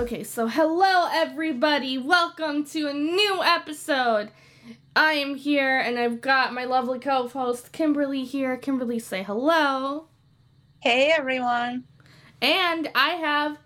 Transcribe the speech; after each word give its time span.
Okay, 0.00 0.24
so 0.24 0.46
hello 0.46 1.08
everybody. 1.12 1.98
Welcome 1.98 2.64
to 2.68 2.86
a 2.86 2.94
new 2.94 3.42
episode. 3.42 4.30
I 4.96 5.12
am 5.12 5.34
here 5.34 5.78
and 5.78 5.98
I've 5.98 6.22
got 6.22 6.54
my 6.54 6.64
lovely 6.64 6.98
co-host 6.98 7.70
Kimberly 7.72 8.24
here. 8.24 8.56
Kimberly, 8.56 8.98
say 8.98 9.22
hello. 9.22 10.06
Hey 10.78 11.12
everyone. 11.14 11.84
And 12.40 12.90
I 12.94 13.10
have 13.10 13.58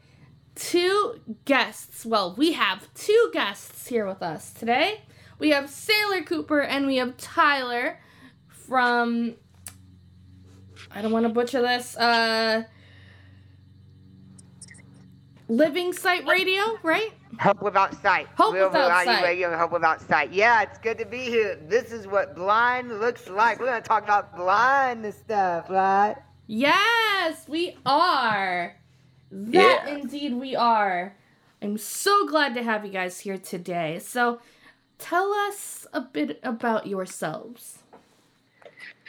two 0.57 1.21
guests. 1.45 2.05
Well, 2.05 2.35
we 2.37 2.55
have 2.55 2.93
two 2.95 3.31
guests 3.33 3.87
here 3.87 4.05
with 4.05 4.21
us 4.21 4.53
today. 4.53 5.03
We 5.39 5.51
have 5.51 5.67
Saylor 5.67 6.27
Cooper 6.27 6.63
and 6.63 6.89
we 6.89 6.97
have 6.97 7.17
Tyler 7.17 8.01
from 8.49 9.37
I 10.91 11.01
don't 11.01 11.13
want 11.13 11.27
to 11.27 11.33
butcher 11.33 11.63
this. 11.63 11.97
Uh 11.97 12.65
Living 15.55 15.93
Sight 15.93 16.27
Radio, 16.27 16.79
right? 16.83 17.13
Hope 17.39 17.63
Without 17.63 17.95
Sight. 18.03 18.27
Hope 18.37 18.55
Real 18.55 18.67
Without 18.67 19.05
Sight. 19.05 19.23
Radio 19.23 19.57
Hope 19.57 19.71
Without 19.71 20.01
Sight. 20.01 20.33
Yeah, 20.33 20.63
it's 20.63 20.79
good 20.79 20.99
to 20.99 21.05
be 21.07 21.19
here. 21.19 21.57
This 21.69 21.93
is 21.93 22.09
what 22.09 22.35
blind 22.35 22.99
looks 23.01 23.29
like. 23.29 23.61
We're 23.61 23.67
going 23.67 23.81
to 23.81 23.89
talk 23.89 24.03
about 24.03 24.37
blind 24.37 25.13
stuff, 25.15 25.71
right? 25.71 26.17
Yes, 26.49 27.47
we 27.49 27.77
are. 27.87 28.75
That 29.31 29.87
Yeah. 29.87 29.95
indeed 29.95 30.35
we 30.35 30.57
are. 30.57 31.15
I'm 31.63 31.79
so 31.79 32.27
glad 32.27 32.55
to 32.57 32.63
have 32.65 32.85
you 32.85 32.91
guys 32.91 33.21
here 33.21 33.39
today. 33.39 34.01
So, 34.01 34.41
tell 34.99 35.33
us 35.33 35.87
a 35.93 36.01
bit 36.01 36.41
about 36.43 36.89
yourselves. 36.89 37.79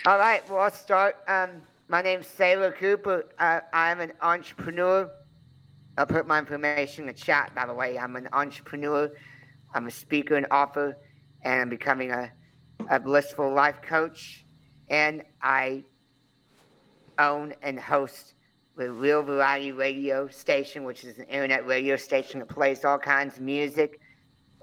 All 0.06 0.20
right, 0.20 0.48
well, 0.48 0.60
I'll 0.60 0.72
start. 0.72 1.18
Um, 1.28 1.64
my 1.88 2.04
name's 2.04 2.28
Saylor 2.28 2.76
Cooper. 2.78 3.26
Uh, 3.40 3.62
I'm 3.74 4.00
an 4.00 4.14
entrepreneur. 4.22 5.10
I'll 5.98 6.06
put 6.06 6.28
my 6.28 6.40
information 6.40 7.04
in 7.04 7.08
the 7.08 7.14
chat, 7.14 7.54
by 7.56 7.66
the 7.66 7.74
way. 7.74 7.98
I'm 7.98 8.16
an 8.16 8.28
entrepreneur. 8.34 9.10
I'm 9.74 9.88
a 9.88 9.92
speaker 9.92 10.36
and 10.36 10.46
author, 10.52 10.98
and 11.44 11.62
I'm 11.62 11.70
becoming 11.70 12.12
a, 12.12 12.32
a 12.90 13.00
blissful 13.00 13.54
life 13.54 13.82
coach. 13.82 14.46
And 14.90 15.24
I 15.42 15.84
own 17.18 17.54
and 17.62 17.80
host 17.80 18.34
the 18.78 18.92
Real 18.92 19.24
Variety 19.24 19.72
Radio 19.72 20.28
Station, 20.28 20.84
which 20.84 21.04
is 21.06 21.18
an 21.18 21.26
internet 21.26 21.66
radio 21.66 21.96
station 21.96 22.42
that 22.42 22.50
plays 22.50 22.84
all 22.84 23.00
kinds 23.00 23.38
of 23.38 23.42
music. 23.42 24.00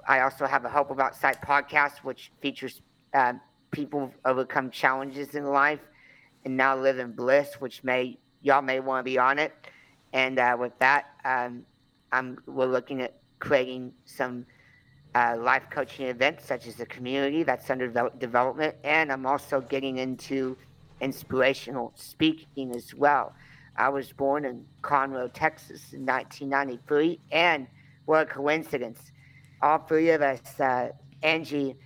I 0.07 0.21
also 0.21 0.47
have 0.47 0.65
a 0.65 0.69
Hope 0.69 0.91
Without 0.91 1.17
Sight 1.17 1.41
podcast, 1.41 1.99
which 1.99 2.31
features 2.43 2.83
uh, 3.15 3.35
people 3.71 4.13
overcome 4.25 4.71
challenges 4.71 5.35
in 5.35 5.47
life 5.47 5.81
and 6.45 6.57
now 6.57 6.77
live 6.77 6.99
in 6.99 7.13
bliss, 7.13 7.55
which 7.59 7.83
may 7.85 8.19
y'all 8.43 8.63
may 8.63 8.81
want 8.81 9.01
to 9.01 9.11
be 9.11 9.19
on 9.19 9.39
it. 9.39 9.53
And 10.13 10.39
uh, 10.39 10.57
with 10.59 10.79
that, 10.79 11.07
um, 11.25 11.65
I'm 12.13 12.39
we're 12.47 12.67
looking 12.67 13.01
at 13.01 13.15
creating 13.39 13.93
some 14.05 14.47
uh, 15.15 15.37
life 15.39 15.65
coaching 15.71 16.07
events, 16.07 16.45
such 16.47 16.67
as 16.67 16.77
the 16.77 16.87
community 16.87 17.43
that's 17.43 17.69
under 17.71 17.91
devel- 17.91 18.19
development, 18.19 18.77
and 18.85 19.13
I'm 19.13 19.27
also 19.27 19.61
getting 19.61 19.99
into 19.99 20.57
inspirational 21.01 21.93
speaking 21.97 22.75
as 22.75 22.95
well. 22.95 23.35
I 23.77 23.89
was 23.89 24.13
born 24.13 24.45
in 24.45 24.65
Conroe, 24.83 25.31
Texas 25.33 25.93
in 25.93 26.07
1993, 26.07 27.19
and 27.31 27.67
what 28.05 28.23
a 28.23 28.27
coincidence. 28.27 29.13
All 29.61 29.79
three 29.79 30.11
of 30.11 30.23
us, 30.23 30.61
uh, 30.61 30.91
Angie, 31.23 31.77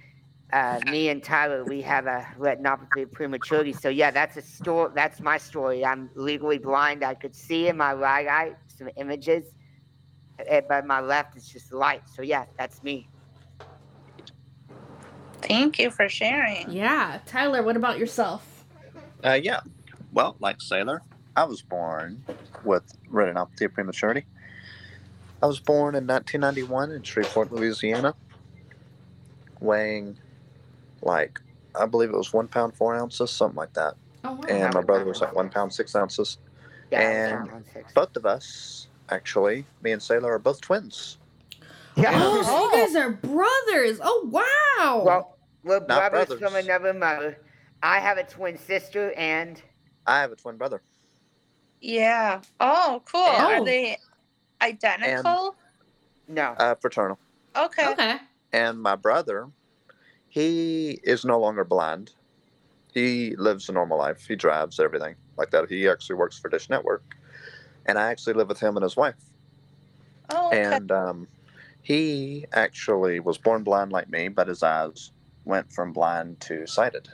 uh, 0.53 0.81
me 0.91 1.09
and 1.09 1.23
Tyler, 1.23 1.65
we 1.65 1.83
have 1.83 2.07
a 2.07 2.27
retinopathy 2.39 3.03
of 3.03 3.13
prematurity. 3.13 3.73
So 3.73 3.89
yeah, 3.89 4.11
that's 4.11 4.37
a 4.37 4.43
story. 4.43 4.93
That's 4.95 5.21
my 5.21 5.39
story. 5.39 5.85
I'm 5.85 6.09
legally 6.15 6.59
blind. 6.59 7.03
I 7.03 7.15
could 7.15 7.35
see 7.35 7.69
in 7.69 7.77
my 7.77 7.95
right 7.95 8.29
eye 8.29 8.53
some 8.67 8.89
images, 8.97 9.53
eh, 10.39 10.61
but 10.69 10.87
my 10.87 11.01
left 11.01 11.37
is 11.37 11.49
just 11.49 11.73
light. 11.73 12.03
So 12.09 12.23
yeah, 12.23 12.45
that's 12.57 12.83
me. 12.83 13.09
Thank 15.43 15.79
you 15.79 15.91
for 15.91 16.09
sharing. 16.09 16.71
Yeah, 16.71 17.21
Tyler, 17.27 17.63
what 17.63 17.77
about 17.77 17.99
yourself? 17.99 18.65
Uh, 19.25 19.39
yeah. 19.41 19.61
Well, 20.13 20.37
like 20.41 20.59
Saylor, 20.59 21.01
I 21.35 21.45
was 21.45 21.63
born 21.63 22.25
with 22.65 22.85
retinopathy 23.11 23.67
of 23.67 23.75
prematurity. 23.75 24.25
I 25.43 25.47
was 25.47 25.61
born 25.61 25.95
in 25.95 26.07
1991 26.07 26.93
in 26.93 27.03
Shreveport, 27.03 27.53
Louisiana, 27.53 28.15
weighing 29.61 30.19
like, 31.07 31.41
I 31.75 31.87
believe 31.87 32.11
it 32.11 32.17
was 32.17 32.33
one 32.33 32.49
pound, 32.49 32.75
four 32.75 32.95
ounces, 32.95 33.31
something 33.31 33.57
like 33.57 33.73
that. 33.75 33.95
Oh, 34.25 34.33
wow. 34.33 34.41
And 34.49 34.75
my 34.75 34.83
brother 34.83 35.05
was 35.05 35.21
like 35.21 35.35
one 35.35 35.49
pound, 35.49 35.73
six 35.73 35.95
ounces. 35.97 36.39
Yeah, 36.91 37.01
And 37.01 37.65
six. 37.73 37.93
Both 37.95 38.17
of 38.17 38.27
us, 38.27 38.89
actually, 39.09 39.65
me 39.83 39.93
and 39.93 40.03
Saylor 40.03 40.31
are 40.31 40.39
both 40.39 40.61
twins. 40.61 41.19
Yeah. 41.97 42.11
Oh, 42.13 42.43
so 42.43 42.65
you 42.79 42.87
guys 42.87 42.97
are 42.97 43.11
brothers. 43.11 44.01
Oh, 44.03 44.29
wow. 44.31 45.03
Well, 45.05 45.39
we're 45.65 45.85
Not 45.87 46.11
brothers, 46.13 46.39
from 46.39 46.55
another 46.55 46.93
mother. 46.93 47.39
I 47.83 48.01
have 48.01 48.19
a 48.19 48.25
twin 48.25 48.59
sister, 48.59 49.13
and 49.17 49.61
I 50.07 50.21
have 50.21 50.33
a 50.33 50.37
twin 50.37 50.57
brother. 50.57 50.83
Yeah. 51.81 52.41
Oh, 52.61 53.03
cool. 53.11 53.21
Oh. 53.23 53.53
Are 53.53 53.65
they 53.65 53.99
identical? 54.63 55.57
no, 56.29 56.55
Uh, 56.59 56.75
fraternal. 56.77 57.19
okay. 57.57 57.89
okay. 57.89 58.17
and 58.53 58.81
my 58.81 58.97
brother 58.97 59.49
he 60.37 61.01
is 61.03 61.25
no 61.25 61.39
longer 61.41 61.65
blind 61.65 62.13
he 62.93 63.35
lives 63.37 63.71
a 63.71 63.73
normal 63.73 63.97
life 63.97 64.27
he 64.29 64.37
drives 64.37 64.79
everything 64.79 65.15
like 65.39 65.51
that 65.51 65.67
he 65.71 65.89
actually 65.89 66.15
works 66.17 66.39
for 66.39 66.51
dish 66.51 66.69
network 66.69 67.03
and 67.87 67.99
i 67.99 68.11
actually 68.11 68.35
live 68.35 68.47
with 68.47 68.61
him 68.61 68.77
and 68.77 68.85
his 68.85 68.97
wife 68.97 69.15
Oh, 70.29 70.49
okay. 70.49 70.61
and 70.75 70.91
um, 70.93 71.29
he 71.83 72.47
actually 72.53 73.19
was 73.21 73.39
born 73.39 73.63
blind 73.63 73.93
like 73.93 74.11
me 74.11 74.29
but 74.29 74.49
his 74.49 74.63
eyes 74.63 75.11
went 75.47 75.73
from 75.73 75.93
blind 75.95 76.41
to 76.41 76.67
sighted 76.67 77.09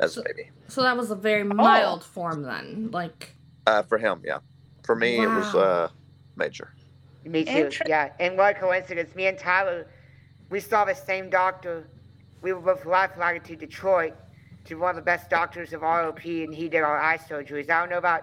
as 0.00 0.14
So- 0.14 0.22
a 0.22 0.24
baby 0.24 0.50
So 0.66 0.82
that 0.82 0.96
was 0.96 1.10
a 1.12 1.16
very 1.16 1.44
mild 1.44 2.02
form 2.02 2.42
then. 2.42 2.90
Like, 2.92 3.36
uh, 3.66 3.82
for 3.84 3.98
him 3.98 4.22
yeah 4.24 4.38
for 4.82 4.96
me 4.96 5.22
it 5.22 5.30
was 5.30 5.54
uh, 5.54 5.88
major 6.34 6.72
me 7.24 7.44
too. 7.44 7.70
Yeah, 7.86 8.08
and 8.18 8.36
what 8.38 8.56
a 8.56 8.58
coincidence. 8.58 9.14
Me 9.14 9.26
and 9.26 9.38
Tyler, 9.38 9.86
we 10.48 10.58
saw 10.58 10.86
the 10.86 10.94
same 10.94 11.28
doctor. 11.28 11.86
We 12.42 12.52
were 12.52 12.60
both 12.60 12.86
life 12.86 13.12
flighted 13.14 13.44
to 13.44 13.56
Detroit 13.56 14.14
to 14.64 14.76
one 14.76 14.90
of 14.90 14.96
the 14.96 15.02
best 15.02 15.30
doctors 15.30 15.72
of 15.72 15.82
ROP, 15.82 16.44
and 16.44 16.54
he 16.54 16.68
did 16.68 16.82
our 16.82 16.98
eye 16.98 17.18
surgeries. 17.18 17.70
I 17.70 17.80
don't 17.80 17.90
know 17.90 17.98
about 17.98 18.22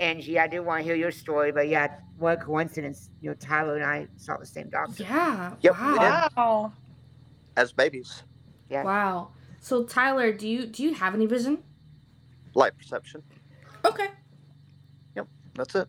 Angie. 0.00 0.38
I 0.38 0.46
do 0.46 0.62
want 0.62 0.80
to 0.80 0.84
hear 0.84 0.94
your 0.94 1.10
story, 1.10 1.52
but 1.52 1.68
yeah, 1.68 1.88
what 2.18 2.38
a 2.40 2.44
coincidence. 2.44 3.10
You 3.20 3.30
know, 3.30 3.36
Tyler 3.36 3.76
and 3.76 3.84
I 3.84 4.06
saw 4.16 4.36
the 4.36 4.46
same 4.46 4.68
doctor. 4.70 5.02
yeah. 5.02 5.54
Yep, 5.60 5.80
wow. 5.80 5.92
we 5.92 5.98
wow. 6.36 6.72
as 7.56 7.72
babies 7.72 8.22
Yeah. 8.68 8.84
Wow. 8.84 9.30
So 9.60 9.84
Tyler, 9.84 10.32
do 10.32 10.48
you 10.48 10.66
do 10.66 10.82
you 10.82 10.94
have 10.94 11.14
any 11.14 11.26
vision? 11.26 11.58
light 12.54 12.76
perception 12.76 13.22
Okay. 13.84 14.08
Yep, 15.16 15.26
that's 15.54 15.74
it 15.74 15.88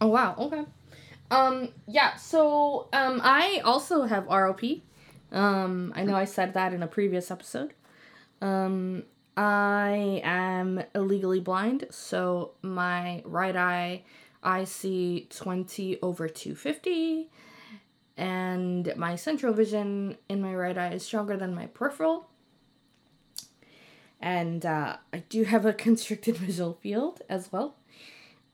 Oh 0.00 0.08
wow. 0.08 0.34
Okay. 0.38 0.64
Um 1.30 1.68
yeah, 1.86 2.16
so 2.16 2.88
um 2.92 3.20
I 3.24 3.60
also 3.64 4.02
have 4.04 4.24
ROP. 4.24 4.82
Um 5.32 5.92
I 5.96 6.04
know 6.04 6.14
I 6.14 6.24
said 6.24 6.54
that 6.54 6.72
in 6.72 6.82
a 6.82 6.86
previous 6.86 7.30
episode. 7.30 7.74
Um 8.40 9.04
I 9.36 10.22
am 10.24 10.82
illegally 10.94 11.40
blind, 11.40 11.86
so 11.90 12.52
my 12.62 13.22
right 13.24 13.56
eye 13.56 14.04
I 14.42 14.64
see 14.64 15.26
20 15.30 15.98
over 16.02 16.28
250 16.28 17.28
and 18.16 18.92
my 18.96 19.16
central 19.16 19.52
vision 19.52 20.16
in 20.28 20.40
my 20.40 20.54
right 20.54 20.78
eye 20.78 20.92
is 20.92 21.04
stronger 21.04 21.36
than 21.36 21.54
my 21.54 21.66
peripheral. 21.66 22.28
And 24.20 24.64
uh, 24.64 24.96
I 25.12 25.18
do 25.28 25.44
have 25.44 25.66
a 25.66 25.72
constricted 25.86 26.36
visual 26.36 26.74
field 26.74 27.20
as 27.28 27.52
well. 27.52 27.76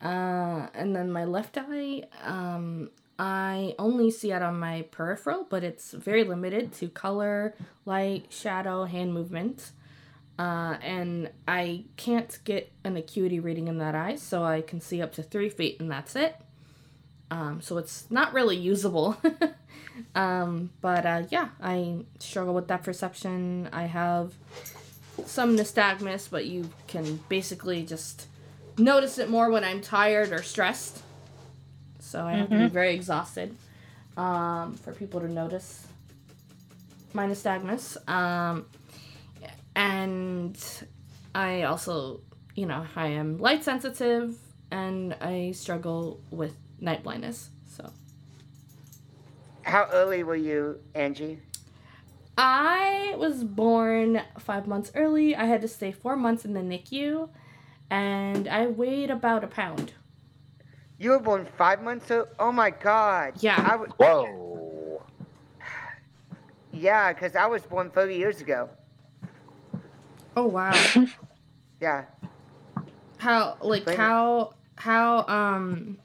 Uh, 0.03 0.67
and 0.75 0.97
then 0.97 1.13
my 1.13 1.25
left 1.25 1.57
eye, 1.57 2.03
um, 2.25 2.91
I 3.19 3.75
only 3.79 4.11
see 4.11 4.33
it 4.33 4.43
on 4.43 4.59
my 4.59 4.83
peripheral, 4.91 5.47
but 5.49 5.63
it's 5.63 5.93
very 5.93 6.25
limited 6.25 6.73
to 6.75 6.89
color, 6.89 7.55
light, 7.85 8.27
shadow, 8.31 8.85
hand 8.85 9.15
movement. 9.15 9.73
Uh, 10.39 10.77
and 10.83 11.31
I 11.47 11.85
can't 11.97 12.39
get 12.45 12.73
an 12.85 12.97
acuity 12.97 13.39
reading 13.39 13.69
in 13.69 13.79
that 13.79 13.95
eye, 13.95 14.17
so 14.17 14.45
I 14.45 14.63
can 14.63 14.81
see 14.81 15.03
up 15.03 15.13
to 15.15 15.23
three 15.23 15.51
feet, 15.51 15.79
and 15.79 15.91
that's 15.91 16.17
it. 16.17 16.37
Um, 17.31 17.61
so 17.61 17.79
it's 17.79 18.11
not 18.11 18.33
really 18.33 18.57
usable. 18.57 19.17
um, 20.15 20.71
but 20.81 21.07
uh, 21.07 21.23
yeah, 21.31 21.49
I 21.63 22.05
struggle 22.19 22.55
with 22.55 22.69
that 22.69 22.83
perception. 22.83 23.69
I 23.73 23.85
have 23.85 24.35
some 25.27 25.57
nystagmus, 25.57 26.29
but 26.31 26.47
you 26.47 26.71
can 26.89 27.21
basically 27.29 27.85
just 27.85 28.27
notice 28.79 29.19
it 29.19 29.31
more 29.31 29.51
when 29.51 29.65
I'm 29.65 29.81
tired 29.81 30.33
or 30.33 30.43
stressed. 30.43 31.02
So 32.13 32.27
I 32.27 32.35
have 32.35 32.51
to 32.51 32.59
be 32.59 32.69
very 32.69 32.95
exhausted 32.95 33.57
um, 34.19 34.75
for 34.75 34.93
people 34.93 35.19
to 35.21 35.29
notice 35.29 35.87
my 37.15 37.27
nystagmus. 37.27 37.97
Um, 38.07 38.67
and 39.75 40.59
I 41.35 41.63
also, 41.63 42.21
you 42.55 42.67
know, 42.67 42.85
I 42.97 43.07
am 43.07 43.39
light 43.39 43.65
sensitive 43.65 44.37
and 44.71 45.15
I 45.23 45.53
struggle 45.53 46.21
with 46.31 46.55
night 46.81 47.03
blindness. 47.03 47.49
So 47.67 47.91
How 49.63 49.89
early 49.91 50.23
were 50.23 50.37
you, 50.37 50.81
Angie? 50.95 51.39
I 52.37 53.15
was 53.17 53.43
born 53.43 54.21
five 54.39 54.67
months 54.67 54.93
early. 54.95 55.35
I 55.35 55.47
had 55.47 55.63
to 55.63 55.69
stay 55.69 55.93
four 55.93 56.17
months 56.17 56.45
in 56.45 56.53
the 56.53 56.61
NICU, 56.61 57.31
and 57.89 58.49
I 58.49 58.67
weighed 58.67 59.11
about 59.11 59.45
a 59.45 59.47
pound. 59.47 59.95
You 61.03 61.11
were 61.11 61.19
born 61.19 61.49
five 61.59 61.83
months 61.83 62.09
old? 62.13 62.29
Oh 62.39 62.53
my 62.53 62.71
god. 62.71 63.33
Yeah. 63.41 63.59
I 63.59 63.73
w- 63.73 63.93
Whoa. 63.97 65.03
yeah, 66.73 67.13
because 67.13 67.35
I 67.35 67.47
was 67.47 67.63
born 67.63 67.91
30 67.91 68.15
years 68.15 68.41
ago. 68.41 68.71
Oh 70.37 70.47
wow! 70.47 70.73
Yeah. 71.81 72.05
how 73.19 73.57
like 73.61 73.83
Blame 73.83 73.95
it. 73.95 73.99
how 73.99 74.55
how 74.77 75.27
um 75.27 75.99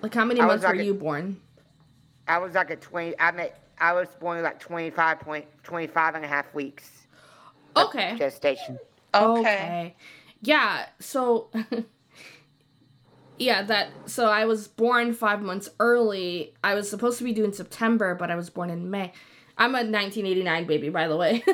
like 0.00 0.14
how 0.14 0.24
many 0.24 0.40
I 0.40 0.46
was 0.46 0.62
months 0.62 0.66
were 0.66 0.80
a- 0.80 0.84
you 0.84 0.94
born? 0.94 1.38
I 2.26 2.38
was 2.38 2.54
like 2.54 2.70
a 2.70 2.76
20, 2.76 3.20
I 3.20 3.32
met, 3.32 3.60
I 3.78 3.92
was 3.92 4.08
born 4.18 4.42
like 4.42 4.58
25 4.58 5.20
point, 5.20 5.44
25 5.62 6.14
and 6.14 6.24
a 6.24 6.28
half 6.28 6.54
weeks. 6.54 7.06
Okay. 7.76 8.16
Gestation. 8.16 8.78
Okay. 9.14 9.94
Yeah, 10.40 10.86
so 11.00 11.50
Yeah, 13.38 13.62
that 13.62 13.90
so 14.06 14.26
I 14.26 14.44
was 14.46 14.68
born 14.68 15.12
5 15.12 15.42
months 15.42 15.68
early. 15.78 16.54
I 16.64 16.74
was 16.74 16.90
supposed 16.90 17.18
to 17.18 17.24
be 17.24 17.32
due 17.32 17.44
in 17.44 17.52
September, 17.52 18.14
but 18.14 18.30
I 18.30 18.36
was 18.36 18.50
born 18.50 18.70
in 18.70 18.90
May. 18.90 19.12
I'm 19.56 19.70
a 19.74 19.82
1989 19.82 20.66
baby, 20.66 20.88
by 20.88 21.08
the 21.08 21.16
way. 21.16 21.44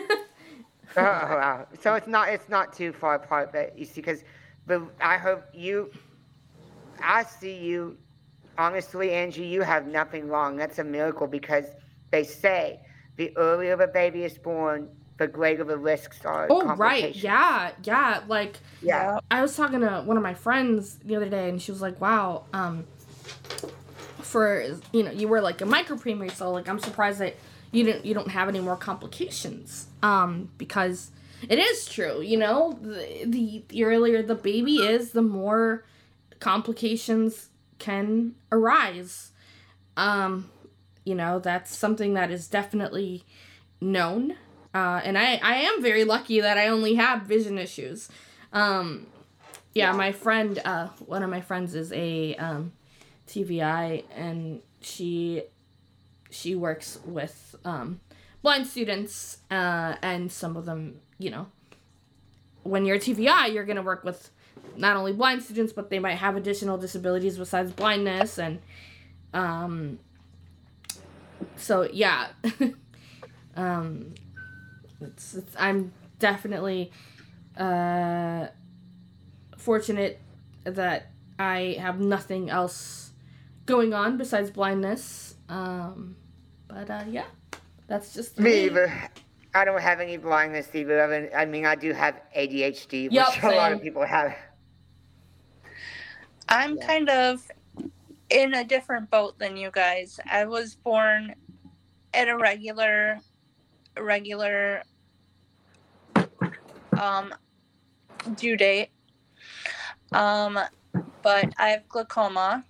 Oh, 0.97 1.03
wow. 1.03 1.67
So 1.81 1.95
it's 1.95 2.07
not, 2.07 2.29
it's 2.29 2.49
not 2.49 2.73
too 2.73 2.93
far 2.93 3.17
apart, 3.17 3.53
but 3.53 3.77
you 3.77 3.85
see, 3.85 4.01
because, 4.01 4.23
but 4.67 4.83
I 5.01 5.17
hope 5.17 5.45
you, 5.53 5.91
I 7.03 7.25
see 7.25 7.57
you, 7.57 7.99
honestly, 8.59 9.11
Angie, 9.13 9.47
you 9.47 9.63
have 9.63 9.87
nothing 9.87 10.29
wrong. 10.29 10.57
That's 10.57 10.79
a 10.79 10.85
miracle 10.85 11.27
because 11.27 11.65
they 12.11 12.23
say 12.23 12.81
the 13.17 13.37
earlier 13.37 13.77
the 13.77 13.89
baby 13.89 14.23
is 14.25 14.39
born, 14.39 14.89
the 15.17 15.27
greater 15.27 15.65
the 15.65 15.77
risks 15.77 16.25
are. 16.25 16.47
oh, 16.51 16.75
right. 16.75 17.15
Yeah. 17.15 17.71
Yeah, 17.83 18.23
like 18.29 18.59
Yeah. 18.83 19.19
I 19.31 19.43
was 19.43 19.57
talking 19.57 19.81
to 19.81 20.03
one 20.05 20.17
of 20.17 20.23
my 20.23 20.35
friends 20.35 20.99
the 21.05 21.17
other 21.17 21.29
day, 21.29 21.49
and 21.49 21.61
she 21.61 21.71
was 21.71 21.81
like, 21.81 22.01
"Wow, 22.01 22.45
um, 22.53 22.85
for 24.21 24.65
you 24.93 25.03
know, 25.03 25.11
you 25.11 25.29
were 25.29 25.41
like 25.41 25.61
a 25.61 25.67
micro 25.67 25.97
preemie, 25.97 26.31
so 26.31 26.51
like 26.51 26.69
I'm 26.69 26.79
surprised 26.81 27.21
that 27.21 27.37
you 27.71 27.85
didn't 27.85 28.05
you 28.05 28.15
don't 28.15 28.31
have 28.31 28.49
any 28.49 28.61
more 28.61 28.77
complications, 28.77 29.87
um, 30.03 30.51
because 30.59 31.11
it 31.49 31.59
is 31.59 31.87
true, 31.87 32.21
you 32.21 32.37
know, 32.37 32.79
the 32.83 33.25
the, 33.27 33.65
the 33.69 33.85
earlier 33.85 34.23
the 34.23 34.35
baby 34.35 34.77
is, 34.77 35.13
the 35.13 35.23
more 35.23 35.85
complications 36.41 37.49
can 37.79 38.35
arise. 38.51 39.33
Um, 39.97 40.51
you 41.05 41.15
know, 41.15 41.39
that's 41.39 41.77
something 41.77 42.15
that 42.15 42.31
is 42.31 42.49
definitely 42.49 43.25
known. 43.81 44.37
Uh, 44.75 45.01
and 45.05 45.17
I, 45.17 45.37
I 45.37 45.55
am 45.59 45.81
very 45.81 46.03
lucky 46.03 46.41
that 46.41 46.59
I 46.59 46.67
only 46.67 46.95
have 46.97 47.23
vision 47.23 47.59
issues. 47.59 48.09
Um, 48.53 49.07
yeah, 49.73 49.93
my 49.93 50.11
friend, 50.13 50.61
uh, 50.65 50.89
one 51.07 51.23
of 51.23 51.31
my 51.31 51.41
friends 51.41 51.75
is 51.77 51.93
a 51.93 52.35
um, 52.37 52.73
TVI, 53.29 54.05
and 54.15 54.61
she 54.81 55.43
she 56.31 56.57
works 56.57 56.99
with 57.05 57.55
um, 57.65 58.01
blind 58.43 58.67
students, 58.67 59.39
uh, 59.51 59.95
and 60.03 60.31
some 60.31 60.57
of 60.57 60.65
them, 60.65 61.01
you 61.19 61.31
know, 61.31 61.47
when 62.65 62.85
you're 62.85 62.97
a 62.97 63.01
TVI, 63.01 63.53
you're 63.53 63.65
gonna 63.65 63.83
work 63.83 64.05
with 64.05 64.31
not 64.77 64.97
only 64.97 65.13
blind 65.13 65.43
students, 65.43 65.73
but 65.73 65.91
they 65.91 65.99
might 65.99 66.17
have 66.17 66.37
additional 66.37 66.79
disabilities 66.79 67.39
besides 67.39 67.73
blindness, 67.73 68.39
and 68.39 68.61
um, 69.33 69.99
so 71.57 71.89
yeah, 71.93 72.29
um, 73.57 74.15
it's, 75.05 75.35
it's 75.35 75.55
I'm 75.59 75.93
definitely 76.19 76.91
uh 77.57 78.49
fortunate 79.59 80.21
that 80.65 81.11
I 81.39 81.77
have 81.81 82.01
nothing 82.01 82.51
else 82.51 83.13
going 83.67 83.93
on 83.95 84.17
besides 84.17 84.51
blindness. 84.51 85.37
Um, 85.49 86.17
but 86.69 86.91
uh, 86.91 87.05
yeah, 87.09 87.27
that's 87.87 88.15
just 88.15 88.39
Me 88.39 88.65
either. 88.67 88.93
I 89.55 89.65
don't 89.65 89.81
have 89.81 90.01
any 90.01 90.17
blindness 90.17 90.75
either. 90.75 91.03
I 91.03 91.07
mean, 91.21 91.31
I 91.35 91.45
mean, 91.45 91.65
I 91.65 91.75
do 91.77 91.93
have 91.93 92.21
ADHD, 92.37 93.05
which 93.05 93.13
Yup, 93.13 93.43
a 93.43 93.51
lot 93.51 93.73
of 93.73 93.81
people 93.81 94.05
have. 94.05 94.35
I'm 96.49 96.77
Yeah. 96.77 96.87
kind 96.87 97.09
of 97.09 97.51
in 98.31 98.55
a 98.55 98.65
different 98.65 99.11
boat 99.11 99.39
than 99.39 99.57
you 99.57 99.71
guys. 99.71 100.19
I 100.31 100.45
was 100.45 100.75
born 100.75 101.35
at 102.13 102.29
a 102.29 102.37
regular 102.37 103.21
regular 103.99 104.83
um 106.99 107.35
due 108.37 108.57
date. 108.57 108.91
Um 110.13 110.59
but 111.23 111.53
I 111.59 111.71
have 111.71 111.89
glaucoma 111.89 112.65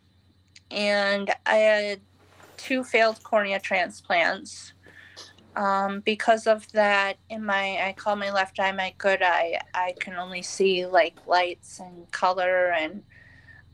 and 0.70 1.30
I 1.46 1.56
had 1.56 2.00
two 2.56 2.84
failed 2.84 3.22
cornea 3.22 3.60
transplants. 3.60 4.72
Um, 5.56 6.00
because 6.00 6.48
of 6.48 6.70
that, 6.72 7.18
in 7.30 7.44
my 7.44 7.86
I 7.86 7.94
call 7.96 8.16
my 8.16 8.32
left 8.32 8.58
eye 8.58 8.72
my 8.72 8.92
good 8.98 9.22
eye. 9.22 9.60
I 9.72 9.94
can 10.00 10.14
only 10.14 10.42
see 10.42 10.84
like 10.86 11.14
lights 11.26 11.78
and 11.78 12.10
color 12.10 12.72
and 12.72 13.04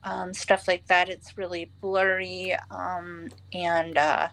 um, 0.02 0.34
stuff 0.34 0.68
like 0.68 0.86
that. 0.86 1.08
It's 1.08 1.38
really 1.38 1.70
blurry. 1.80 2.54
Um, 2.70 3.28
and 3.52 3.96
uh, 3.96 4.28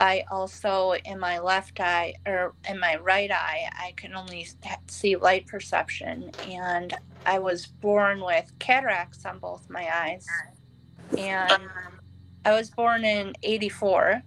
I 0.00 0.24
also, 0.30 0.94
in 1.04 1.20
my 1.20 1.38
left 1.38 1.78
eye 1.78 2.14
or 2.26 2.54
in 2.66 2.80
my 2.80 2.96
right 2.96 3.30
eye, 3.30 3.70
I 3.78 3.92
can 3.96 4.14
only 4.14 4.48
see 4.88 5.16
light 5.16 5.46
perception. 5.46 6.30
And 6.48 6.96
I 7.26 7.38
was 7.38 7.66
born 7.66 8.22
with 8.22 8.50
cataracts 8.58 9.26
on 9.26 9.38
both 9.38 9.68
my 9.68 9.86
eyes. 9.94 10.26
And 11.18 11.68
I 12.46 12.52
was 12.54 12.70
born 12.70 13.04
in 13.04 13.34
84. 13.42 14.22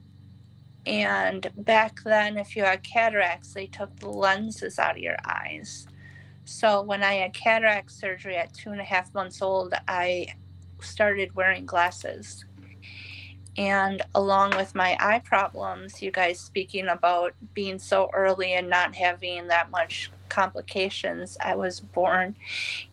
And 0.85 1.49
back 1.57 2.03
then, 2.03 2.37
if 2.37 2.55
you 2.55 2.63
had 2.63 2.83
cataracts, 2.83 3.53
they 3.53 3.65
took 3.67 3.99
the 3.99 4.09
lenses 4.09 4.77
out 4.77 4.91
of 4.91 4.97
your 4.99 5.17
eyes. 5.25 5.87
So 6.45 6.83
when 6.83 7.03
I 7.03 7.13
had 7.15 7.33
cataract 7.33 7.91
surgery 7.91 8.35
at 8.35 8.53
two 8.53 8.71
and 8.71 8.81
a 8.81 8.83
half 8.83 9.13
months 9.13 9.41
old, 9.41 9.73
I 9.87 10.27
started 10.81 11.33
wearing 11.35 11.65
glasses. 11.65 12.45
And 13.57 14.01
along 14.15 14.55
with 14.55 14.73
my 14.73 14.97
eye 14.99 15.19
problems, 15.19 16.01
you 16.01 16.09
guys 16.09 16.39
speaking 16.39 16.87
about 16.87 17.33
being 17.53 17.77
so 17.77 18.09
early 18.11 18.53
and 18.53 18.69
not 18.69 18.95
having 18.95 19.47
that 19.47 19.69
much 19.69 20.11
complications, 20.29 21.37
I 21.39 21.55
was 21.55 21.79
born, 21.79 22.35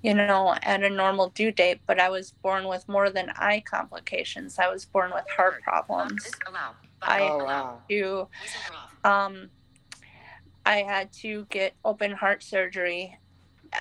you 0.03 0.13
know, 0.13 0.55
at 0.63 0.83
a 0.83 0.91
normal 0.91 1.31
due 1.31 1.51
date, 1.51 1.81
but 1.87 1.99
I 1.99 2.11
was 2.11 2.33
born 2.43 2.69
with 2.69 2.87
more 2.89 3.09
than 3.09 3.31
eye 3.37 3.63
complications. 3.67 4.59
I 4.59 4.69
was 4.69 4.85
born 4.85 5.13
with 5.15 5.25
heart 5.35 5.63
problems. 5.63 6.31
I 7.03 7.21
Oh 7.23 7.45
wow. 7.45 7.79
to 7.89 8.29
um, 9.05 9.51
I 10.67 10.83
had 10.83 11.11
to 11.15 11.47
get 11.49 11.73
open 11.85 12.13
heart 12.13 12.43
surgery 12.43 13.19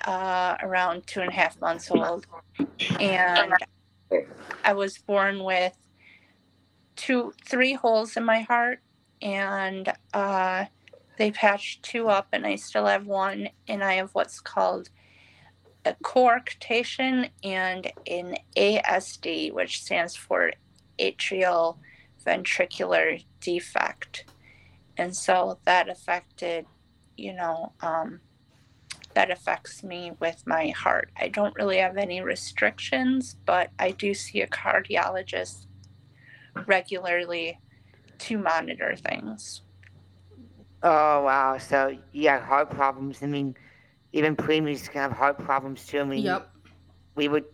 uh, 0.06 0.56
around 0.62 1.06
two 1.06 1.20
and 1.20 1.30
a 1.30 1.34
half 1.34 1.60
months 1.60 1.90
old, 1.90 2.26
and 2.98 3.52
I 4.64 4.72
was 4.72 4.96
born 4.96 5.44
with 5.44 5.76
two, 7.00 7.32
three 7.46 7.72
holes 7.72 8.16
in 8.18 8.24
my 8.24 8.40
heart, 8.40 8.80
and 9.22 9.90
uh, 10.12 10.66
they 11.16 11.30
patched 11.30 11.82
two 11.82 12.08
up, 12.08 12.28
and 12.32 12.46
I 12.46 12.56
still 12.56 12.84
have 12.84 13.06
one, 13.06 13.48
and 13.66 13.82
I 13.82 13.94
have 13.94 14.10
what's 14.12 14.38
called 14.38 14.90
a 15.86 15.94
coarctation 16.04 17.30
and 17.42 17.90
an 18.06 18.36
ASD, 18.54 19.50
which 19.54 19.82
stands 19.82 20.14
for 20.14 20.52
atrial 20.98 21.78
ventricular 22.26 23.24
defect. 23.40 24.26
and 24.98 25.16
so 25.16 25.58
that 25.64 25.88
affected, 25.88 26.66
you 27.16 27.32
know, 27.32 27.72
um, 27.80 28.20
that 29.14 29.30
affects 29.30 29.82
me 29.82 30.12
with 30.20 30.46
my 30.46 30.68
heart. 30.68 31.10
I 31.16 31.28
don't 31.28 31.54
really 31.56 31.78
have 31.78 31.96
any 31.96 32.20
restrictions, 32.20 33.36
but 33.46 33.70
I 33.78 33.92
do 33.92 34.12
see 34.12 34.42
a 34.42 34.46
cardiologist 34.46 35.64
regularly 36.66 37.58
to 38.18 38.38
monitor 38.38 38.94
things. 38.96 39.62
Oh 40.82 41.24
wow! 41.24 41.58
So 41.58 41.96
you 42.12 42.28
have 42.28 42.42
heart 42.42 42.70
problems. 42.70 43.22
I 43.22 43.26
mean, 43.26 43.54
even 44.12 44.34
preemies 44.36 44.88
can 44.90 45.02
have 45.02 45.12
heart 45.12 45.38
problems 45.38 45.86
too. 45.86 46.00
I 46.00 46.04
mean, 46.04 46.22
Yep. 46.24 46.50
we 47.16 47.28
would. 47.28 47.44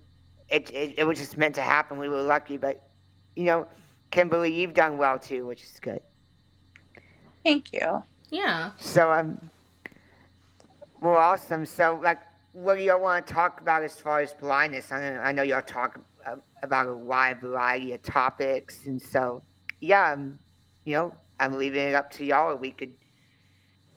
It, 0.48 0.70
it 0.70 0.94
it 0.98 1.04
was 1.04 1.18
just 1.18 1.36
meant 1.36 1.54
to 1.56 1.62
happen. 1.62 1.98
We 1.98 2.08
were 2.08 2.22
lucky, 2.22 2.56
but 2.56 2.88
you 3.34 3.44
know, 3.44 3.66
Kimberly, 4.12 4.54
you've 4.54 4.74
done 4.74 4.96
well 4.96 5.18
too, 5.18 5.44
which 5.46 5.62
is 5.64 5.78
good. 5.80 6.00
Thank 7.44 7.72
you. 7.72 8.02
Yeah. 8.30 8.70
So 8.78 9.10
um, 9.12 9.50
well, 11.00 11.16
awesome. 11.16 11.66
So 11.66 11.98
like, 12.02 12.18
what 12.52 12.76
do 12.76 12.82
y'all 12.84 13.00
want 13.00 13.26
to 13.26 13.34
talk 13.34 13.60
about 13.60 13.82
as 13.82 13.98
far 13.98 14.20
as 14.20 14.32
blindness? 14.34 14.92
I 14.92 15.00
know, 15.00 15.20
I 15.20 15.32
know 15.32 15.42
y'all 15.42 15.62
talk 15.62 15.98
about 16.62 16.88
a 16.88 16.94
wide 16.94 17.40
variety 17.40 17.92
of 17.92 18.02
topics, 18.02 18.80
and 18.86 19.00
so 19.00 19.42
yeah, 19.80 20.12
um, 20.12 20.38
you 20.84 20.94
know, 20.94 21.14
I'm 21.38 21.58
leaving 21.58 21.88
it 21.88 21.94
up 21.94 22.10
to 22.12 22.24
y'all. 22.24 22.54
We 22.56 22.70
could, 22.70 22.92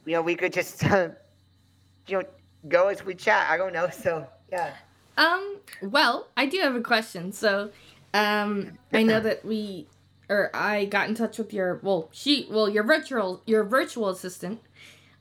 you 0.05 0.13
know, 0.13 0.21
we 0.21 0.36
could 0.36 0.53
just, 0.53 0.83
uh, 0.83 1.09
you 2.07 2.19
know, 2.19 2.24
go 2.67 2.88
as 2.88 3.05
we 3.05 3.15
chat. 3.15 3.48
I 3.50 3.57
don't 3.57 3.74
know. 3.74 3.89
So 3.93 4.27
yeah. 4.51 4.74
Um, 5.17 5.57
well, 5.81 6.29
I 6.38 6.45
do 6.45 6.59
have 6.59 6.75
a 6.75 6.81
question. 6.81 7.33
So, 7.33 7.71
um, 8.13 8.77
I 8.93 9.03
know 9.03 9.19
that 9.19 9.43
we 9.43 9.88
or 10.29 10.50
I 10.53 10.86
got 10.86 11.09
in 11.09 11.15
touch 11.15 11.38
with 11.38 11.53
your 11.53 11.79
well, 11.83 12.09
she 12.12 12.48
well, 12.50 12.69
your 12.69 12.83
virtual 12.83 13.41
your 13.45 13.63
virtual 13.63 14.09
assistant 14.09 14.62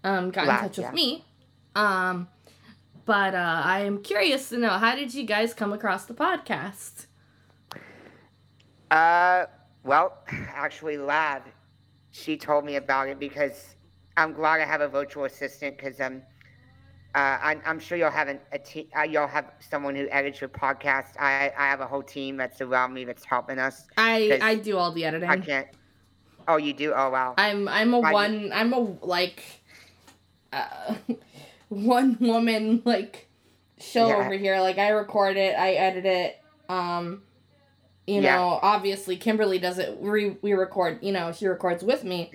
um 0.04 0.30
got 0.30 0.44
in 0.44 0.56
touch 0.56 0.76
with 0.76 0.86
yeah. 0.86 0.92
me. 0.92 1.24
Um 1.74 2.28
but 3.08 3.34
uh 3.34 3.62
I 3.64 3.80
am 3.80 4.02
curious 4.02 4.50
to 4.50 4.58
know 4.58 4.74
how 4.84 4.94
did 4.94 5.14
you 5.14 5.24
guys 5.24 5.54
come 5.54 5.72
across 5.72 6.04
the 6.04 6.12
podcast? 6.14 7.06
Uh, 8.90 9.46
well, 9.82 10.18
actually, 10.54 10.98
Lab, 10.98 11.42
she 12.10 12.36
told 12.36 12.64
me 12.66 12.76
about 12.76 13.08
it 13.08 13.18
because 13.18 13.74
I'm 14.16 14.32
glad 14.34 14.60
I 14.60 14.66
have 14.66 14.82
a 14.82 14.88
virtual 14.88 15.24
assistant 15.24 15.76
because 15.76 16.00
um, 16.00 16.22
uh, 17.14 17.38
I'm, 17.42 17.62
I'm 17.66 17.78
sure 17.80 17.96
you'll 17.98 18.10
have 18.10 18.28
an, 18.28 18.40
a 18.52 18.58
te- 18.58 18.88
uh, 18.98 19.02
you'll 19.02 19.26
have 19.26 19.52
someone 19.60 19.94
who 19.94 20.06
edits 20.10 20.40
your 20.40 20.50
podcast. 20.50 21.18
I, 21.18 21.50
I 21.56 21.66
have 21.66 21.80
a 21.80 21.86
whole 21.86 22.02
team 22.02 22.36
that's 22.36 22.60
around 22.60 22.92
me 22.92 23.04
that's 23.04 23.24
helping 23.24 23.58
us. 23.58 23.86
I 23.96 24.38
I 24.42 24.54
do 24.56 24.76
all 24.76 24.92
the 24.92 25.04
editing. 25.06 25.28
I 25.30 25.38
can't. 25.38 25.68
Oh, 26.46 26.56
you 26.56 26.72
do? 26.72 26.92
Oh, 26.94 27.10
wow. 27.10 27.34
I'm 27.38 27.68
I'm 27.68 27.94
a 27.94 28.02
do- 28.02 28.12
one 28.12 28.50
I'm 28.52 28.72
a 28.74 28.80
like 29.02 29.42
uh 30.52 30.94
one 31.68 32.16
woman 32.20 32.82
like 32.84 33.28
show 33.78 34.08
Yeah. 34.08 34.16
over 34.16 34.34
here. 34.34 34.60
Like 34.60 34.78
I 34.78 34.90
record 34.90 35.36
it, 35.36 35.54
I 35.58 35.72
edit 35.72 36.04
it. 36.06 36.38
Um 36.68 37.22
you 38.06 38.22
Yeah. 38.22 38.36
know, 38.36 38.58
obviously 38.62 39.16
Kimberly 39.16 39.58
does 39.58 39.78
it 39.78 39.96
re- 40.00 40.36
we 40.40 40.52
record, 40.54 40.98
you 41.02 41.12
know, 41.12 41.30
she 41.32 41.46
records 41.46 41.82
with 41.84 42.04
me. 42.04 42.32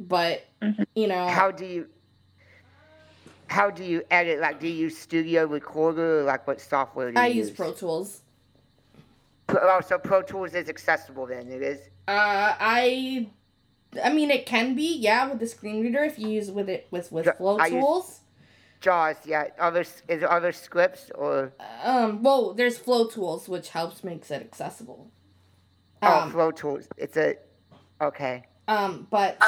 But 0.00 0.42
Mhm. 0.60 0.84
you 0.94 1.06
know 1.06 1.26
How 1.28 1.50
do 1.50 1.64
you? 1.64 1.86
How 3.46 3.70
do 3.70 3.84
you 3.84 4.02
edit? 4.10 4.40
Like, 4.40 4.60
do 4.60 4.66
you 4.66 4.72
use 4.74 4.96
Studio 4.96 5.44
Recorder 5.46 6.20
or 6.20 6.22
like 6.24 6.46
what 6.46 6.60
software 6.60 7.12
do 7.12 7.20
you 7.20 7.26
use? 7.26 7.34
I 7.34 7.38
use 7.38 7.50
Pro 7.50 7.72
Tools. 7.72 8.22
Oh, 9.50 9.80
so 9.86 9.98
Pro 9.98 10.22
Tools 10.22 10.54
is 10.54 10.68
accessible 10.68 11.26
then. 11.26 11.48
It 11.50 11.62
is. 11.62 11.78
Uh 12.08 12.56
I 12.58 13.28
I 14.02 14.10
mean 14.12 14.30
it 14.30 14.46
can 14.46 14.74
be, 14.74 14.96
yeah, 14.96 15.28
with 15.28 15.38
the 15.38 15.46
screen 15.46 15.82
reader 15.82 16.02
if 16.02 16.18
you 16.18 16.28
use 16.28 16.50
with 16.50 16.68
it 16.70 16.86
with 16.90 17.12
with 17.12 17.28
Flo 17.36 17.58
I 17.58 17.66
use- 17.66 17.72
Tools. 17.84 18.20
Jaws, 18.82 19.16
yeah. 19.24 19.46
Other 19.58 19.80
is 19.80 19.96
there 20.06 20.30
other 20.30 20.52
scripts 20.52 21.10
or 21.14 21.52
Um 21.82 22.22
well, 22.22 22.52
there's 22.52 22.76
Flo 22.76 23.06
Tools 23.06 23.48
which 23.48 23.70
helps 23.70 24.04
makes 24.04 24.30
it 24.30 24.42
accessible. 24.42 25.10
oh 26.02 26.20
Um, 26.20 26.30
Flo 26.30 26.50
Tools? 26.50 26.88
It's 26.98 27.16
a 27.16 27.36
okay. 28.00 28.44
Um, 28.68 29.06
but 29.08 29.38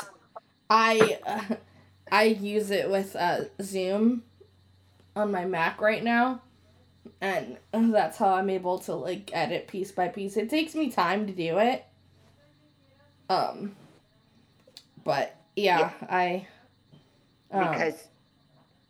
I 0.70 1.18
uh, 1.26 1.56
I 2.12 2.24
use 2.24 2.70
it 2.70 2.88
with 2.90 3.16
uh, 3.16 3.42
Zoom 3.60 4.22
on 5.16 5.30
my 5.30 5.44
Mac 5.44 5.80
right 5.80 6.02
now, 6.02 6.42
and 7.20 7.58
that's 7.72 8.18
how 8.18 8.34
I'm 8.34 8.50
able 8.50 8.78
to 8.80 8.94
like 8.94 9.30
edit 9.32 9.66
piece 9.66 9.90
by 9.90 10.08
piece. 10.08 10.36
It 10.36 10.48
takes 10.48 10.74
me 10.74 10.90
time 10.90 11.26
to 11.26 11.32
do 11.32 11.58
it. 11.58 11.84
Um, 13.28 13.74
but 15.02 15.36
yeah, 15.56 15.90
I. 16.08 16.46
Um, 17.50 17.70
because 17.70 18.08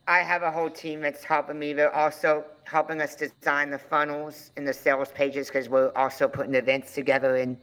I 0.06 0.20
have 0.20 0.42
a 0.42 0.50
whole 0.50 0.70
team 0.70 1.00
that's 1.00 1.24
helping 1.24 1.58
me. 1.58 1.72
They're 1.72 1.94
also 1.94 2.44
helping 2.64 3.00
us 3.00 3.14
design 3.16 3.70
the 3.70 3.78
funnels 3.78 4.50
and 4.56 4.66
the 4.68 4.72
sales 4.72 5.08
pages 5.12 5.48
because 5.48 5.68
we're 5.68 5.92
also 5.96 6.28
putting 6.28 6.54
events 6.54 6.94
together. 6.94 7.36
And 7.36 7.56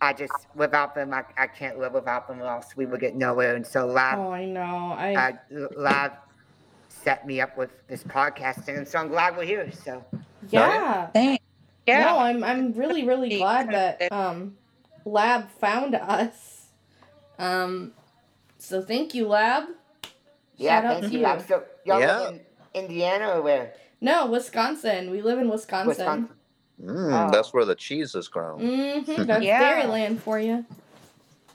I 0.00 0.12
just, 0.12 0.32
without 0.54 0.94
them, 0.94 1.14
I, 1.14 1.24
I 1.36 1.46
can't 1.46 1.78
live 1.78 1.94
without 1.94 2.28
them, 2.28 2.40
or 2.42 2.46
else 2.46 2.76
we 2.76 2.86
would 2.86 3.00
get 3.00 3.14
nowhere. 3.16 3.56
And 3.56 3.66
so 3.66 3.86
Lab, 3.86 4.18
oh, 4.18 4.30
I 4.30 4.44
know. 4.44 4.94
I 4.96 5.14
uh, 5.14 5.68
Lab 5.76 6.12
set 6.88 7.26
me 7.26 7.40
up 7.40 7.56
with 7.56 7.70
this 7.88 8.02
podcasting, 8.04 8.76
and 8.76 8.86
so 8.86 8.98
I'm 8.98 9.08
glad 9.08 9.36
we're 9.36 9.44
here. 9.44 9.70
So 9.72 10.04
yeah. 10.50 11.06
Thanks. 11.08 11.44
Yeah. 11.86 12.04
No, 12.04 12.18
I'm 12.18 12.44
I'm 12.44 12.72
really 12.72 13.06
really 13.06 13.38
glad 13.38 13.70
that 13.70 14.12
um 14.12 14.56
Lab 15.04 15.48
found 15.58 15.94
us. 15.94 16.66
Um 17.38 17.92
so 18.58 18.82
thank 18.82 19.14
you 19.14 19.26
Lab. 19.26 19.64
Yeah, 20.58 20.80
Shout 20.80 20.84
out 20.84 21.00
thank 21.00 21.04
to 21.06 21.10
you. 21.12 21.18
you. 21.20 21.24
Lab. 21.24 21.40
So 21.48 21.62
y'all 21.86 22.00
Yeah. 22.00 22.18
live 22.18 22.34
in 22.34 22.40
Indiana 22.84 23.30
or 23.36 23.42
where? 23.42 23.72
No, 24.00 24.26
Wisconsin. 24.26 25.10
We 25.10 25.22
live 25.22 25.38
in 25.38 25.48
Wisconsin. 25.48 25.88
Wisconsin. 25.88 26.28
Mm, 26.82 27.28
Oh. 27.28 27.30
That's 27.32 27.52
where 27.52 27.64
the 27.64 27.74
cheese 27.74 28.14
is 28.14 28.28
grown. 28.28 28.60
Mm-hmm. 28.60 29.22
That's 29.26 29.42
Yeah. 29.44 29.82
Dairyland 29.82 30.20
for 30.20 30.38
you. 30.38 30.64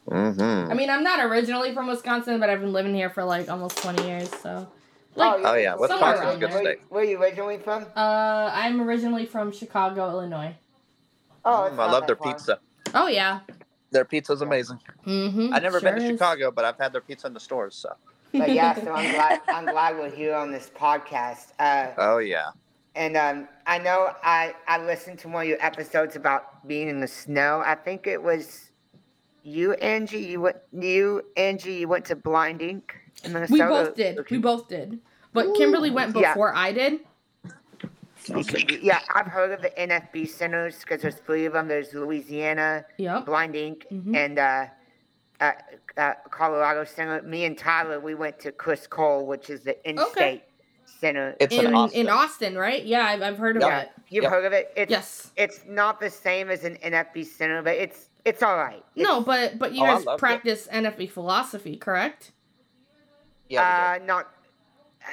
Mm-hmm. 0.10 0.70
I 0.72 0.74
mean, 0.74 0.90
I'm 0.90 1.04
not 1.04 1.24
originally 1.26 1.74
from 1.74 1.88
Wisconsin, 1.88 2.40
but 2.40 2.50
I've 2.50 2.60
been 2.60 2.74
living 2.74 2.94
here 2.94 3.10
for 3.10 3.24
like 3.24 3.50
almost 3.50 3.78
20 3.78 4.04
years, 4.06 4.30
so 4.42 4.68
Oh, 5.16 5.20
like 5.20 5.42
Oh 5.46 5.54
yeah, 5.54 5.72
Somewhere 5.72 5.90
Wisconsin's 5.90 6.36
a 6.36 6.38
good 6.40 6.50
there. 6.52 6.56
Where, 6.64 6.74
state. 6.74 6.82
where 6.90 7.02
are 7.04 7.06
you 7.06 7.22
originally 7.22 7.58
from? 7.60 7.84
uh 7.96 8.50
I'm 8.54 8.82
originally 8.82 9.26
from 9.26 9.52
Chicago, 9.54 10.10
Illinois. 10.10 10.56
Oh, 11.46 11.70
Mm, 11.72 11.80
I 11.80 11.92
love 11.92 12.08
their 12.08 12.16
far. 12.18 12.34
pizza. 12.34 12.60
Oh 12.94 13.08
yeah. 13.08 13.40
Their 13.92 14.06
pizza's 14.06 14.42
amazing. 14.42 14.80
Mm-hmm. 15.06 15.54
I've 15.54 15.64
never 15.64 15.80
been 15.80 15.96
to 16.00 16.08
Chicago, 16.10 16.52
but 16.52 16.66
I've 16.66 16.78
had 16.80 16.92
their 16.94 17.02
pizza 17.02 17.28
in 17.28 17.34
the 17.34 17.40
stores. 17.40 17.76
So. 17.76 17.94
But 18.34 18.52
yeah, 18.52 18.74
so 18.76 18.92
I'm 18.94 19.12
glad 19.16 19.42
I'm 19.48 19.66
glad 19.66 19.96
we're 19.98 20.10
here 20.10 20.34
on 20.36 20.52
this 20.52 20.70
podcast. 20.76 21.54
Uh, 21.60 21.92
Oh 21.98 22.18
yeah. 22.18 22.52
and 22.96 23.16
um, 23.16 23.48
I 23.68 23.78
know 23.78 24.12
I 24.24 24.56
I 24.68 24.84
listened 24.84 25.20
to 25.20 25.28
one 25.30 25.44
of 25.44 25.50
your 25.50 25.64
episodes 25.64 26.16
about 26.16 26.68
being 26.68 26.90
in 26.90 27.00
the 27.00 27.08
snow. 27.08 27.62
I 27.66 27.76
think 27.76 28.08
it 28.08 28.22
was 28.22 28.72
you, 29.44 29.74
Angie. 29.74 30.18
You 30.20 30.42
went 30.42 30.58
you, 30.72 31.24
Angie. 31.38 31.76
You 31.76 31.88
went 31.88 32.06
to 32.06 32.16
BLIND 32.16 32.60
Inc 32.62 32.82
in 33.24 33.34
Minnesota. 33.34 33.64
we 33.64 33.70
both 33.70 33.96
did. 33.96 34.30
We 34.32 34.38
both 34.40 34.68
did. 34.68 35.00
But 35.34 35.54
Kimberly 35.56 35.92
went 35.92 36.16
Yeah. 36.16 36.34
before 36.34 36.56
I 36.56 36.72
did. 36.72 37.00
Yeah, 38.82 39.00
I've 39.14 39.26
heard 39.28 39.52
of 39.52 39.62
the 39.62 39.70
NFB 39.78 40.30
centers 40.30 40.80
because 40.80 41.02
there's 41.02 41.16
three 41.16 41.46
of 41.46 41.54
them. 41.54 41.68
There's 41.68 41.94
Louisiana, 41.94 42.86
Yep. 42.98 43.26
BLIND 43.26 43.54
Inc, 43.56 43.84
Mhm. 43.92 44.16
and 44.16 44.40
uh, 44.40 44.66
uh, 45.44 45.52
uh, 45.98 46.14
Colorado 46.30 46.84
Center. 46.86 47.22
Me 47.24 47.46
and 47.46 47.58
Tyler, 47.58 48.00
we 48.00 48.16
went 48.16 48.40
to 48.40 48.52
Criss 48.52 48.88
Cole, 48.88 49.26
which 49.26 49.50
is 49.50 49.62
the 49.62 49.76
in-state 49.90 50.44
center. 50.86 51.36
It's 51.40 51.54
In 51.54 51.66
in 51.68 51.76
Austin. 51.76 52.00
in 52.02 52.10
Austin, 52.10 52.58
right? 52.58 52.84
Yeah, 52.86 53.06
I've, 53.06 53.22
I've 53.22 53.38
heard 53.38 53.58
of 53.58 53.62
yeah, 53.64 53.82
it. 53.82 53.92
you've 54.10 54.24
Yep. 54.24 54.32
heard 54.32 54.46
of 54.46 54.54
it. 54.54 54.72
It's, 54.76 54.92
Yes. 54.92 55.32
It's 55.36 55.62
not 55.68 56.00
the 56.00 56.10
same 56.10 56.50
as 56.50 56.64
an 56.64 56.78
NFB 56.78 57.26
center, 57.26 57.62
but 57.62 57.76
it's 57.76 58.10
it's 58.26 58.42
all 58.42 58.58
right. 58.58 58.84
No, 58.96 59.22
but 59.22 59.60
but 59.60 59.74
you 59.74 59.84
Oh, 59.84 59.88
guys 59.88 60.06
loved 60.06 60.20
it. 60.20 60.20
practice 60.20 60.68
NFB 60.72 61.10
philosophy, 61.12 61.76
correct? 61.78 62.32
Yeah. 63.50 63.98
uh, 64.02 64.06
not 64.06 64.30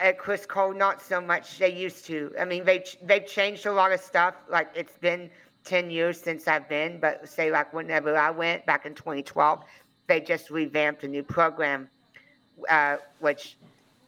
at 0.01 0.17
Criss 0.19 0.47
Cole, 0.47 0.73
not 0.73 1.03
so 1.03 1.21
much. 1.21 1.59
They 1.59 1.75
used 1.75 2.05
to. 2.07 2.33
I 2.41 2.45
mean, 2.45 2.65
they 2.65 2.85
they've 3.03 3.27
changed 3.27 3.67
a 3.67 3.73
lot 3.73 3.91
of 3.93 4.01
stuff. 4.01 4.35
Like 4.49 4.69
it's 4.77 4.97
been 4.99 5.29
ten 5.65 5.91
years 5.91 6.21
since 6.21 6.47
I've 6.47 6.69
been, 6.69 7.01
but 7.01 7.29
say 7.29 7.51
like 7.51 7.73
whenever 7.75 8.17
I 8.17 8.31
went 8.31 8.65
back 8.67 8.87
in 8.87 8.95
2012, 8.95 9.65
they 10.11 10.21
just 10.21 10.51
revamped 10.51 11.05
a 11.05 11.09
new 11.09 11.23
program, 11.23 11.89
uh, 12.69 12.97
which 13.21 13.57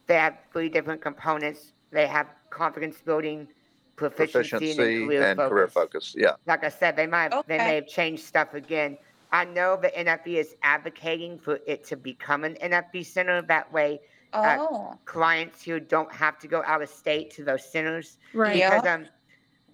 they 0.09 0.17
have 0.17 0.37
three 0.53 0.69
different 0.69 1.01
components. 1.01 1.73
They 1.93 2.09
have 2.09 2.27
confidence 2.51 2.97
building, 3.05 3.47
proficiency, 3.95 4.51
Proficiency 4.51 4.71
and, 4.99 5.07
career 5.07 5.23
and 5.23 5.37
focus. 5.39 5.51
career 5.51 5.69
focus. 5.69 6.15
Yeah. 6.19 6.33
Like 6.49 6.65
I 6.65 6.71
said, 6.71 6.97
they 6.97 7.07
might 7.07 7.33
have, 7.33 7.47
they 7.47 7.59
may 7.59 7.77
have 7.77 7.87
changed 7.87 8.25
stuff 8.25 8.53
again. 8.55 8.99
I 9.31 9.45
know 9.45 9.79
the 9.81 9.91
NFB 9.91 10.27
is 10.39 10.57
advocating 10.65 11.39
for 11.39 11.61
it 11.69 11.85
to 11.85 11.97
become 11.97 12.43
an 12.43 12.57
NFB 12.57 13.07
center. 13.07 13.41
That 13.41 13.73
way, 13.73 14.01
Oh. 14.35 14.99
clients 15.05 15.63
who 15.63 15.79
don't 15.79 16.11
have 16.13 16.39
to 16.41 16.49
go 16.49 16.63
out 16.67 16.83
of 16.83 16.89
state 16.89 17.31
to 17.33 17.45
those 17.45 17.65
centers 17.71 18.17
Right. 18.35 18.57
Yeah. 18.57 18.71
because 18.81 18.89
um 18.89 19.07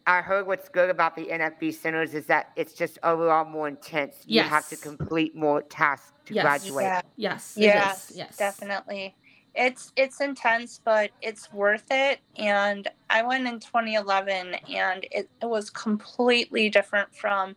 I 0.09 0.23
heard 0.23 0.47
what's 0.47 0.71
good 0.71 0.89
about 0.89 1.17
the 1.17 1.27
NFB 1.27 1.75
centers 1.75 2.15
is 2.15 2.25
that 2.27 2.49
it's 2.57 2.73
just 2.73 2.99
overall 3.03 3.45
more 3.45 3.69
intense. 3.69 4.17
You 4.25 4.41
have 4.41 4.67
to 4.71 4.77
complete 4.77 5.37
more 5.37 5.61
tasks 5.61 6.13
to 6.27 6.35
Yes. 6.35 6.43
graduate. 6.43 6.85
Yeah. 6.87 7.01
Yes. 7.17 7.53
Yes, 7.59 8.13
Yes. 8.15 8.37
definitely. 8.39 9.15
It's 9.55 9.93
it's 9.97 10.21
intense, 10.23 10.81
but 10.83 11.11
it's 11.21 11.53
worth 11.53 11.85
it. 11.91 12.21
And 12.37 12.89
I 13.11 13.23
went 13.23 13.47
in 13.47 13.61
2011, 13.61 14.55
and 14.55 15.07
it, 15.11 15.29
it 15.43 15.47
was 15.47 15.69
completely 15.69 16.71
different 16.71 17.15
from 17.15 17.55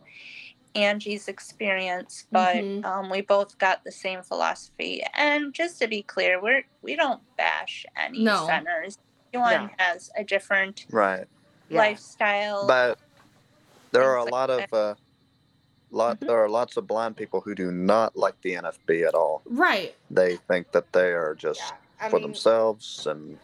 Angie's 0.76 1.30
experience. 1.30 2.28
But 2.32 2.56
Mhm. 2.56 2.84
um, 2.86 3.10
we 3.10 3.22
both 3.22 3.58
got 3.60 3.86
the 3.86 3.92
same 3.94 4.24
philosophy. 4.24 5.04
And 5.14 5.54
just 5.54 5.80
to 5.80 5.88
be 5.88 6.04
clear, 6.04 6.42
we're 6.42 6.64
we 6.82 6.98
don't 6.98 7.22
bash 7.38 7.86
any 7.96 8.20
No. 8.26 8.46
centers. 8.46 8.98
Everyone 9.34 9.72
has 9.78 10.10
a 10.18 10.26
different 10.26 10.86
Right. 10.92 11.28
Yeah. 11.72 11.80
lifestyle. 11.80 12.68
But 12.68 13.00
there 13.92 14.04
are 14.04 14.18
a 14.18 14.22
Things 14.24 14.32
lot 14.32 14.50
like 14.50 14.70
of 14.72 14.74
uh, 14.74 14.96
lot. 15.92 16.20
Mhm. 16.20 16.28
There 16.28 16.38
are 16.44 16.50
lots 16.50 16.78
of 16.78 16.86
blind 16.88 17.16
people 17.18 17.42
who 17.42 17.56
do 17.56 17.72
not 17.72 18.16
like 18.16 18.36
the 18.42 18.56
NFB 18.56 19.08
at 19.08 19.14
all. 19.16 19.42
Right. 19.46 19.96
They 20.10 20.36
think 20.36 20.72
that 20.74 20.92
they 20.94 21.12
are 21.14 21.34
just 21.36 21.60
Yeah, 21.62 22.10
for 22.10 22.16
mean, 22.18 22.24
themselves 22.24 23.08
and 23.08 23.38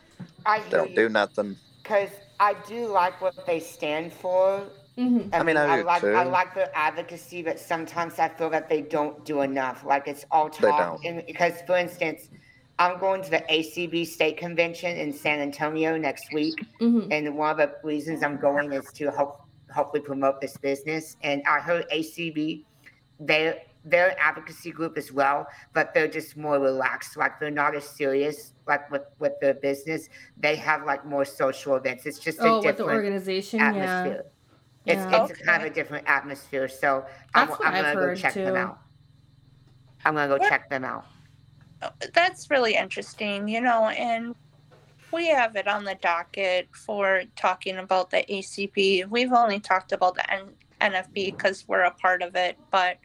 I 0.45 0.59
they 0.59 0.69
don't 0.69 0.95
do 0.95 1.09
nothing. 1.09 1.57
because 1.83 2.09
I 2.39 2.53
do 2.67 2.87
like 2.87 3.19
what 3.21 3.45
they 3.45 3.59
stand 3.59 4.13
for. 4.13 4.63
Mm-hmm. 4.97 5.33
I 5.33 5.43
mean, 5.43 5.57
I 5.57 5.77
do 5.77 5.83
like 5.83 6.01
too. 6.01 6.11
I 6.11 6.23
like 6.23 6.53
their 6.55 6.71
advocacy, 6.75 7.43
but 7.43 7.59
sometimes 7.59 8.17
I 8.19 8.29
feel 8.29 8.49
that 8.49 8.67
they 8.67 8.81
don't 8.81 9.23
do 9.25 9.41
enough. 9.41 9.83
Like 9.85 10.07
it's 10.07 10.25
all 10.31 10.49
They 10.49 10.67
talk. 10.67 11.01
don't. 11.01 11.05
And 11.05 11.25
because, 11.25 11.61
for 11.67 11.77
instance, 11.77 12.29
I'm 12.79 12.99
going 12.99 13.23
to 13.23 13.29
the 13.31 13.43
ACB 13.49 14.05
state 14.05 14.37
convention 14.37 14.95
in 14.97 15.11
San 15.11 15.39
Antonio 15.39 15.97
next 15.97 16.31
week, 16.33 16.63
Mm-hmm. 16.79 17.11
and 17.11 17.35
one 17.35 17.51
of 17.51 17.57
the 17.57 17.73
reasons 17.83 18.21
I'm 18.23 18.37
going 18.37 18.71
is 18.71 18.91
to 18.93 19.09
help 19.11 19.41
hopefully 19.73 20.01
promote 20.01 20.39
this 20.41 20.55
business. 20.57 21.17
And 21.23 21.41
I 21.47 21.59
heard 21.59 21.89
ACB, 21.89 22.63
their 23.19 23.59
their 23.83 24.19
advocacy 24.19 24.69
group 24.71 24.97
as 24.97 25.13
well, 25.13 25.47
but 25.73 25.93
they're 25.93 26.09
just 26.09 26.35
more 26.35 26.59
relaxed. 26.59 27.15
Like 27.15 27.39
they're 27.39 27.49
not 27.49 27.73
as 27.73 27.85
serious 27.85 28.53
like 28.67 28.89
with 28.91 29.03
with 29.17 29.33
their 29.41 29.53
business. 29.55 30.09
They 30.37 30.55
have 30.57 30.85
like 30.85 31.05
more 31.05 31.25
social 31.25 31.75
events. 31.75 32.05
It's 32.05 32.19
just 32.19 32.37
a 32.39 32.43
Oh, 32.43 32.55
with 32.57 32.63
the 32.65 32.83
different 32.83 32.91
organization, 32.91 33.59
yeah. 33.59 33.69
atmosphere. 33.69 34.25
It's 34.85 34.97
Yeah. 35.11 35.25
it's 35.25 35.41
kind 35.41 35.63
of 35.65 35.71
a 35.71 35.73
different 35.73 36.07
atmosphere. 36.07 36.67
So 36.67 37.05
I'm, 37.33 37.47
That's 37.47 37.59
I'm 37.61 37.67
I've 37.73 37.81
gonna 37.81 37.93
go 37.95 38.01
heard, 38.01 38.17
check 38.17 38.33
them 38.35 38.55
out. 38.55 38.79
I'm 40.05 40.13
gonna 40.15 40.27
go 40.27 40.37
What- 40.41 40.49
check 40.49 40.69
them 40.69 40.83
out. 40.83 41.05
That's 42.13 42.49
really 42.49 42.75
interesting, 42.75 43.47
you 43.47 43.61
know, 43.61 43.87
and 43.89 44.35
we 45.13 45.27
have 45.27 45.55
it 45.55 45.67
on 45.67 45.83
the 45.83 45.95
docket 45.95 46.67
for 46.73 47.23
talking 47.35 47.77
about 47.77 48.09
the 48.09 48.25
ACB. 48.29 49.07
We've 49.09 49.31
only 49.31 49.59
talked 49.59 49.91
about 49.91 50.15
the 50.15 50.31
N- 50.33 50.53
NFB 50.81 51.37
because 51.37 51.65
we're 51.67 51.83
a 51.83 51.91
part 51.91 52.21
of 52.21 52.35
it, 52.35 52.57
but 52.71 52.97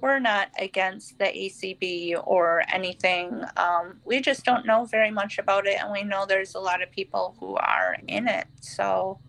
we're 0.00 0.18
not 0.18 0.48
against 0.58 1.18
the 1.18 1.26
ACB 1.26 2.20
or 2.26 2.64
anything. 2.72 3.44
Um, 3.56 4.00
we 4.04 4.20
just 4.20 4.44
don't 4.44 4.66
know 4.66 4.84
very 4.86 5.10
much 5.10 5.38
about 5.38 5.66
it, 5.66 5.78
and 5.80 5.92
we 5.92 6.02
know 6.02 6.24
there's 6.26 6.54
a 6.54 6.60
lot 6.60 6.82
of 6.82 6.90
people 6.90 7.36
who 7.38 7.54
are 7.56 7.96
in 8.08 8.26
it. 8.28 8.46
So 8.60 9.20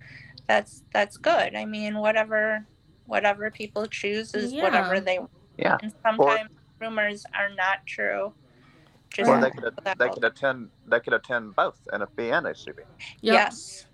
that's 0.47 0.83
that's 0.93 1.17
good. 1.17 1.55
I 1.55 1.65
mean, 1.65 1.97
whatever 1.99 2.65
whatever 3.05 3.51
people 3.51 3.85
choose 3.85 4.33
is 4.33 4.53
Yeah. 4.53 4.63
whatever 4.63 4.99
they. 4.99 5.19
Want. 5.19 5.31
Yeah. 5.57 5.77
And 5.81 5.93
sometimes 6.01 6.49
rumors 6.79 7.25
are 7.35 7.49
not 7.55 7.85
true. 7.85 8.33
Just 9.13 9.29
Or 9.29 9.39
they 9.39 9.51
could 9.51 9.75
put 9.75 9.97
they 9.99 10.09
could 10.09 10.23
attend 10.23 10.69
they 10.87 10.99
could 10.99 11.13
attend 11.13 11.55
both 11.55 11.79
NFB 11.93 12.31
and 12.33 12.47
ACB. 12.47 12.77
Yep. 12.77 12.85
Yes. 13.21 13.85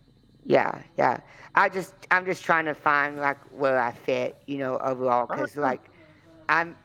Yeah, 0.46 0.82
yeah. 0.98 1.20
I 1.56 1.68
just 1.70 1.94
I'm 2.10 2.26
just 2.26 2.44
trying 2.44 2.66
to 2.66 2.74
find 2.74 3.18
like 3.18 3.38
where 3.52 3.80
I 3.80 3.92
fit, 3.92 4.38
you 4.48 4.58
know, 4.58 4.78
overall, 4.78 5.28
because 5.28 5.52
Okay. 5.58 5.62
like 5.62 5.92
I'm 6.48 6.78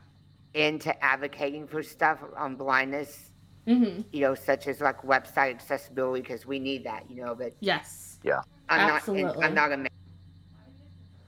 into 0.53 1.03
advocating 1.03 1.65
for 1.67 1.81
stuff 1.81 2.19
on 2.37 2.55
blindness, 2.55 3.31
Mm-hmm. 3.67 4.01
you 4.11 4.19
know, 4.21 4.35
such 4.35 4.67
as 4.67 4.81
like 4.81 5.01
website 5.01 5.51
accessibility, 5.55 6.21
because 6.21 6.45
we 6.45 6.59
need 6.59 6.83
that, 6.83 7.09
you 7.09 7.23
know. 7.23 7.33
But 7.35 7.53
Yes. 7.61 8.19
Yeah, 8.23 8.41
I'm 8.69 8.81
not 8.81 8.95
Absolutely. 8.97 9.43
I'm 9.43 9.55
not 9.55 9.71
a 9.71 9.77
ma- 9.77 9.87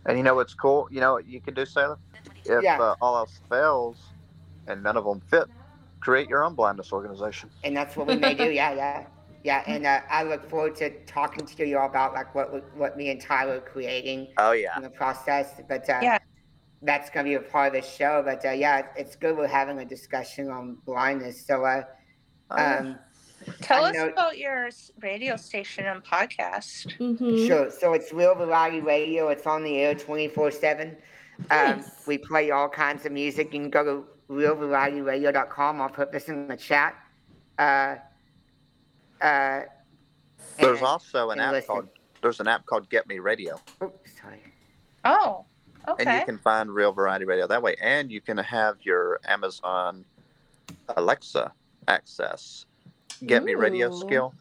And 0.06 0.18
you 0.18 0.24
know 0.24 0.36
what's 0.36 0.54
cool? 0.54 0.88
You 0.92 1.00
know 1.00 1.14
what 1.14 1.26
you 1.26 1.40
can 1.42 1.54
do, 1.54 1.64
Saylor? 1.64 1.98
If 2.46 2.64
Yeah. 2.64 2.80
uh, 2.80 2.96
all 3.02 3.16
else 3.18 3.40
fails 3.50 4.02
and 4.68 4.84
none 4.84 4.98
of 4.98 5.06
them 5.06 5.22
fit, 5.22 5.48
create 6.00 6.30
your 6.30 6.44
own 6.44 6.54
blindness 6.56 6.92
organization. 6.94 7.50
and 7.64 7.76
that's 7.76 7.96
what 7.96 8.08
we 8.08 8.16
may 8.16 8.34
do. 8.34 8.52
Yeah, 8.52 8.74
yeah, 8.74 9.06
yeah. 9.44 9.64
And 9.68 9.86
uh, 9.86 10.02
I 10.10 10.24
look 10.24 10.50
forward 10.50 10.76
to 10.78 10.90
talking 11.06 11.46
to 11.46 11.66
you 11.68 11.78
all 11.78 11.88
about 11.90 12.14
like 12.14 12.34
what 12.36 12.54
we- 12.54 12.60
what 12.76 12.98
me 12.98 13.10
and 13.10 13.20
Tyler 13.22 13.58
are 13.58 13.62
creating. 13.62 14.28
Oh 14.38 14.52
yeah. 14.52 14.76
in 14.78 14.84
the 14.84 14.90
process. 14.90 15.60
But 15.68 15.90
uh, 15.90 16.00
Yeah. 16.02 16.18
that's 16.82 17.10
going 17.10 17.26
to 17.26 17.30
be 17.30 17.36
a 17.36 17.40
part 17.40 17.76
of 17.76 17.82
the 17.82 17.88
show. 17.88 18.22
But 18.24 18.46
uh, 18.46 18.52
yeah, 18.52 18.88
it's 18.96 19.16
good 19.16 19.38
we're 19.38 19.48
having 19.48 19.80
a 19.80 19.86
discussion 19.86 20.50
on 20.50 20.78
blindness. 20.86 21.46
So, 21.46 21.64
uh, 21.66 21.84
Oh, 22.50 22.56
um, 22.78 22.98
Tell 23.62 23.86
I 23.86 23.90
us 23.90 23.96
know- 23.96 24.08
about 24.10 24.38
your 24.38 24.70
radio 25.02 25.36
station 25.36 25.86
and 25.86 26.04
podcast. 26.04 26.98
Mm-hmm. 26.98 27.46
sure. 27.48 27.70
So 27.72 27.94
it's 27.94 28.12
Real 28.14 28.36
Variety 28.36 28.80
Radio. 28.80 29.28
It's 29.30 29.46
on 29.46 29.64
the 29.64 29.78
air 29.78 29.94
24 29.94 30.52
7. 30.52 30.90
Um, 30.90 30.98
Nice. 31.50 32.08
we 32.08 32.18
play 32.18 32.52
all 32.52 32.68
kinds 32.70 33.06
of 33.06 33.12
music. 33.12 33.54
You 33.54 33.60
can 33.62 33.70
go 33.70 33.84
to 33.84 34.06
realvarietyradio.com. 34.30 35.82
I'll 35.82 35.90
put 35.90 36.12
this 36.12 36.30
in 36.30 36.48
the 36.48 36.58
chat. 36.58 36.96
Uh, 37.58 37.96
uh, 39.22 39.62
There's 40.60 40.78
and- 40.80 40.88
also 40.88 41.30
an 41.32 41.40
app 41.40 41.52
listen. 41.54 41.68
called 41.68 41.88
there's 42.22 42.40
an 42.40 42.48
app 42.48 42.66
called 42.66 42.90
Get 42.90 43.08
Me 43.08 43.20
Radio, 43.20 43.60
Oops, 43.84 44.12
sorry. 44.20 44.42
Oh, 45.06 45.46
okay. 45.88 46.04
and 46.06 46.20
you 46.20 46.26
can 46.26 46.40
find 46.40 46.70
Real 46.74 46.92
Variety 46.92 47.26
Radio 47.26 47.46
that 47.48 47.62
way, 47.62 47.76
and 47.82 48.12
you 48.12 48.22
can 48.22 48.38
have 48.40 48.78
your 48.82 49.20
Amazon 49.28 50.04
Alexa 50.98 51.52
access 51.88 52.66
Get 53.28 53.44
Me 53.44 53.54
Radio 53.54 53.92
skill 53.92 54.34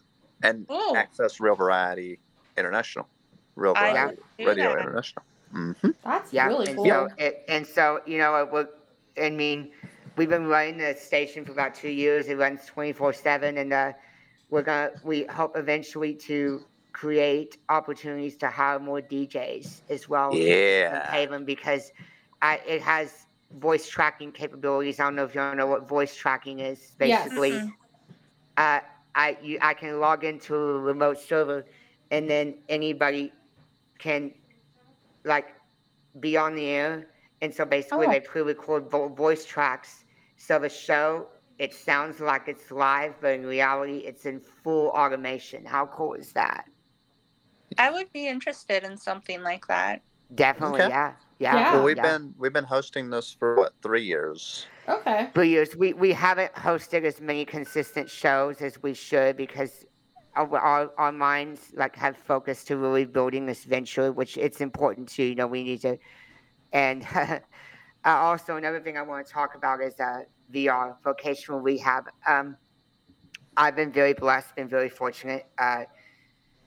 and 0.42 0.66
Ooh, 0.70 0.94
access 0.96 1.38
Real 1.38 1.54
Variety 1.54 2.18
International, 2.56 3.06
Real 3.56 3.74
Variety 3.74 4.20
Radio 4.38 4.72
that. 4.74 4.80
International. 4.80 5.22
hmm 5.52 5.72
That's 6.02 6.32
Yeah, 6.32 6.46
really 6.48 6.68
and 6.68 6.76
cool. 6.76 6.86
so 6.86 7.08
it, 7.18 7.44
and 7.46 7.66
so 7.66 8.00
you 8.06 8.16
know, 8.18 8.36
it 8.36 8.50
would, 8.50 8.68
I 9.20 9.30
mean, 9.30 9.70
we've 10.16 10.28
been 10.28 10.46
running 10.46 10.78
the 10.78 10.94
station 10.94 11.44
for 11.44 11.52
about 11.52 11.74
two 11.74 11.90
years. 11.90 12.28
It 12.28 12.36
runs 12.38 12.64
twenty 12.66 12.92
four 12.92 13.12
seven, 13.12 13.58
and 13.58 13.72
uh, 13.72 13.92
we're 14.50 14.62
gonna 14.62 14.90
we 15.02 15.24
hope 15.24 15.56
eventually 15.56 16.14
to 16.26 16.64
create 16.92 17.58
opportunities 17.68 18.36
to 18.38 18.48
hire 18.48 18.78
more 18.78 19.00
DJs 19.00 19.82
as 19.88 20.08
well 20.08 20.44
Yeah. 20.44 21.00
pay 21.08 21.26
them 21.26 21.44
because 21.44 21.92
I, 22.42 22.60
it 22.66 22.82
has 22.82 23.26
voice 23.50 23.88
tracking 23.88 24.32
capabilities. 24.32 25.00
I 25.00 25.04
don't 25.04 25.16
know 25.16 25.24
if 25.24 25.34
you 25.34 25.40
all 25.40 25.50
know 25.50 25.60
what 25.60 25.80
voice 25.80 26.08
tracking 26.08 26.60
is. 26.60 26.94
Yes. 27.00 27.28
Basically, 27.28 27.52
Mhm. 27.52 27.72
uh, 28.56 28.80
I 29.14 29.36
you 29.42 29.58
I 29.60 29.74
can 29.74 30.00
log 30.00 30.24
into 30.24 30.54
a 30.54 30.78
remote 30.80 31.18
server, 31.18 31.64
and 32.10 32.28
then 32.28 32.58
anybody 32.68 33.32
can 33.98 34.32
like 35.24 35.48
be 36.18 36.36
on 36.36 36.54
the 36.54 36.66
air. 36.66 37.06
And 37.42 37.54
so 37.54 37.64
basically, 37.64 38.06
Oh. 38.06 38.10
they 38.10 38.20
pre-record 38.20 38.90
vo- 38.90 39.08
voice 39.08 39.44
tracks. 39.44 40.04
So 40.36 40.58
the 40.58 40.68
show 40.68 41.28
it 41.58 41.72
sounds 41.72 42.20
like 42.20 42.48
it's 42.48 42.70
live, 42.70 43.14
but 43.20 43.32
in 43.34 43.46
reality, 43.46 43.98
it's 43.98 44.26
in 44.26 44.40
full 44.40 44.88
automation. 44.88 45.64
How 45.64 45.86
cool 45.86 46.14
is 46.14 46.32
that? 46.32 46.66
I 47.78 47.90
would 47.90 48.12
be 48.12 48.28
interested 48.28 48.84
in 48.84 48.96
something 48.96 49.42
like 49.42 49.66
that. 49.68 50.02
Definitely, 50.34 50.82
Okay. 50.82 50.88
yeah, 50.90 51.12
yeah. 51.38 51.54
Yeah. 51.56 51.72
Well, 51.74 51.84
we've 51.84 51.96
yeah. 51.96 52.18
been 52.18 52.34
we've 52.36 52.52
been 52.52 52.64
hosting 52.64 53.10
this 53.10 53.32
for 53.38 53.54
what 53.56 53.72
three 53.82 54.02
years. 54.04 54.66
Okay. 54.88 55.30
Three 55.34 55.48
years. 55.48 55.76
We 55.76 55.92
we 55.92 56.12
haven't 56.12 56.52
hosted 56.54 57.04
as 57.04 57.20
many 57.20 57.44
consistent 57.44 58.10
shows 58.10 58.60
as 58.60 58.82
we 58.82 58.92
should 58.92 59.36
because 59.36 59.84
our, 60.34 60.58
our, 60.58 60.90
our 60.98 61.12
minds 61.12 61.70
like 61.74 61.96
have 61.96 62.16
focused 62.16 62.66
to 62.68 62.76
really 62.76 63.04
building 63.04 63.46
this 63.46 63.64
venture, 63.64 64.12
which 64.12 64.36
it's 64.36 64.60
important 64.60 65.08
to. 65.10 65.22
You 65.22 65.34
know, 65.34 65.46
we 65.46 65.62
need 65.62 65.80
to. 65.82 65.96
And 66.72 67.06
uh, 67.14 67.40
also 68.04 68.56
another 68.56 68.80
thing 68.80 68.96
I 68.96 69.02
want 69.02 69.26
to 69.26 69.32
talk 69.32 69.54
about 69.54 69.80
is 69.80 69.98
uh, 70.00 70.20
VR 70.52 70.96
vocational 71.02 71.60
rehab. 71.60 72.04
Um, 72.26 72.56
I've 73.56 73.76
been 73.76 73.92
very 73.92 74.12
blessed, 74.12 74.54
been 74.56 74.68
very 74.68 74.90
fortunate. 74.90 75.46
Uh, 75.58 75.84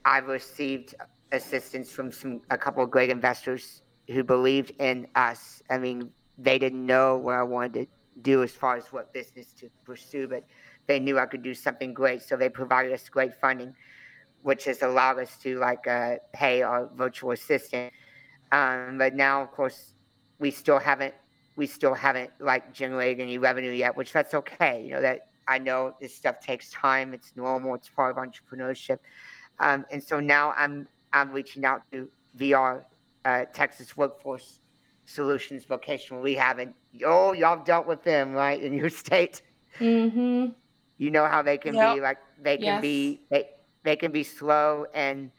I've 0.04 0.26
received 0.26 0.94
assistance 1.32 1.90
from 1.90 2.10
some 2.10 2.40
a 2.50 2.58
couple 2.58 2.82
of 2.82 2.90
great 2.90 3.10
investors 3.10 3.82
who 4.08 4.24
believed 4.24 4.72
in 4.80 5.06
us. 5.14 5.62
I 5.70 5.78
mean, 5.78 6.10
they 6.38 6.58
didn't 6.58 6.84
know 6.84 7.16
what 7.16 7.36
I 7.36 7.42
wanted 7.42 7.74
to 7.74 7.86
do 8.22 8.42
as 8.42 8.52
far 8.52 8.76
as 8.76 8.84
what 8.86 9.12
business 9.12 9.52
to 9.60 9.70
pursue, 9.84 10.26
but 10.26 10.44
they 10.86 10.98
knew 10.98 11.18
I 11.18 11.26
could 11.26 11.42
do 11.42 11.54
something 11.54 11.94
great. 11.94 12.22
So 12.22 12.36
they 12.36 12.48
provided 12.48 12.92
us 12.92 13.08
great 13.08 13.38
funding, 13.40 13.74
which 14.42 14.64
has 14.64 14.82
allowed 14.82 15.18
us 15.18 15.36
to 15.42 15.58
like 15.58 15.86
uh, 15.86 16.16
pay 16.32 16.62
our 16.62 16.88
virtual 16.96 17.30
assistant. 17.32 17.92
Um, 18.52 18.98
but 18.98 19.14
now, 19.14 19.42
of 19.42 19.50
course, 19.52 19.94
we 20.38 20.50
still 20.50 20.78
haven't 20.78 21.14
we 21.56 21.66
still 21.66 21.94
haven't 21.94 22.30
like 22.40 22.72
generated 22.72 23.20
any 23.22 23.38
revenue 23.38 23.70
yet, 23.72 23.96
which 23.96 24.12
that's 24.12 24.34
okay. 24.34 24.82
You 24.84 24.92
know 24.94 25.00
that 25.02 25.28
I 25.48 25.58
know 25.58 25.94
this 26.00 26.14
stuff 26.14 26.40
takes 26.40 26.70
time. 26.70 27.12
It's 27.12 27.32
normal. 27.36 27.74
It's 27.74 27.88
part 27.88 28.16
of 28.16 28.22
entrepreneurship. 28.24 28.98
Um, 29.58 29.84
and 29.90 30.02
so 30.02 30.20
now 30.20 30.52
I'm 30.56 30.88
I'm 31.12 31.30
reaching 31.32 31.64
out 31.64 31.82
to 31.92 32.08
VR 32.38 32.84
uh, 33.24 33.44
Texas 33.52 33.96
Workforce 33.96 34.60
Solutions 35.04 35.64
Vocational 35.64 36.22
Rehab, 36.22 36.58
and 36.58 36.72
oh, 37.04 37.32
y'all 37.32 37.62
dealt 37.62 37.86
with 37.86 38.02
them 38.04 38.32
right 38.32 38.60
in 38.62 38.72
your 38.72 38.90
state. 39.04 39.42
Mm-hmm. 39.78 40.52
You 40.98 41.10
know 41.10 41.26
how 41.26 41.42
they 41.42 41.58
can 41.58 41.74
Yep. 41.74 41.94
be 41.94 42.00
like 42.00 42.18
they 42.42 42.56
can 42.56 42.64
Yes. 42.66 42.82
be 42.82 43.20
they, 43.30 43.48
they 43.84 43.96
can 43.96 44.12
be 44.12 44.22
slow 44.24 44.86
and 44.94 45.30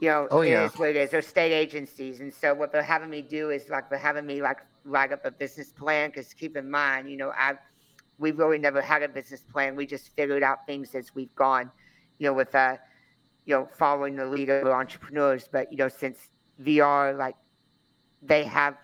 you 0.00 0.08
know 0.08 0.28
Oh, 0.30 0.42
it 0.42 0.50
yeah. 0.50 0.60
is 0.60 0.76
what 0.78 0.90
it 0.90 0.96
is. 0.96 1.10
They're 1.10 1.22
state 1.22 1.52
agencies, 1.52 2.20
and 2.20 2.32
so 2.32 2.54
what 2.54 2.72
they're 2.72 2.82
having 2.82 3.10
me 3.10 3.22
do 3.22 3.50
is 3.50 3.68
like 3.68 3.88
they're 3.90 3.98
having 3.98 4.26
me 4.26 4.42
like 4.42 4.58
write 4.84 5.12
up 5.12 5.24
a 5.24 5.30
business 5.30 5.72
plan. 5.72 6.10
Because 6.10 6.32
keep 6.34 6.56
in 6.56 6.70
mind, 6.70 7.10
you 7.10 7.16
know, 7.16 7.32
I've 7.38 7.58
we 8.18 8.32
really 8.32 8.58
never 8.58 8.80
had 8.82 9.02
a 9.02 9.08
business 9.08 9.42
plan. 9.42 9.76
We 9.76 9.86
just 9.86 10.14
figured 10.16 10.42
out 10.42 10.66
things 10.66 10.94
as 10.94 11.14
we've 11.14 11.34
gone. 11.34 11.70
You 12.18 12.28
know, 12.28 12.34
with 12.34 12.54
uh, 12.54 12.76
you 13.46 13.54
know, 13.56 13.68
following 13.78 14.16
the 14.16 14.26
lead 14.26 14.50
of 14.50 14.60
entrepreneurs. 14.60 15.36
But 15.40 15.60
you 15.62 15.66
know, 15.66 15.78
since 15.78 16.16
VR 16.52 17.12
like 17.12 17.34
they 18.22 18.44
have 18.44 18.74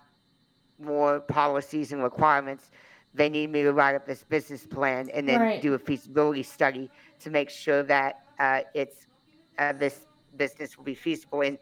more 0.79 1.21
policies 1.21 1.93
and 1.93 2.03
requirements, 2.03 2.71
they 3.15 3.29
need 3.29 3.51
me 3.51 3.63
to 3.63 3.73
write 3.73 3.95
up 3.95 4.07
this 4.07 4.23
business 4.25 4.67
plan 4.67 5.09
and 5.13 5.29
then 5.29 5.49
Right. 5.49 5.61
do 5.61 5.75
a 5.75 5.79
feasibility 5.79 6.43
study 6.43 6.91
to 7.21 7.31
make 7.31 7.51
sure 7.51 7.83
that 7.85 8.17
uh, 8.39 8.61
it's 8.75 9.07
uh, 9.59 9.73
this 9.73 10.07
business 10.37 10.77
will 10.77 10.85
be 10.85 10.95
feasible. 10.95 11.43
And 11.43 11.59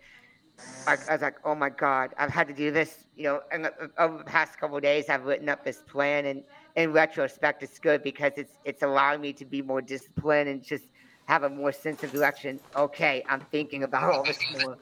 I, 0.86 0.96
I 1.08 1.12
was 1.12 1.22
like, 1.22 1.36
oh 1.44 1.54
my 1.54 1.70
God, 1.70 2.14
I've 2.18 2.30
had 2.30 2.48
to 2.48 2.54
do 2.54 2.70
this. 2.70 3.04
You 3.14 3.24
know, 3.24 3.40
and 3.52 3.70
over 3.98 4.18
the 4.18 4.24
past 4.24 4.58
couple 4.58 4.76
of 4.76 4.82
days, 4.82 5.08
I've 5.08 5.24
written 5.24 5.48
up 5.48 5.64
this 5.64 5.82
plan, 5.88 6.26
and 6.26 6.42
in 6.76 6.92
retrospect, 6.92 7.62
it's 7.62 7.78
good 7.78 8.02
because 8.02 8.32
it's 8.36 8.54
it's 8.64 8.82
allowing 8.82 9.20
me 9.20 9.32
to 9.34 9.44
be 9.44 9.62
more 9.62 9.80
disciplined 9.82 10.48
and 10.48 10.62
just 10.62 10.84
have 11.26 11.44
a 11.44 11.48
more 11.48 11.72
sense 11.72 12.02
of 12.02 12.10
direction. 12.12 12.58
Okay, 12.76 13.22
I'm 13.28 13.40
thinking 13.40 13.84
about 13.84 14.12
all 14.12 14.24
this 14.24 14.42
more. 14.52 14.78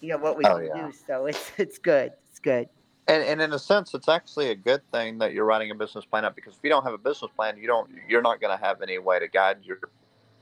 You 0.00 0.10
know 0.10 0.18
what 0.18 0.36
we 0.36 0.44
Oh, 0.44 0.58
can 0.58 0.66
yeah. 0.66 0.86
do. 0.88 0.92
So 1.06 1.26
it's 1.26 1.52
it's 1.58 1.78
good. 1.78 2.12
It's 2.30 2.40
good. 2.40 2.68
And, 3.06 3.22
and 3.22 3.42
in 3.42 3.52
a 3.52 3.58
sense, 3.58 3.92
it's 3.92 4.08
actually 4.08 4.50
a 4.50 4.54
good 4.54 4.80
thing 4.90 5.18
that 5.18 5.34
you're 5.34 5.44
writing 5.44 5.70
a 5.70 5.74
business 5.74 6.06
plan 6.06 6.24
up 6.24 6.34
because 6.34 6.54
if 6.54 6.60
you 6.62 6.70
don't 6.70 6.84
have 6.84 6.94
a 6.94 6.98
business 6.98 7.30
plan, 7.36 7.58
you 7.58 7.66
don't 7.66 7.90
you're 8.08 8.22
not 8.22 8.40
going 8.40 8.56
to 8.56 8.64
have 8.64 8.80
any 8.80 8.98
way 8.98 9.18
to 9.18 9.28
guide 9.28 9.58
your 9.62 9.78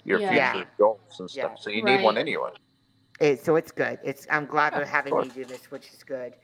your 0.05 0.21
Yeah. 0.21 0.53
future 0.53 0.69
goals 0.79 1.01
and 1.19 1.29
stuff. 1.29 1.53
Yeah. 1.57 1.61
So 1.61 1.71
you 1.71 1.85
need 1.85 2.03
one 2.03 2.17
anyway. 2.17 2.51
It, 3.23 3.45
so 3.45 3.55
it's 3.55 3.71
good. 3.71 4.01
It's 4.03 4.27
I'm 4.31 4.47
glad 4.47 4.73
Yeah, 4.73 4.79
they're 4.81 4.87
having 4.87 5.15
me 5.15 5.21
course. 5.23 5.33
do 5.35 5.45
this, 5.45 5.71
which 5.71 5.87
is 5.93 6.03
good. 6.03 6.35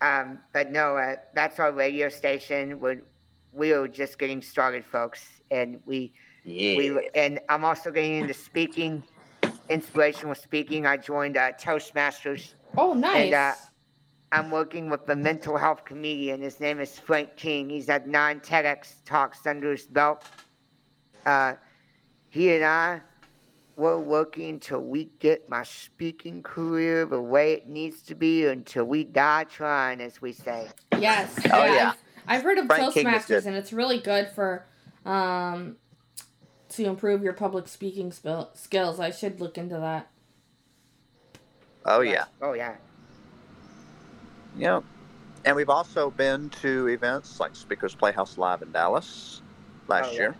Um, 0.00 0.40
but 0.52 0.72
no, 0.72 0.96
uh, 0.96 1.14
that's 1.32 1.60
our 1.60 1.70
radio 1.72 2.08
station. 2.08 2.80
We're 2.80 3.02
we 3.52 3.72
are 3.72 3.86
just 3.86 4.18
getting 4.18 4.42
started, 4.42 4.84
folks, 4.84 5.24
and 5.52 5.80
we 5.86 6.12
Yeah. 6.42 6.76
we 6.76 7.08
and 7.14 7.38
I'm 7.48 7.64
also 7.64 7.92
getting 7.92 8.14
into 8.16 8.34
speaking, 8.34 9.04
inspirational 9.68 10.34
speaking. 10.34 10.86
I 10.86 10.96
joined 10.96 11.36
uh, 11.36 11.52
Toastmasters. 11.52 12.54
Oh, 12.76 12.94
nice. 12.94 13.32
uh, 13.32 13.54
I'm 14.32 14.50
working 14.50 14.90
with 14.90 15.06
the 15.06 15.14
mental 15.14 15.56
health 15.56 15.84
comedian. 15.84 16.40
His 16.42 16.58
name 16.58 16.80
is 16.80 16.98
Frank 16.98 17.36
King. 17.36 17.70
He's 17.70 17.86
had 17.86 18.08
nine 18.08 18.40
TEDx 18.40 19.04
talks 19.04 19.46
under 19.46 19.70
his 19.70 19.86
belt. 19.86 20.24
Uh, 21.24 21.54
he 22.30 22.52
and 22.56 22.64
I, 22.64 23.00
we're 23.76 23.98
working 23.98 24.60
till 24.60 24.80
we 24.80 25.10
get 25.18 25.48
my 25.48 25.62
speaking 25.64 26.42
career 26.42 27.04
the 27.06 27.20
way 27.20 27.52
it 27.52 27.68
needs 27.68 28.02
to 28.02 28.14
be 28.14 28.46
until 28.46 28.84
we 28.84 29.04
die 29.04 29.44
trying, 29.44 30.00
as 30.00 30.22
we 30.22 30.32
say. 30.32 30.68
yes. 30.98 31.34
Oh, 31.52 31.64
yeah. 31.64 31.90
I've, 32.26 32.38
I've 32.38 32.42
heard 32.42 32.58
of 32.58 32.66
Frank 32.66 32.94
Toastmasters, 32.94 33.46
and 33.46 33.56
it's 33.56 33.72
really 33.72 33.98
good 33.98 34.28
for 34.30 34.66
um 35.04 35.76
to 36.70 36.84
improve 36.84 37.22
your 37.22 37.34
public 37.34 37.68
speaking 37.68 38.10
spil- 38.10 38.56
skills. 38.56 38.98
I 38.98 39.10
should 39.10 39.40
look 39.40 39.58
into 39.58 39.76
that. 39.78 40.08
Oh 41.84 42.00
yeah. 42.00 42.24
Oh 42.40 42.52
yeah. 42.54 42.76
Yeah. 44.56 44.80
And 45.44 45.54
we've 45.56 45.68
also 45.68 46.10
been 46.10 46.48
to 46.62 46.88
events 46.88 47.38
like 47.38 47.54
Speakers 47.54 47.94
Playhouse 47.94 48.38
Live 48.38 48.62
in 48.62 48.72
Dallas 48.72 49.42
last 49.88 50.08
Oh, 50.08 50.12
yeah. 50.12 50.18
year. 50.18 50.34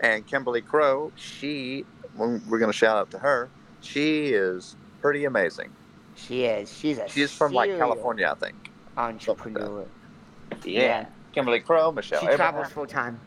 And 0.00 0.26
Kimberly 0.26 0.60
Crowe, 0.60 1.12
she, 1.14 1.84
we're 2.18 2.58
going 2.58 2.70
to 2.72 2.76
shout 2.76 2.96
out 2.96 3.10
to 3.12 3.18
her. 3.18 3.48
She 3.80 4.28
is 4.28 4.76
pretty 5.00 5.24
amazing. 5.24 5.70
She 6.16 6.44
is. 6.44 6.76
She's 6.76 6.98
a. 6.98 7.08
She's 7.08 7.32
from 7.32 7.52
like 7.52 7.76
California, 7.78 8.28
I 8.30 8.34
think. 8.34 8.56
Entrepreneur. 8.96 9.84
Yeah. 10.64 11.06
Kimberly 11.32 11.60
Crowe, 11.60 11.92
Michelle 11.92 12.20
She 12.20 12.26
Abraham. 12.26 12.54
travels 12.54 12.72
full 12.72 12.86
time. 12.86 13.20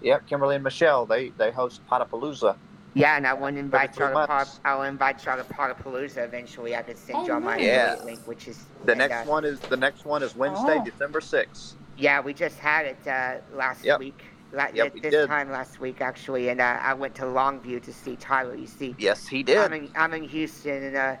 Yep, 0.00 0.26
Kimberly 0.26 0.56
and 0.56 0.64
Michelle, 0.64 1.06
they 1.06 1.28
they 1.30 1.52
host 1.52 1.80
Podapalooza. 1.88 2.56
Yeah, 2.94 3.16
and 3.16 3.26
I 3.26 3.32
want 3.34 3.54
to 3.56 3.60
invite 3.60 3.96
y'all 3.96 4.08
to 4.08 4.14
Pod, 4.14 4.28
months. 4.28 4.60
I'll 4.64 4.82
invite 4.82 5.24
y'all 5.24 5.36
to 5.36 5.44
Podapalooza 5.44 6.18
eventually. 6.24 6.74
I 6.74 6.82
could 6.82 6.98
send 6.98 7.18
Oh, 7.18 7.26
y'all 7.26 7.40
my. 7.40 7.56
Yeah. 7.58 7.96
link, 8.04 8.18
which 8.26 8.48
is 8.48 8.64
The 8.84 8.94
next 8.96 9.14
uh, 9.14 9.24
one 9.30 9.44
is 9.44 9.60
the 9.60 9.76
next 9.76 10.04
one 10.04 10.22
is 10.24 10.34
Wednesday, 10.34 10.78
Oh. 10.80 10.84
December 10.84 11.20
sixth. 11.20 11.76
Yeah, 11.96 12.20
we 12.20 12.34
just 12.34 12.58
had 12.58 12.86
it 12.86 13.06
uh, 13.06 13.36
last 13.56 13.84
Yep. 13.84 14.00
week. 14.00 14.20
La- 14.52 14.68
Yep, 14.74 14.86
at 14.96 15.02
this 15.02 15.10
did. 15.12 15.26
time 15.28 15.50
last 15.50 15.80
week 15.80 16.00
actually, 16.02 16.50
and 16.50 16.60
uh, 16.60 16.78
I 16.82 16.92
went 16.94 17.14
to 17.16 17.22
Longview 17.22 17.82
to 17.84 17.92
see 17.92 18.16
Tyler. 18.16 18.54
You 18.54 18.66
see, 18.66 18.94
Yes, 18.98 19.26
he 19.26 19.38
I'm 19.40 19.44
did. 19.46 19.72
in 19.72 19.88
I'm 19.96 20.12
in 20.12 20.24
Houston, 20.24 20.82
and 20.82 20.96
uh, 20.96 21.16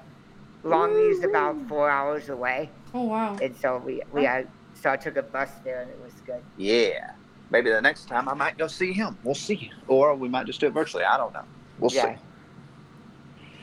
Longview's 0.64 1.24
about 1.24 1.56
four 1.66 1.88
hours 1.88 2.28
away, 2.28 2.70
Oh 2.92 3.04
wow. 3.04 3.36
and 3.40 3.56
so 3.56 3.78
we 3.78 4.02
we 4.12 4.24
had 4.24 4.48
so 4.74 4.90
I 4.90 4.96
took 4.96 5.16
a 5.16 5.22
bus 5.22 5.50
there, 5.64 5.80
and 5.80 5.90
it 5.90 5.98
was 6.02 6.12
good. 6.26 6.42
Yeah. 6.58 7.12
Maybe 7.50 7.70
the 7.70 7.80
next 7.82 8.06
time 8.08 8.28
I 8.28 8.34
might 8.34 8.56
go 8.58 8.66
see 8.66 8.92
him. 8.92 9.18
We'll 9.24 9.34
see. 9.34 9.70
Or 9.86 10.14
we 10.14 10.28
might 10.28 10.46
just 10.46 10.58
do 10.60 10.66
it 10.68 10.72
virtually. 10.72 11.04
I 11.04 11.16
don't 11.18 11.32
know. 11.34 11.44
We'll 11.78 11.92
Yeah. 11.92 12.14
see. 12.16 12.20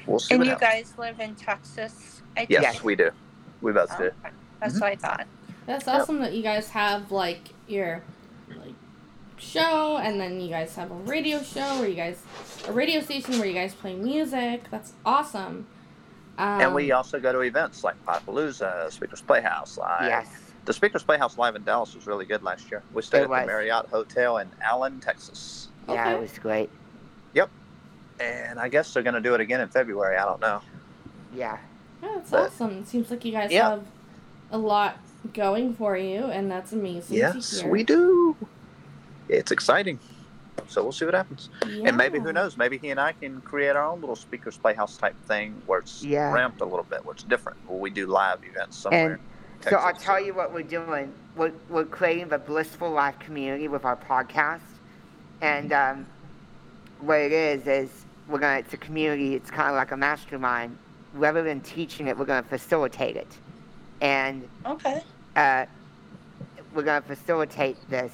We'll 0.06 0.20
see. 0.20 0.36
And 0.36 0.44
you 0.46 0.52
happens. 0.52 0.70
guys 0.70 0.94
live 0.98 1.20
in 1.20 1.36
Texas? 1.36 2.22
I 2.38 2.46
Yes, 2.50 2.62
Yes. 2.62 2.84
we 2.84 2.96
do. 2.96 3.10
We 3.62 3.72
both 3.72 3.90
Oh, 3.94 3.98
do. 3.98 4.04
okay. 4.06 4.30
That's 4.62 4.76
Mhm. 4.76 4.82
what 4.82 4.92
I 4.92 4.96
thought. 4.96 5.28
That's 5.66 5.88
Yep. 5.88 5.96
awesome 6.02 6.20
that 6.20 6.34
you 6.34 6.44
guys 6.44 6.70
have 6.70 7.12
like 7.12 7.50
your 7.68 8.04
like 8.56 8.74
show 9.40 9.98
and 9.98 10.20
then 10.20 10.40
you 10.40 10.50
guys 10.50 10.76
have 10.76 10.92
a 10.92 10.96
radio 10.96 11.42
show 11.42 11.80
where 11.80 11.88
you 11.88 11.96
guys 11.96 12.22
a 12.68 12.72
radio 12.72 13.02
station 13.02 13.38
where 13.40 13.48
you 13.48 13.54
guys 13.54 13.74
play 13.74 13.96
music. 13.96 14.64
That's 14.72 14.94
awesome. 15.06 15.66
Um, 16.38 16.62
and 16.62 16.74
we 16.76 16.92
also 16.92 17.20
go 17.20 17.34
to 17.34 17.40
events 17.42 17.84
like 17.84 17.96
Podapalooza, 18.06 18.92
Speakers 18.92 19.22
Playhouse 19.22 19.78
Live. 19.78 20.04
yes, 20.04 20.28
The 20.66 20.74
Speakers 20.74 21.04
Playhouse 21.04 21.38
Live 21.38 21.56
in 21.56 21.64
Dallas 21.66 21.94
was 21.96 22.08
really 22.08 22.26
good 22.26 22.44
last 22.44 22.72
year. 22.72 22.82
We 22.94 23.02
stayed 23.02 23.20
It 23.20 23.24
at 23.24 23.30
was. 23.30 23.42
the 23.42 23.48
Marriott 23.48 23.88
Hotel 23.88 24.38
in 24.38 24.48
Allen, 24.62 25.00
Texas. 25.02 25.68
yeah, 25.88 25.94
Okay. 25.94 26.12
it 26.16 26.22
was 26.22 26.40
great. 26.40 26.70
Yep. 27.34 27.50
And 28.22 28.58
I 28.60 28.70
guess 28.70 28.94
they're 28.94 29.04
going 29.04 29.16
to 29.16 29.22
do 29.22 29.34
it 29.34 29.42
again 29.42 29.60
in 29.60 29.68
February. 29.68 30.16
I 30.18 30.26
don't 30.26 30.40
know. 30.40 30.62
Yeah, 31.36 31.58
yeah, 32.02 32.10
that's 32.16 32.30
but- 32.32 32.48
awesome. 32.52 32.80
It 32.80 32.88
seems 32.88 33.12
like 33.12 33.26
you 33.26 33.32
guys 33.34 33.52
Yeah. 33.52 33.72
have 33.72 33.84
a 34.52 34.58
lot 34.58 34.98
going 35.34 35.74
for 35.74 35.98
you, 35.98 36.24
and 36.26 36.50
that's 36.50 36.72
amazing. 36.72 37.18
Yes, 37.18 37.50
to 37.58 37.64
hear. 37.64 37.72
we 37.72 37.84
do. 37.84 38.36
It's 39.30 39.52
exciting. 39.52 40.00
So 40.68 40.84
we'll 40.84 40.92
see 40.92 41.06
what 41.06 41.14
happens. 41.14 41.50
And 41.86 41.96
maybe, 41.96 42.20
who 42.20 42.34
knows, 42.34 42.58
maybe 42.58 42.78
he 42.78 42.90
and 42.90 43.00
I 43.00 43.14
can 43.14 43.42
create 43.42 43.76
our 43.76 43.86
own 43.86 44.02
little 44.02 44.16
Speakers 44.16 44.58
Playhouse 44.58 44.98
type 44.98 45.16
thing 45.26 45.62
where 45.66 45.80
it's 45.80 46.04
Yeah. 46.04 46.32
ramped 46.32 46.62
a 46.62 46.66
little 46.66 46.84
bit, 46.84 47.06
where 47.06 47.14
it's 47.14 47.24
different, 47.24 47.58
where 47.68 47.80
we 47.80 47.90
do 47.90 48.06
live 48.08 48.40
events 48.44 48.78
somewhere. 48.78 49.14
And 49.14 49.64
so 49.64 49.78
I'll 49.78 49.88
Texas. 49.88 50.06
tell 50.06 50.24
you 50.24 50.34
what 50.34 50.54
we're 50.54 50.64
doing. 50.64 51.14
We're, 51.36 51.54
we're 51.70 51.86
creating 51.86 52.28
the 52.30 52.38
Blissful 52.40 52.92
Life 52.92 53.18
community 53.20 53.68
with 53.68 53.86
our 53.86 53.96
podcast. 53.96 54.60
And 55.42 55.72
um, 55.72 56.06
what 57.00 57.20
it 57.20 57.32
is, 57.32 57.66
is 57.66 58.06
we're 58.28 58.40
going 58.40 58.56
to, 58.62 58.66
it's 58.66 58.74
a 58.74 58.78
community, 58.78 59.36
it's 59.36 59.50
kind 59.50 59.70
of 59.70 59.76
like 59.76 59.92
a 59.92 59.98
mastermind. 59.98 60.78
Rather 61.14 61.42
than 61.42 61.62
teaching 61.62 62.08
it, 62.08 62.18
we're 62.18 62.26
going 62.26 62.44
to 62.44 62.50
facilitate 62.50 63.16
it. 63.16 63.38
And 64.02 64.48
Okay. 64.66 65.02
uh, 65.36 65.66
we're 66.76 66.84
going 66.84 67.02
to 67.02 67.08
facilitate 67.08 67.78
this. 67.90 68.12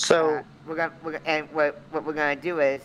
So, 0.00 0.36
Uh, 0.36 0.42
we're 0.66 0.76
gonna, 0.76 0.92
we're, 1.04 1.12
gonna- 1.12 1.24
and 1.26 1.48
what, 1.52 1.78
what 1.90 2.04
we're 2.04 2.14
going 2.14 2.34
to 2.36 2.42
do 2.42 2.60
is 2.60 2.80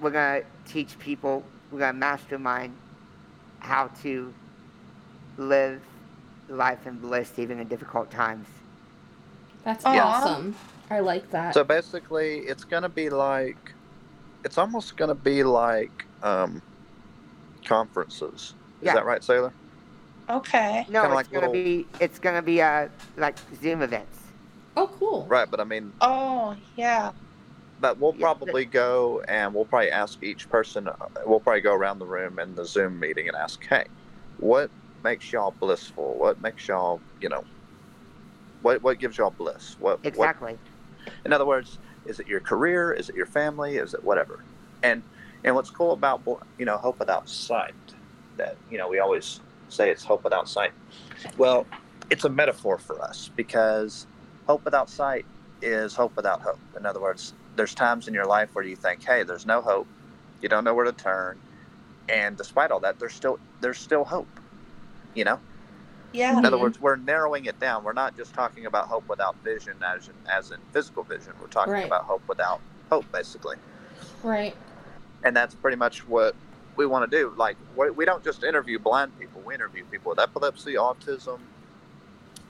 we're 0.00 0.10
going 0.10 0.42
to 0.42 0.72
teach 0.72 0.96
people, 0.98 1.42
we're 1.72 1.80
going 1.80 1.92
to 1.94 1.98
mastermind 1.98 2.72
how 3.58 3.88
to 4.02 4.32
live 5.38 5.82
life 6.48 6.86
in 6.86 6.98
bliss 6.98 7.38
even 7.38 7.58
in 7.58 7.66
difficult 7.66 8.10
times. 8.12 8.46
That's 9.64 9.84
Aw. 9.84 9.98
awesome. 9.98 10.54
I 10.90 11.00
like 11.00 11.30
that. 11.30 11.54
so 11.54 11.64
basically, 11.64 12.40
it's 12.40 12.62
going 12.64 12.82
to 12.84 12.88
be 12.88 13.08
like, 13.10 13.72
it's 14.44 14.58
almost 14.58 14.96
going 14.96 15.08
to 15.08 15.14
be 15.16 15.42
like 15.42 16.04
um, 16.22 16.62
conferences. 17.64 18.54
Is 18.80 18.86
Yeah. 18.86 18.94
that 18.94 19.04
right, 19.06 19.20
Saylor? 19.22 19.52
Okay. 20.30 20.86
No, 20.88 21.02
Kinda 21.02 21.06
it's 21.06 21.14
like 21.14 21.30
gonna 21.32 21.50
little- 21.50 21.52
be 21.52 21.86
it's 22.00 22.18
gonna 22.18 22.40
be 22.40 22.62
uh 22.62 22.88
like 23.18 23.36
Zoom 23.60 23.82
events. 23.82 24.18
Oh, 24.76 24.90
cool. 24.98 25.26
Right, 25.28 25.50
but 25.50 25.60
I 25.60 25.64
mean, 25.64 25.92
Oh, 26.00 26.56
yeah. 26.76 27.12
but 27.80 27.98
we'll 27.98 28.12
Yeah, 28.12 28.20
probably 28.20 28.64
go 28.64 29.22
and 29.28 29.54
we'll 29.54 29.64
probably 29.66 29.90
ask 29.90 30.22
each 30.22 30.48
person, 30.48 30.88
uh, 30.88 30.94
we'll 31.26 31.40
probably 31.40 31.60
go 31.62 31.74
around 31.74 31.98
the 31.98 32.06
room 32.06 32.38
in 32.38 32.54
the 32.54 32.64
Zoom 32.64 32.98
meeting 33.00 33.28
and 33.28 33.36
ask, 33.36 33.64
hey, 33.68 33.84
what 34.38 34.70
makes 35.02 35.32
y'all 35.32 35.56
blissful? 35.60 36.18
What 36.18 36.40
makes 36.40 36.66
y'all, 36.68 37.02
you 37.20 37.28
know, 37.28 37.44
what, 38.60 38.82
what 38.82 38.98
gives 38.98 39.18
y'all 39.18 39.30
bliss? 39.30 39.76
What, 39.78 40.00
what 40.02 40.08
Exactly. 40.08 40.58
In 41.24 41.32
other 41.32 41.46
words, 41.46 41.78
is 42.06 42.20
it 42.20 42.26
your 42.26 42.40
career? 42.40 42.92
Is 42.92 43.08
it 43.08 43.16
your 43.16 43.26
family? 43.26 43.76
Is 43.76 43.94
it 43.94 44.04
whatever? 44.04 44.44
And 44.82 45.04
and 45.44 45.54
what's 45.54 45.70
cool 45.70 45.92
about 45.92 46.22
you 46.58 46.64
know 46.64 46.78
Hope 46.78 46.98
Without 46.98 47.28
Sight 47.28 47.74
that 48.36 48.58
you 48.70 48.78
know 48.78 48.88
we 48.88 48.98
always 48.98 49.40
say 49.68 49.90
it's 49.90 50.04
hope 50.04 50.24
without 50.24 50.48
sight. 50.48 50.72
Well, 51.36 51.66
it's 52.10 52.24
a 52.24 52.28
metaphor 52.30 52.78
for 52.78 53.02
us 53.02 53.30
because 53.36 54.06
hope 54.46 54.64
without 54.64 54.90
sight 54.90 55.26
is 55.62 55.94
hope 55.94 56.16
without 56.16 56.42
hope. 56.42 56.60
In 56.78 56.86
other 56.86 57.00
words, 57.00 57.32
there's 57.56 57.74
times 57.74 58.08
in 58.08 58.14
your 58.14 58.26
life 58.26 58.50
where 58.54 58.64
you 58.64 58.76
think, 58.76 59.02
"Hey, 59.04 59.22
there's 59.22 59.46
no 59.46 59.60
hope. 59.60 59.86
You 60.40 60.48
don't 60.48 60.64
know 60.64 60.74
where 60.74 60.84
to 60.84 60.92
turn." 60.92 61.38
And 62.08 62.36
despite 62.36 62.70
all 62.70 62.80
that, 62.80 62.98
there's 62.98 63.14
still 63.14 63.38
there's 63.60 63.78
still 63.78 64.04
hope. 64.04 64.28
You 65.14 65.24
know? 65.24 65.40
Yeah. 66.12 66.38
In 66.38 66.44
other 66.44 66.56
Mhm. 66.56 66.60
words, 66.60 66.80
we're 66.80 66.96
narrowing 66.96 67.46
it 67.46 67.58
down. 67.58 67.82
We're 67.84 67.92
not 67.92 68.16
just 68.16 68.34
talking 68.34 68.66
about 68.66 68.86
hope 68.88 69.08
without 69.08 69.36
vision 69.42 69.82
as 69.82 70.08
in, 70.08 70.14
as 70.28 70.50
in 70.50 70.58
physical 70.72 71.02
vision. 71.04 71.32
We're 71.40 71.46
talking 71.48 71.72
Right. 71.72 71.86
about 71.86 72.04
hope 72.04 72.22
without 72.28 72.60
hope 72.90 73.10
basically. 73.12 73.56
Right. 74.22 74.56
And 75.22 75.34
that's 75.36 75.54
pretty 75.54 75.76
much 75.76 76.06
what 76.06 76.36
we 76.76 76.86
want 76.86 77.10
to 77.10 77.16
do. 77.16 77.32
Like 77.36 77.56
we, 77.76 77.90
we 77.90 78.04
don't 78.04 78.22
just 78.22 78.44
interview 78.44 78.78
blind 78.78 79.18
people. 79.18 79.40
We 79.42 79.54
interview 79.54 79.84
people 79.84 80.10
with 80.10 80.18
epilepsy, 80.18 80.74
autism, 80.74 81.38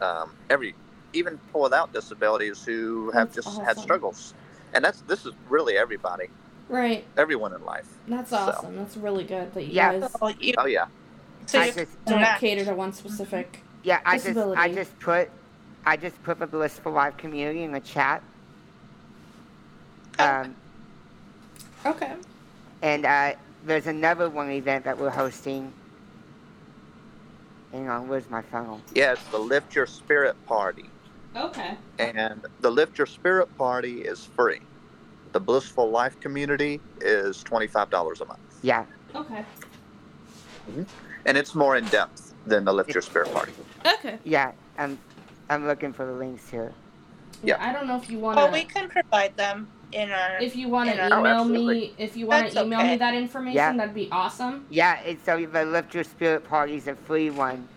um, 0.00 0.32
every 0.50 0.74
even 1.14 1.38
people 1.38 1.62
without 1.62 1.92
disabilities 1.92 2.64
who 2.64 3.10
have 3.12 3.32
That's 3.32 3.46
just 3.46 3.62
had 3.62 3.78
struggles. 3.78 4.34
And 4.74 4.84
that's 4.84 5.00
this 5.02 5.24
is 5.24 5.32
really 5.48 5.76
everybody, 5.78 6.26
Right. 6.68 7.04
everyone 7.16 7.54
in 7.54 7.64
life. 7.64 7.86
That's 8.08 8.30
So- 8.30 8.36
awesome. 8.36 8.76
That's 8.76 8.96
really 8.96 9.24
good 9.24 9.54
that 9.54 9.62
you 9.62 9.72
Yeah. 9.72 9.98
guys 9.98 10.12
So 10.18 10.28
you, 10.28 10.54
Oh 10.58 10.66
yeah. 10.66 10.86
so 11.46 11.60
I 11.60 11.66
you 11.66 11.72
just 11.72 12.04
don't 12.04 12.18
connect. 12.18 12.40
cater 12.40 12.64
to 12.64 12.74
one 12.74 12.92
specific. 12.92 13.62
yeah, 13.84 14.00
I 14.04 14.18
just 14.18 14.36
I 14.36 14.72
just 14.74 14.98
put 14.98 15.30
I 15.86 15.96
just 15.96 16.20
put 16.24 16.38
the 16.38 16.46
blissful 16.46 16.92
life 16.92 17.16
community 17.16 17.62
in 17.62 17.72
the 17.72 17.80
chat. 17.80 18.22
Oh. 20.18 20.24
Um, 20.40 20.56
Okay. 21.86 22.14
and 22.82 23.04
uh, 23.04 23.34
there's 23.66 23.86
another 23.86 24.30
one 24.30 24.50
event 24.50 24.84
that 24.86 24.98
we're 24.98 25.10
hosting. 25.10 25.72
Hang 27.72 27.88
on, 27.90 28.08
where's 28.08 28.30
my 28.30 28.40
funnel? 28.40 28.80
Yeah, 28.94 29.12
it's 29.12 29.24
the 29.24 29.38
Lift 29.38 29.74
Your 29.74 29.86
Spirit 29.86 30.36
Party. 30.46 30.86
Okay. 31.36 31.76
And 31.98 32.44
the 32.60 32.70
Lift 32.70 32.98
Your 32.98 33.06
Spirit 33.06 33.56
Party 33.58 34.02
is 34.02 34.24
free. 34.24 34.60
The 35.32 35.40
Blissful 35.40 35.90
Life 35.90 36.20
Community 36.20 36.80
is 37.00 37.42
$25 37.44 38.20
a 38.20 38.24
month. 38.26 38.40
Yeah, 38.62 38.84
Okay. 39.14 39.44
Mm-hmm. 40.70 40.82
And 41.26 41.36
it's 41.38 41.54
more 41.54 41.76
in 41.76 41.84
depth 41.86 42.34
than 42.46 42.64
the 42.64 42.72
Lift 42.72 42.90
Your 42.94 43.02
Spirit 43.02 43.32
Party. 43.32 43.52
Okay. 43.86 44.18
yeah. 44.24 44.52
I'm 44.78 44.98
I'm 45.50 45.66
looking 45.66 45.92
for 45.92 46.06
the 46.06 46.12
links 46.12 46.48
here. 46.48 46.72
Yeah. 47.42 47.56
Yeah. 47.58 47.68
I 47.68 47.72
don't 47.72 47.86
know 47.86 47.96
if 47.96 48.08
you 48.10 48.18
want 48.18 48.38
to. 48.38 48.44
Well, 48.44 48.52
we 48.52 48.64
can 48.64 48.88
provide 48.88 49.36
them 49.36 49.68
in 49.92 50.10
our. 50.10 50.38
If 50.40 50.56
you 50.56 50.68
want 50.68 50.90
to 50.90 50.96
Yeah. 50.96 51.08
Oh, 51.12 51.20
email 51.20 51.44
me, 51.44 51.94
if 51.98 52.16
you 52.16 52.26
want 52.26 52.50
to 52.50 52.62
email 52.62 52.82
me 52.82 52.96
that 52.96 53.14
information, 53.14 53.56
Yeah. 53.56 53.76
that'd 53.76 53.94
be 53.94 54.08
awesome. 54.10 54.66
Yeah, 54.70 55.00
it's 55.00 55.24
so 55.24 55.44
the 55.44 55.64
Lift 55.64 55.94
Your 55.94 56.04
Spirit 56.04 56.48
Party 56.48 56.76
is 56.76 56.88
a 56.88 56.94
free 56.96 57.30
one, 57.30 57.68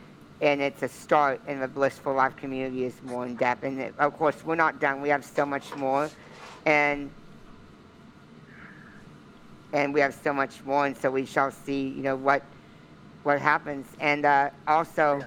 and 0.42 0.62
it's 0.62 0.84
a 0.84 0.88
start, 0.88 1.42
and 1.48 1.62
the 1.62 1.68
Blissful 1.68 2.14
Life 2.14 2.36
community 2.38 2.86
is 2.86 3.02
more 3.04 3.26
in 3.26 3.36
depth. 3.36 3.64
And 3.64 3.80
it, 3.80 3.94
of 3.98 4.14
course, 4.18 4.44
we're 4.46 4.56
not 4.56 4.80
done. 4.80 5.02
We 5.02 5.10
have 5.10 5.26
so 5.26 5.46
much 5.46 5.76
more, 5.76 6.10
and 6.66 7.10
and 9.74 9.94
we 9.94 10.00
have 10.00 10.14
so 10.14 10.34
much 10.34 10.64
more, 10.64 10.86
and 10.86 10.96
so 10.98 11.12
we 11.12 11.26
shall 11.26 11.52
see, 11.52 11.88
you 11.90 12.04
know, 12.04 12.16
what 12.16 12.44
what 13.24 13.42
happens. 13.42 13.88
And 14.00 14.26
uh, 14.26 14.52
also, 14.68 15.26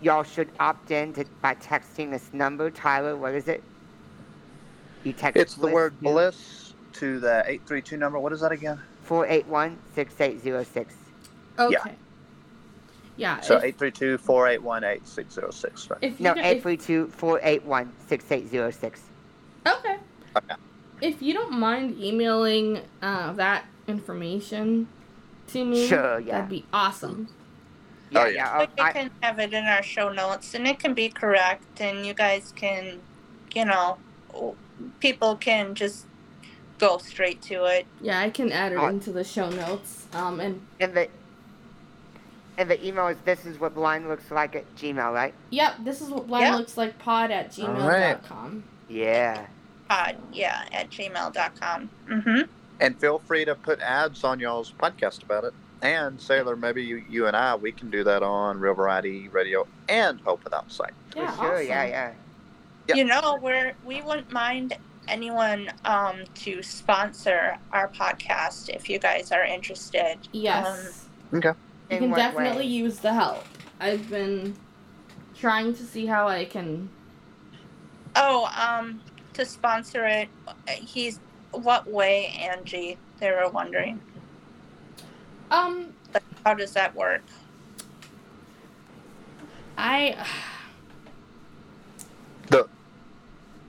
y'all 0.00 0.22
should 0.22 0.50
opt 0.60 0.90
in 0.90 1.12
to, 1.14 1.24
by 1.40 1.54
texting 1.54 2.10
this 2.10 2.32
number, 2.32 2.70
Tyler. 2.70 3.16
What 3.16 3.34
is 3.34 3.48
it? 3.48 3.62
You 5.02 5.12
text. 5.12 5.40
It's 5.40 5.54
the 5.54 5.68
word 5.68 5.98
bliss 6.00 6.74
to 6.94 7.20
the 7.20 7.42
832 7.46 7.96
number. 7.96 8.18
What 8.18 8.32
is 8.32 8.40
that 8.40 8.52
again? 8.52 8.80
Four 9.02 9.26
eight 9.26 9.46
one 9.46 9.78
six 9.94 10.20
eight 10.20 10.40
zero 10.40 10.62
six. 10.62 10.94
Okay. 11.58 11.90
Yeah. 11.90 11.94
Yeah. 13.20 13.40
So 13.40 13.56
if, 13.58 13.64
832 13.64 14.16
481 14.18 14.84
8606, 14.84 15.90
right? 15.90 15.98
if 16.00 16.18
No, 16.20 16.34
don't- 16.34 16.44
eight 16.44 16.56
if- 16.56 16.62
three 16.62 16.76
two 16.78 17.08
four 17.08 17.38
eight 17.42 17.62
one 17.64 17.92
six 18.06 18.30
eight 18.32 18.48
zero 18.48 18.70
six. 18.70 19.02
Okay. 19.66 19.96
Okay. 20.36 20.54
If 21.02 21.20
you 21.20 21.34
don't 21.34 21.52
mind 21.52 22.00
emailing 22.02 22.80
uh, 23.02 23.32
that 23.34 23.66
information 23.86 24.88
to 25.48 25.64
me, 25.64 25.86
Sure, 25.86 26.18
yeah. 26.20 26.32
that'd 26.36 26.48
be 26.48 26.64
awesome. 26.72 27.28
Yeah, 28.10 28.20
Oh, 28.22 28.24
yeah. 28.24 28.32
yeah. 28.32 28.50
I'll- 28.78 28.86
I- 28.86 28.92
can 28.92 29.10
have 29.22 29.38
it 29.38 29.52
in 29.52 29.64
our 29.66 29.82
show 29.82 30.10
notes, 30.10 30.54
and 30.54 30.66
it 30.66 30.78
can 30.78 30.94
be 30.94 31.10
correct, 31.10 31.80
and 31.80 32.06
you 32.06 32.14
guys 32.14 32.52
can, 32.56 33.00
you 33.54 33.66
know, 33.66 33.98
people 35.00 35.36
can 35.36 35.74
just 35.74 36.06
go 36.78 36.96
straight 36.96 37.42
to 37.42 37.64
it. 37.66 37.84
Yeah, 38.00 38.18
I 38.20 38.30
can 38.30 38.50
add 38.50 38.72
it 38.72 38.78
Uh, 38.78 38.86
into 38.88 39.12
the 39.12 39.24
show 39.24 39.50
notes. 39.50 40.06
Um, 40.14 40.40
and 40.40 40.60
And 40.80 40.94
the 40.94 41.08
and 42.58 42.70
the 42.70 42.84
email 42.86 43.06
is 43.08 43.16
this 43.24 43.44
is 43.46 43.58
what 43.58 43.74
blind 43.74 44.08
looks 44.08 44.30
like 44.30 44.54
at 44.56 44.74
Gmail, 44.76 45.12
right? 45.14 45.34
yep, 45.50 45.74
this 45.84 46.00
is 46.00 46.10
what 46.10 46.26
blind 46.26 46.44
Yeah. 46.46 46.56
looks 46.56 46.76
like. 46.76 46.98
Pod 46.98 47.30
at 47.30 47.58
All 47.58 47.68
right. 47.68 48.20
gmail.com. 48.22 48.64
Yeah. 48.88 49.46
Pod, 49.88 50.16
yeah, 50.32 50.64
at 50.72 50.90
gmail.com. 50.90 51.90
Mm-hmm. 52.08 52.40
And 52.80 52.98
feel 52.98 53.18
free 53.20 53.44
to 53.44 53.54
put 53.54 53.80
ads 53.80 54.24
on 54.24 54.40
y'all's 54.40 54.72
podcast 54.72 55.22
about 55.22 55.44
it. 55.44 55.52
And 55.82 56.18
Saylor, 56.18 56.58
maybe 56.58 56.82
you, 56.82 57.02
you 57.08 57.26
and 57.26 57.34
I, 57.36 57.54
we 57.56 57.72
can 57.72 57.90
do 57.90 58.04
that 58.04 58.22
on 58.22 58.58
Real 58.60 58.74
Variety 58.74 59.28
Radio 59.28 59.66
and 59.88 60.20
Hope 60.20 60.44
Without 60.44 60.70
Sight. 60.70 60.92
Yeah, 61.16 61.30
For 61.30 61.42
sure. 61.42 61.54
awesome. 61.54 61.66
Yeah, 61.66 61.84
yeah. 61.86 62.12
Yeah. 62.88 62.94
You 62.96 63.04
know, 63.04 63.38
we're 63.40 63.74
we 63.84 64.02
wouldn't 64.02 64.30
mind 64.32 64.76
anyone 65.08 65.70
um, 65.84 66.24
to 66.36 66.62
sponsor 66.62 67.56
our 67.72 67.88
podcast 67.88 68.68
if 68.68 68.88
you 68.90 68.98
guys 68.98 69.32
are 69.32 69.44
interested. 69.44 70.16
Yes. 70.32 71.06
Okay. 71.32 71.52
You 71.90 71.96
In 71.96 72.02
can 72.04 72.10
definitely 72.12 72.64
way? 72.66 72.70
use 72.70 72.98
the 73.00 73.12
help. 73.12 73.44
I've 73.80 74.08
been 74.08 74.54
trying 75.34 75.74
to 75.74 75.82
see 75.82 76.06
how 76.06 76.28
I 76.28 76.44
can. 76.44 76.88
Oh, 78.14 78.48
um, 78.56 79.00
to 79.34 79.44
sponsor 79.44 80.06
it, 80.06 80.28
he's 80.68 81.20
what 81.52 81.90
way, 81.90 82.26
Angie? 82.38 82.96
They 83.18 83.30
were 83.32 83.48
wondering. 83.48 84.00
Um, 85.50 85.92
How 86.44 86.54
does 86.54 86.72
that 86.72 86.94
work? 86.94 87.22
I. 89.76 90.16
The 92.48 92.68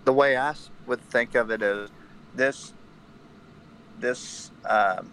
the 0.06 0.14
way 0.14 0.36
I 0.36 0.56
would 0.88 1.02
think 1.02 1.36
of 1.36 1.52
it 1.52 1.62
is 1.62 1.92
this 2.34 2.74
this 4.00 4.50
um, 4.66 5.12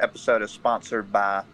episode 0.00 0.42
is 0.42 0.50
sponsored 0.50 1.12
by 1.12 1.44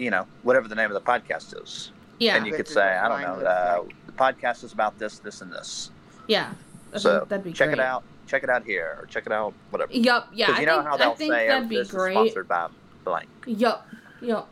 you 0.00 0.10
know 0.10 0.26
whatever 0.42 0.66
the 0.68 0.74
name 0.74 0.90
of 0.90 0.94
the 0.94 1.00
podcast 1.00 1.60
is, 1.62 1.92
Yeah. 2.18 2.36
and 2.36 2.46
you 2.46 2.52
could 2.52 2.66
say 2.68 2.82
I 2.96 3.08
don't 3.08 3.20
know 3.22 3.46
uh, 3.46 3.82
the 4.06 4.12
podcast 4.12 4.64
is 4.64 4.72
about 4.72 4.98
this, 4.98 5.18
this, 5.18 5.40
and 5.42 5.52
this. 5.52 5.90
yeah. 6.26 6.52
So 6.96 7.24
that'd 7.28 7.44
be 7.44 7.52
check 7.52 7.68
great. 7.68 7.78
it 7.78 7.84
out. 7.84 8.02
Check 8.26 8.42
it 8.44 8.50
out 8.50 8.64
here, 8.64 8.96
or 9.00 9.06
check 9.06 9.26
it 9.26 9.32
out 9.32 9.52
whatever. 9.70 9.92
Yup. 9.92 10.28
Yeah. 10.32 10.46
Because 10.46 10.58
I 10.58 10.60
you 10.60 10.66
know 10.66 10.76
think, 10.78 10.86
how 10.88 10.94
I 10.94 10.98
they'll 10.98 11.14
think 11.14 11.32
say 11.32 11.46
that'd 11.48 11.64
oh, 11.64 11.68
be 11.68 11.76
this 11.76 11.90
great. 11.90 12.10
is 12.12 12.14
sponsored 12.32 12.48
by 12.48 12.68
blank. 13.04 13.28
Yup. 13.46 13.86
Yup. 14.20 14.48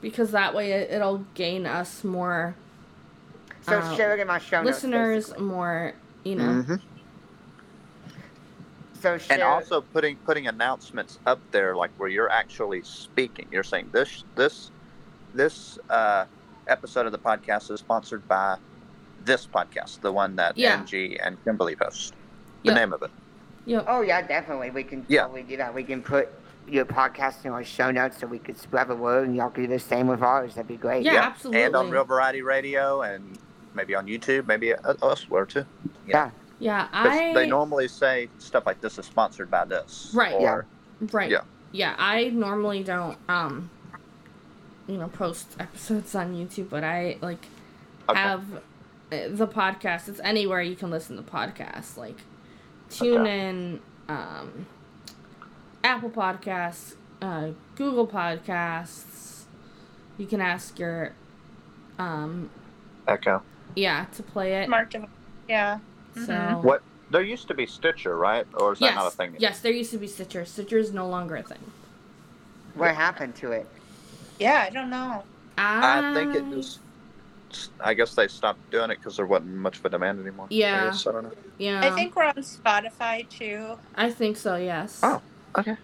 Because 0.00 0.30
that 0.32 0.54
way 0.54 0.72
it, 0.72 0.90
it'll 0.90 1.24
gain 1.34 1.66
us 1.66 2.04
more 2.04 2.54
So 3.62 3.78
Uh, 3.78 3.96
share 3.96 4.14
it 4.16 4.20
in 4.20 4.26
my 4.26 4.38
show 4.38 4.62
notes. 4.62 4.76
listeners, 4.76 5.24
basically. 5.26 5.44
more 5.44 5.92
you 6.24 6.36
know. 6.36 6.62
Mhm. 6.64 6.80
So 9.00 9.18
share. 9.18 9.34
and 9.34 9.42
also 9.42 9.80
putting 9.80 10.16
putting 10.18 10.46
announcements 10.48 11.18
up 11.26 11.40
there 11.50 11.76
like 11.76 11.90
where 11.98 12.08
you're 12.08 12.30
actually 12.30 12.82
speaking 12.82 13.46
you're 13.50 13.62
saying 13.62 13.90
this 13.92 14.24
this 14.34 14.70
this 15.34 15.78
uh, 15.90 16.24
episode 16.66 17.06
of 17.06 17.12
the 17.12 17.18
podcast 17.18 17.70
is 17.70 17.80
sponsored 17.80 18.26
by 18.28 18.56
this 19.24 19.46
podcast 19.46 20.00
the 20.00 20.12
one 20.12 20.36
that 20.36 20.56
Yeah. 20.56 20.74
Angie 20.78 21.18
and 21.20 21.42
Kimberly 21.44 21.76
post 21.76 22.14
the 22.64 22.72
Yep. 22.72 22.74
name 22.76 22.92
of 22.92 23.02
it 23.02 23.10
Yup. 23.66 23.84
Oh 23.86 24.00
yeah, 24.00 24.22
definitely. 24.22 24.70
We 24.70 24.82
can 24.82 25.04
Yeah. 25.08 25.22
totally 25.24 25.42
do 25.42 25.58
that. 25.58 25.74
We 25.74 25.84
can 25.84 26.02
put 26.02 26.30
your 26.66 26.86
podcast 26.86 27.44
in 27.44 27.50
our 27.52 27.62
show 27.64 27.90
notes 27.90 28.16
so 28.18 28.26
we 28.26 28.38
could 28.38 28.56
spread 28.58 28.88
the 28.88 28.94
word, 28.94 29.26
and 29.26 29.36
y'all 29.36 29.50
could 29.50 29.62
do 29.62 29.66
the 29.66 29.78
same 29.78 30.06
with 30.06 30.22
ours. 30.22 30.54
That'd 30.54 30.68
be 30.68 30.76
great. 30.78 31.02
Yeah, 31.04 31.16
absolutely. 31.16 31.62
and 31.64 31.76
on. 31.76 31.90
Real 31.90 32.04
Variety 32.04 32.40
Radio 32.40 33.02
and 33.02 33.36
maybe 33.74 33.94
on 33.94 34.06
YouTube 34.06 34.46
maybe 34.46 34.72
uh, 34.74 34.94
elsewhere 35.02 35.44
too 35.44 35.66
Yeah. 36.06 36.16
Yeah, 36.16 36.30
'Cause 36.60 36.90
I 36.92 37.32
they 37.34 37.46
normally 37.46 37.88
say 37.88 38.28
stuff 38.38 38.66
like 38.66 38.80
this 38.80 38.98
is 38.98 39.06
sponsored 39.06 39.50
by 39.50 39.64
this 39.64 40.10
Right. 40.14 40.34
or 40.34 40.66
right. 41.12 41.30
Yeah. 41.30 41.42
Yeah, 41.72 41.94
I 41.98 42.30
normally 42.30 42.82
don't 42.82 43.16
um 43.28 43.70
you 44.86 44.96
know 44.96 45.08
post 45.08 45.48
episodes 45.60 46.14
on 46.14 46.34
YouTube, 46.34 46.68
but 46.70 46.82
I 46.84 47.18
like 47.20 47.46
Okay. 48.08 48.18
have 48.18 48.42
uh, 48.54 49.28
the 49.28 49.46
podcast. 49.46 50.08
It's 50.08 50.20
anywhere 50.20 50.62
you 50.62 50.74
can 50.76 50.90
listen 50.90 51.16
to 51.16 51.22
podcasts, 51.22 51.96
like 51.96 52.16
tune 52.90 53.22
Okay. 53.22 53.40
in, 53.48 53.80
um, 54.08 54.66
Apple 55.84 56.10
Podcasts, 56.10 56.94
uh, 57.22 57.48
Google 57.76 58.06
Podcasts. 58.06 59.44
You 60.18 60.26
can 60.26 60.40
ask 60.40 60.78
your, 60.78 61.12
um, 61.98 62.50
Echo 63.06 63.42
yeah, 63.76 64.06
to 64.16 64.22
play 64.22 64.54
it. 64.62 64.66
Smart 64.66 64.90
device. 64.90 65.08
Yeah. 66.20 66.26
So 66.26 66.32
Mhm. 66.32 66.62
what 66.62 66.82
there 67.10 67.22
used 67.22 67.48
to 67.48 67.54
be 67.54 67.66
Stitcher 67.66 68.16
right 68.16 68.46
or 68.54 68.72
is 68.72 68.78
that 68.80 68.94
not 68.94 69.06
a 69.06 69.10
thing 69.10 69.34
yes, 69.38 69.60
there 69.60 69.72
used 69.72 69.90
to 69.92 69.98
be 69.98 70.06
Stitcher. 70.06 70.44
Stitcher 70.44 70.78
is 70.78 70.92
no 70.92 71.08
longer 71.08 71.36
a 71.36 71.42
thing. 71.42 71.72
What 72.74 72.94
happened 72.94 73.34
to 73.36 73.52
it? 73.52 73.66
Yeah, 74.38 74.64
I 74.66 74.70
don't 74.70 74.90
know. 74.90 75.24
I 75.56 76.14
think 76.14 76.34
it 76.34 76.44
I- 76.44 76.50
just. 76.54 76.80
I 77.80 77.94
guess 77.94 78.14
they 78.14 78.28
stopped 78.28 78.70
doing 78.70 78.90
it 78.90 78.98
because 78.98 79.16
there 79.16 79.24
wasn't 79.24 79.54
much 79.56 79.78
of 79.78 79.84
a 79.86 79.88
demand 79.88 80.20
anymore. 80.20 80.46
Yeah. 80.50 80.66
I, 80.66 80.70
Yeah. 80.70 80.84
guess. 80.90 81.06
I 81.06 81.12
don't 81.12 81.22
know. 81.24 81.32
Yeah. 81.56 81.80
I 81.82 81.90
think 81.92 82.14
we're 82.14 82.24
on 82.24 82.34
Spotify 82.34 83.26
too. 83.28 83.78
I 83.96 84.10
think 84.10 84.36
so. 84.36 84.56
Yes. 84.56 85.00
Oh. 85.02 85.22
Okay. 85.56 85.76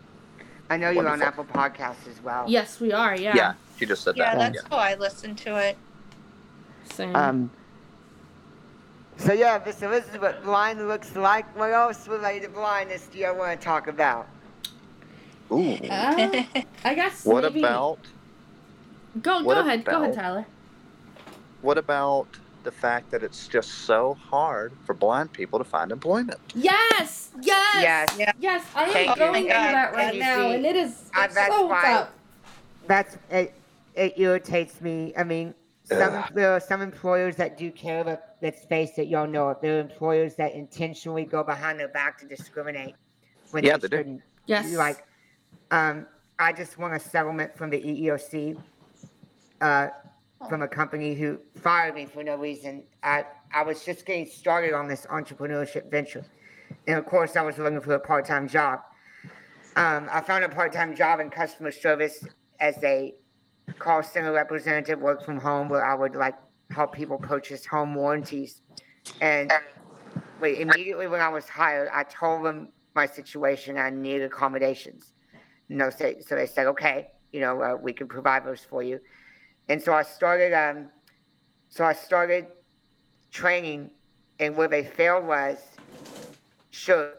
I 0.69 0.77
know 0.77 0.91
you're 0.91 1.09
on 1.09 1.23
Apple 1.23 1.45
Podcasts 1.47 2.07
as 2.11 2.21
well. 2.23 2.45
Yes, 2.49 2.81
we 2.81 2.93
are. 2.93 3.17
Yeah. 3.17 3.33
Yeah. 3.35 3.55
He 3.79 3.87
just 3.87 4.03
said 4.05 4.15
Yeah, 4.17 4.37
that. 4.37 4.53
that's 4.53 4.67
how 4.69 4.77
I 4.77 4.95
listen 4.95 5.35
to 5.37 5.57
it. 5.57 5.79
Same. 6.93 7.17
Um. 7.17 7.51
So 9.17 9.33
yeah, 9.33 9.59
this, 9.59 9.79
so 9.79 9.91
this 9.91 10.07
is 10.09 10.21
what 10.21 10.43
blind 10.43 10.87
looks 10.87 11.17
like. 11.17 11.47
What 11.57 11.73
else 11.73 12.09
related 12.09 12.43
to 12.43 12.49
blindness 12.49 13.07
do 13.07 13.19
you 13.19 13.35
want 13.35 13.59
to 13.61 13.65
talk 13.65 13.87
about? 13.87 14.29
Ooh. 15.51 15.75
Uh, 15.75 16.43
I 16.85 16.95
guess. 16.95 17.25
What 17.25 17.45
maybe... 17.45 17.61
about 17.61 18.01
Go. 19.23 19.43
go 19.43 19.51
ahead. 19.51 19.85
Go 19.85 20.03
ahead, 20.03 20.15
Tyler. 20.15 20.47
what 21.63 21.79
about 21.79 22.27
the 22.65 22.73
fact 22.73 23.11
that 23.11 23.23
it's 23.23 23.47
just 23.47 23.71
so 23.71 24.15
hard 24.15 24.73
for 24.85 24.95
blind 24.95 25.33
people 25.33 25.59
to 25.59 25.65
find 25.65 25.93
employment? 25.93 26.41
Yes. 26.55 27.31
Yes. 27.41 27.83
Yes. 27.83 28.17
Yeah. 28.19 28.33
Yes. 28.41 28.65
I 28.75 28.85
am 28.85 28.93
Thank 28.93 29.19
going 29.19 29.45
into 29.45 29.49
that 29.51 29.95
right 29.95 30.19
now, 30.19 30.49
see, 30.49 30.55
and 30.55 30.67
it 30.67 30.77
is 30.77 31.11
uh, 31.17 31.23
it's 31.25 31.35
that's 31.35 31.55
so 31.55 31.69
tough. 31.69 32.09
That's 32.87 33.17
it. 33.31 33.55
It 33.95 34.15
irritates 34.17 34.81
me. 34.81 35.13
I 35.17 35.23
mean, 35.23 35.55
some 35.85 36.15
Ugh. 36.15 36.31
there 36.35 36.53
are 36.53 36.61
some 36.61 36.83
employers 36.83 37.37
that 37.37 37.57
do 37.57 37.71
care, 37.71 38.03
but 38.03 38.34
let's 38.45 38.63
face 38.67 38.99
it, 38.99 39.09
y'all 39.09 39.27
know 39.27 39.49
it. 39.49 39.63
There 39.63 39.79
are 39.79 39.81
employers 39.81 40.37
that 40.37 40.53
intentionally 40.53 41.25
go 41.25 41.43
behind 41.43 41.81
their 41.81 41.89
back 41.89 42.19
to 42.19 42.27
discriminate 42.27 42.95
when 43.51 43.65
Yeah, 43.65 43.79
they 43.79 43.89
they 43.89 43.89
do. 43.89 43.97
shouldn't. 43.97 44.23
Yes. 44.47 44.71
Like, 44.75 45.07
um, 45.71 46.07
I 46.39 46.53
just 46.53 46.79
want 46.79 46.95
a 46.95 47.01
settlement 47.01 47.57
from 47.57 47.71
the 47.71 47.81
EEOC, 47.81 48.61
uh, 49.63 49.89
from 50.47 50.61
a 50.61 50.69
company 50.69 51.15
who 51.15 51.41
fired 51.57 51.95
me 51.95 52.05
for 52.05 52.23
no 52.23 52.37
reason. 52.37 52.85
I 53.03 53.25
I 53.53 53.63
was 53.63 53.83
just 53.83 54.05
getting 54.05 54.27
started 54.27 54.75
on 54.75 54.89
this 54.89 55.07
entrepreneurship 55.07 55.91
venture, 55.91 56.27
and 56.87 56.99
of 56.99 57.07
course, 57.07 57.37
I 57.37 57.43
was 57.43 57.57
looking 57.57 57.81
for 57.81 57.95
a 57.95 58.01
part-time 58.01 58.47
job. 58.47 58.81
Um, 59.77 60.09
I 60.13 60.21
found 60.21 60.45
a 60.45 60.51
part-time 60.51 60.95
job 60.95 61.19
in 61.19 61.31
customer 61.31 61.73
service 61.73 62.27
as 62.61 62.77
a 62.85 63.15
call 63.79 64.03
center 64.03 64.33
representative, 64.33 65.01
work 65.01 65.25
from 65.25 65.39
home, 65.41 65.71
where 65.71 65.85
I 65.85 65.95
would 65.95 66.15
like 66.15 66.35
help 66.75 66.93
people 66.93 67.19
purchase 67.19 67.65
home 67.65 67.95
warranties. 67.95 68.61
And 69.21 69.53
wait, 70.41 70.59
immediately 70.61 71.07
when 71.07 71.21
I 71.21 71.29
was 71.29 71.49
hired, 71.49 71.89
I 71.93 72.03
told 72.05 72.45
them 72.45 72.69
my 72.95 73.07
situation. 73.07 73.79
I 73.79 73.91
need 73.91 74.23
accommodations. 74.23 75.13
No, 75.69 75.91
so, 75.91 76.15
so 76.27 76.35
they 76.35 76.47
said, 76.47 76.67
okay, 76.67 77.09
you 77.33 77.41
know, 77.41 77.63
uh, 77.63 77.77
we 77.81 77.93
can 77.93 78.07
provide 78.07 78.45
those 78.45 78.61
for 78.61 78.83
you. 78.83 79.01
And 79.69 79.81
so 79.81 79.95
I 79.95 80.03
started. 80.03 80.53
Um, 80.53 80.91
so 81.69 81.85
I 81.85 81.93
started 81.93 82.47
training, 83.33 83.91
and 84.39 84.57
where 84.57 84.69
they 84.69 84.85
failed 84.85 85.25
was, 85.27 85.59
sure, 86.71 87.15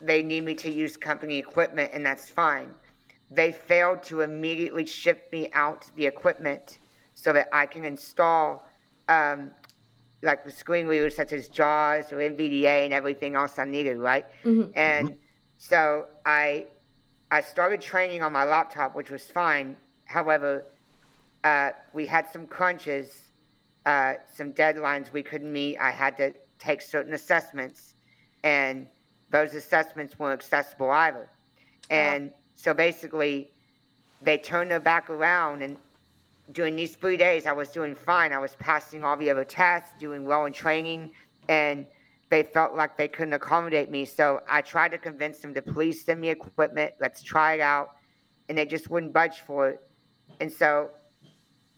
they 0.00 0.22
need 0.22 0.44
me 0.44 0.54
to 0.56 0.70
use 0.70 0.96
company 0.96 1.38
equipment, 1.38 1.90
and 1.92 2.04
that's 2.04 2.28
fine. 2.28 2.74
They 3.30 3.52
failed 3.52 4.02
to 4.04 4.22
immediately 4.22 4.84
ship 4.86 5.28
me 5.30 5.48
out 5.52 5.84
the 5.94 6.06
equipment 6.06 6.78
so 7.14 7.32
that 7.32 7.48
I 7.52 7.66
can 7.66 7.84
install, 7.84 8.66
um, 9.10 9.50
like 10.22 10.44
the 10.44 10.50
screen 10.50 10.86
readers 10.86 11.16
such 11.16 11.32
as 11.32 11.48
JAWS 11.48 12.12
or 12.12 12.16
NVDA 12.16 12.84
and 12.84 12.92
everything 12.94 13.34
else 13.34 13.58
I 13.58 13.64
needed, 13.64 13.98
right? 13.98 14.26
Mhm. 14.44 14.72
And 14.74 15.16
so 15.58 16.06
I 16.24 16.66
I 17.32 17.40
started 17.42 17.80
training 17.80 18.22
on 18.22 18.32
my 18.32 18.44
laptop, 18.44 18.94
which 18.96 19.10
was 19.10 19.24
fine. 19.24 19.76
However, 20.04 20.64
uh, 21.44 21.70
we 21.92 22.04
had 22.06 22.28
some 22.28 22.44
crunches, 22.46 23.30
uh, 23.86 24.14
some 24.32 24.52
deadlines 24.52 25.12
we 25.12 25.22
couldn't 25.22 25.52
meet. 25.52 25.78
I 25.78 25.90
had 25.90 26.16
to 26.16 26.34
take 26.58 26.82
certain 26.82 27.14
assessments, 27.14 27.94
and 28.42 28.88
those 29.30 29.54
assessments 29.54 30.18
weren't 30.18 30.40
accessible 30.42 30.90
either. 30.90 31.28
And 31.88 32.32
so 32.56 32.74
basically, 32.74 33.52
they 34.22 34.36
turned 34.38 34.70
their 34.72 34.80
back 34.80 35.08
around, 35.08 35.62
and 35.62 35.76
during 36.52 36.76
these 36.76 36.96
three 36.96 37.16
days, 37.16 37.46
I 37.46 37.52
was 37.52 37.68
doing 37.68 37.94
fine. 37.94 38.32
I 38.32 38.38
was 38.38 38.54
passing 38.58 39.04
all 39.04 39.16
the 39.16 39.30
other 39.30 39.44
tests, 39.44 39.90
doing 39.98 40.24
well 40.24 40.46
in 40.46 40.52
training, 40.52 41.10
and 41.48 41.86
they 42.30 42.42
felt 42.42 42.74
like 42.74 42.96
they 42.96 43.08
couldn't 43.08 43.34
accommodate 43.34 43.90
me. 43.90 44.04
So 44.04 44.40
I 44.48 44.62
tried 44.62 44.90
to 44.92 44.98
convince 44.98 45.38
them 45.38 45.52
to 45.54 45.62
please 45.62 46.04
send 46.04 46.20
me 46.20 46.30
equipment. 46.30 46.94
Let's 47.00 47.22
try 47.22 47.54
it 47.54 47.60
out. 47.60 47.96
And 48.48 48.56
they 48.56 48.66
just 48.66 48.88
wouldn't 48.90 49.12
budge 49.12 49.40
for 49.46 49.68
it. 49.68 49.80
And 50.40 50.52
so 50.52 50.90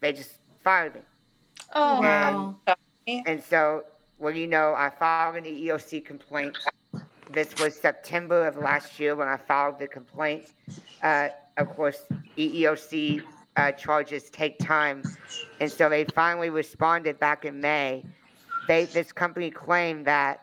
they 0.01 0.13
just 0.13 0.33
fired 0.63 0.95
me. 0.95 1.01
Oh, 1.75 2.01
Wow. 2.01 2.57
And 3.07 3.43
so, 3.43 3.83
well, 4.19 4.35
you 4.35 4.47
know, 4.47 4.75
I 4.77 4.91
filed 4.91 5.37
an 5.37 5.45
EEOC 5.45 6.05
complaint. 6.05 6.57
This 7.33 7.59
was 7.59 7.75
September 7.75 8.47
of 8.47 8.57
last 8.57 9.01
year 9.01 9.17
when 9.17 9.27
I 9.27 9.37
filed 9.39 9.79
the 9.79 9.89
complaint. 9.89 10.53
Uh, 11.03 11.29
of 11.57 11.69
course, 11.71 11.99
EEOC 12.37 13.23
uh, 13.57 13.73
charges 13.73 14.31
take 14.31 14.59
time. 14.59 15.03
And 15.61 15.71
so 15.71 15.89
they 15.89 16.05
finally 16.05 16.51
responded 16.51 17.19
back 17.19 17.45
in 17.45 17.61
May. 17.61 18.05
They, 18.67 18.87
this 18.87 19.13
company 19.13 19.51
claimed 19.51 20.07
that 20.07 20.43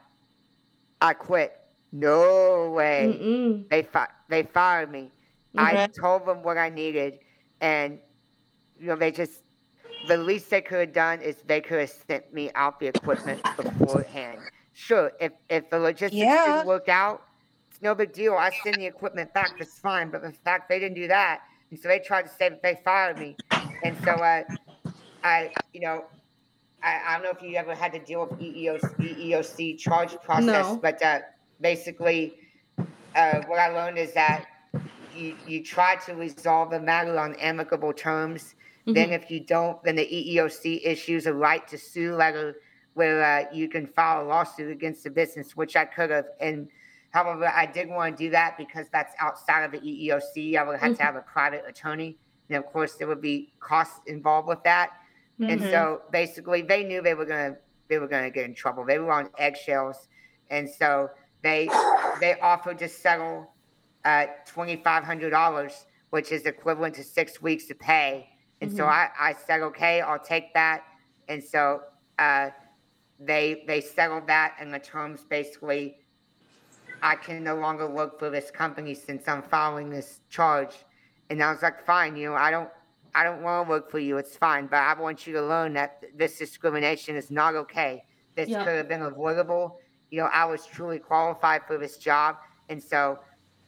I 1.02 1.14
quit. 1.14 1.56
No 1.92 2.72
way. 2.72 3.18
Mm-mm. 3.20 3.70
They, 3.70 3.84
fi- 3.84 4.10
they 4.30 4.44
fired 4.44 4.92
me. 4.92 5.12
I 5.58 5.88
told 6.00 6.26
them 6.28 6.44
what 6.44 6.58
I 6.58 6.70
needed, 6.70 7.20
and 7.60 7.98
you 8.80 8.88
know 8.88 8.96
they 8.96 9.12
just 9.12 9.42
the 10.08 10.16
least 10.16 10.50
they 10.52 10.62
could 10.62 10.80
have 10.80 10.94
done 10.94 11.22
is 11.22 11.38
they 11.48 11.60
could 11.60 11.80
have 11.80 11.90
sent 12.08 12.32
me 12.32 12.52
out 12.54 12.80
the 12.80 12.88
equipment 12.88 13.42
beforehand. 13.58 14.40
Sure, 14.74 15.12
if 15.20 15.32
if 15.50 15.70
the 15.72 15.80
logistics 15.80 16.14
Yeah. 16.16 16.46
didn't 16.46 16.68
work 16.68 16.88
out, 16.88 17.24
it's 17.70 17.82
no 17.82 17.96
big 17.96 18.14
deal. 18.14 18.36
I 18.36 18.52
send 18.64 18.78
the 18.78 18.86
equipment 18.86 19.34
back. 19.34 19.58
That's 19.58 19.80
fine. 19.80 20.12
But 20.12 20.22
the 20.22 20.32
fact 20.32 20.70
they 20.70 20.80
didn't 20.80 20.96
do 20.96 21.08
that, 21.08 21.42
and 21.72 21.80
so 21.80 21.88
they 21.88 22.00
tried 22.00 22.24
to 22.24 22.30
say 22.30 22.50
that 22.50 22.62
they 22.62 22.80
fired 22.84 23.20
me, 23.20 23.36
and 23.84 23.96
so 24.04 24.12
uh, 24.12 24.44
I 25.24 25.54
you 25.74 25.82
know. 25.82 26.06
I, 26.82 27.02
I 27.06 27.14
don't 27.16 27.24
know 27.24 27.32
if 27.32 27.42
you 27.42 27.58
ever 27.58 27.76
had 27.76 27.92
to 27.92 28.00
deal 28.00 28.22
with 28.22 28.40
EEOC, 28.40 28.96
EEOC 29.30 29.78
charge 29.78 30.16
process, 30.24 30.66
No. 30.66 30.80
but 30.82 31.04
uh, 31.04 31.20
basically, 31.60 32.36
uh, 33.18 33.42
what 33.48 33.60
I 33.60 33.68
learned 33.68 33.98
is 33.98 34.14
that 34.14 34.46
you, 35.14 35.36
you 35.46 35.62
try 35.62 35.98
to 36.06 36.14
resolve 36.14 36.72
the 36.72 36.80
matter 36.80 37.20
on 37.20 37.36
amicable 37.36 37.92
terms. 37.92 38.56
Then, 38.86 39.12
if 39.12 39.30
you 39.30 39.42
don't, 39.42 39.84
then 39.84 39.98
the 39.98 40.06
EEOC 40.06 40.80
issues 40.84 41.28
a 41.28 41.34
right 41.34 41.68
to 41.68 41.78
sue 41.78 42.16
letter 42.16 42.56
where 42.94 43.22
uh, 43.24 43.54
you 43.54 43.68
can 43.68 43.86
file 43.86 44.24
a 44.24 44.26
lawsuit 44.26 44.72
against 44.72 45.04
the 45.04 45.10
business, 45.12 45.56
which 45.56 45.76
I 45.76 45.86
could 45.86 46.10
have. 46.10 46.26
And 46.40 46.70
however, 47.12 47.48
I 47.48 47.66
didn't 47.66 47.96
want 47.96 48.18
to 48.18 48.24
do 48.26 48.30
that 48.32 48.58
because 48.58 48.88
that's 48.92 49.14
outside 49.20 49.64
of 49.64 49.72
the 49.72 49.80
EEOC. 49.80 50.58
I 50.58 50.64
would 50.64 50.80
have 50.80 50.98
to 50.98 51.04
have 51.04 51.16
a 51.16 51.22
private 51.22 51.64
attorney. 51.68 52.18
And 52.50 52.58
of 52.58 52.66
course, 52.72 52.96
there 52.96 53.08
would 53.08 53.22
be 53.22 53.54
costs 53.60 54.00
involved 54.08 54.48
with 54.48 54.64
that. 54.64 54.92
And 55.48 55.62
Mhm. 55.62 55.70
so 55.70 56.02
basically, 56.12 56.62
they 56.62 56.84
knew 56.84 57.02
they 57.02 57.14
were 57.16 57.26
gonna 57.26 57.58
they 57.90 57.98
were 58.00 58.08
gonna 58.08 58.30
get 58.30 58.46
in 58.46 58.54
trouble. 58.56 58.86
They 58.86 59.00
were 59.00 59.12
on 59.12 59.30
eggshells, 59.38 60.08
and 60.50 60.70
so 60.70 61.10
they 61.42 61.70
they 62.20 62.40
offered 62.42 62.80
to 62.80 62.90
settle 62.90 63.54
uh, 64.06 64.28
twenty 64.48 64.78
five 64.84 65.04
hundred 65.04 65.32
dollars, 65.32 65.86
which 66.12 66.32
is 66.32 66.46
equivalent 66.46 66.96
to 66.96 67.04
six 67.04 67.42
weeks 67.42 67.66
to 67.68 67.76
pay. 67.76 68.30
And 68.62 68.72
so 68.72 68.86
Mhm. 68.86 68.90
I, 68.90 69.10
I 69.20 69.34
said, 69.34 69.62
okay, 69.62 70.02
I'll 70.02 70.20
take 70.20 70.54
that. 70.54 70.84
And 71.28 71.44
so 71.44 71.82
uh, 72.18 72.50
they 73.20 73.64
they 73.68 73.82
settled 73.82 74.28
that, 74.28 74.56
and 74.60 74.74
the 74.74 74.80
terms 74.80 75.26
basically, 75.30 75.98
I 77.02 77.16
can 77.16 77.44
no 77.44 77.56
longer 77.56 77.90
work 77.90 78.20
for 78.20 78.30
this 78.30 78.52
company 78.52 78.94
since 78.94 79.28
I'm 79.28 79.44
filing 79.44 79.90
this 79.90 80.22
charge. 80.30 80.76
And 81.30 81.42
I 81.44 81.52
was 81.52 81.62
like, 81.62 81.86
fine, 81.86 82.16
you 82.16 82.30
know, 82.30 82.36
I 82.36 82.52
don't 82.52 82.70
I 83.16 83.24
don't 83.24 83.42
want 83.42 83.66
to 83.66 83.70
work 83.70 83.90
for 83.90 84.00
you. 84.00 84.18
It's 84.18 84.36
fine, 84.36 84.68
but 84.68 84.78
I 84.78 84.94
want 85.00 85.26
you 85.26 85.34
to 85.34 85.42
learn 85.42 85.74
that 85.74 86.04
this 86.16 86.38
discrimination 86.38 87.16
is 87.16 87.32
not 87.32 87.56
okay. 87.56 88.04
This 88.36 88.50
Yeah. 88.50 88.64
could 88.64 88.78
have 88.78 88.88
been 88.88 89.02
avoidable. 89.02 89.80
You 90.12 90.22
know, 90.22 90.30
I 90.32 90.46
was 90.46 90.66
truly 90.66 91.00
qualified 91.00 91.62
for 91.66 91.78
this 91.78 91.98
job, 91.98 92.38
and 92.70 92.82
so 92.82 93.20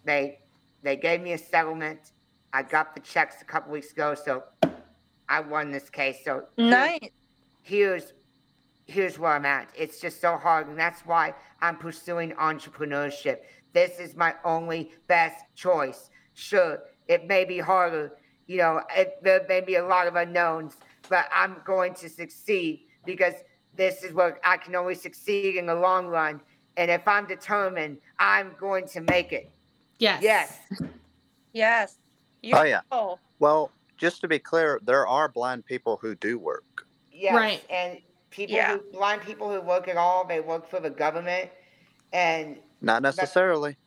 they 0.06 0.40
they 0.84 0.96
gave 0.96 1.22
me 1.22 1.34
a 1.34 1.38
settlement. 1.38 2.12
I 2.54 2.64
got 2.64 2.94
the 2.94 3.02
checks 3.02 3.42
a 3.42 3.46
couple 3.46 3.72
weeks 3.72 3.92
ago, 3.92 4.14
so 4.16 4.44
I 5.30 5.40
won 5.40 5.72
this 5.72 5.90
case. 5.90 6.18
So 6.24 6.44
nice. 6.58 7.00
here's 7.62 8.14
here's 8.92 9.18
where 9.18 9.32
I'm 9.32 9.46
at. 9.46 9.70
It's 9.76 10.00
just 10.00 10.22
so 10.22 10.38
hard, 10.38 10.68
and 10.68 10.78
that's 10.78 11.02
why 11.06 11.34
I'm 11.62 11.78
pursuing 11.78 12.32
entrepreneurship. 12.34 13.38
This 13.74 14.00
is 14.00 14.16
my 14.16 14.36
only 14.44 14.92
best 15.08 15.46
choice. 15.56 16.10
Sure, 16.34 16.80
it 17.08 17.28
may 17.28 17.46
be 17.46 17.58
harder. 17.60 18.14
You 18.48 18.58
know, 18.58 18.82
it, 18.96 19.18
there 19.24 19.46
may 19.48 19.62
be 19.62 19.76
a 19.76 19.86
lot 19.86 20.08
of 20.08 20.16
unknowns, 20.16 20.76
but 21.10 21.26
I'm 21.34 21.58
going 21.66 21.94
to 21.96 22.10
succeed 22.10 22.82
because 23.06 23.34
this 23.76 24.04
is 24.04 24.14
where 24.14 24.40
I 24.44 24.58
can 24.58 24.76
only 24.76 24.96
succeed 24.96 25.56
in 25.56 25.66
the 25.66 25.76
long 25.76 26.08
run. 26.08 26.42
And 26.78 26.92
if 26.92 27.08
I'm 27.08 27.26
determined, 27.28 27.98
I'm 28.20 28.54
going 28.60 28.88
to 28.90 29.02
make 29.02 29.32
it. 29.32 29.50
Yes. 30.00 30.22
Yes. 30.22 30.60
Yes. 31.54 31.98
You 32.42 32.56
Oh, 32.58 32.64
yeah. 32.64 32.82
go. 32.92 33.20
Well, 33.40 33.72
just 33.98 34.22
to 34.22 34.28
be 34.28 34.40
clear, 34.40 34.80
there 34.84 35.06
are 35.08 35.30
blind 35.30 35.66
people 35.66 35.98
who 36.02 36.16
do 36.16 36.38
work. 36.40 36.88
Yes, 37.12 37.36
Right. 37.36 37.64
and 37.70 38.00
people 38.32 38.56
Yeah. 38.56 38.78
who 38.78 38.80
blind 38.92 39.22
people 39.22 39.52
who 39.54 39.62
work 39.62 39.88
at 39.88 39.98
all, 39.98 40.26
they 40.26 40.40
work 40.40 40.68
for 40.68 40.80
the 40.80 40.90
government, 40.90 41.52
and 42.14 42.58
Not 42.82 43.02
necessarily. 43.04 43.78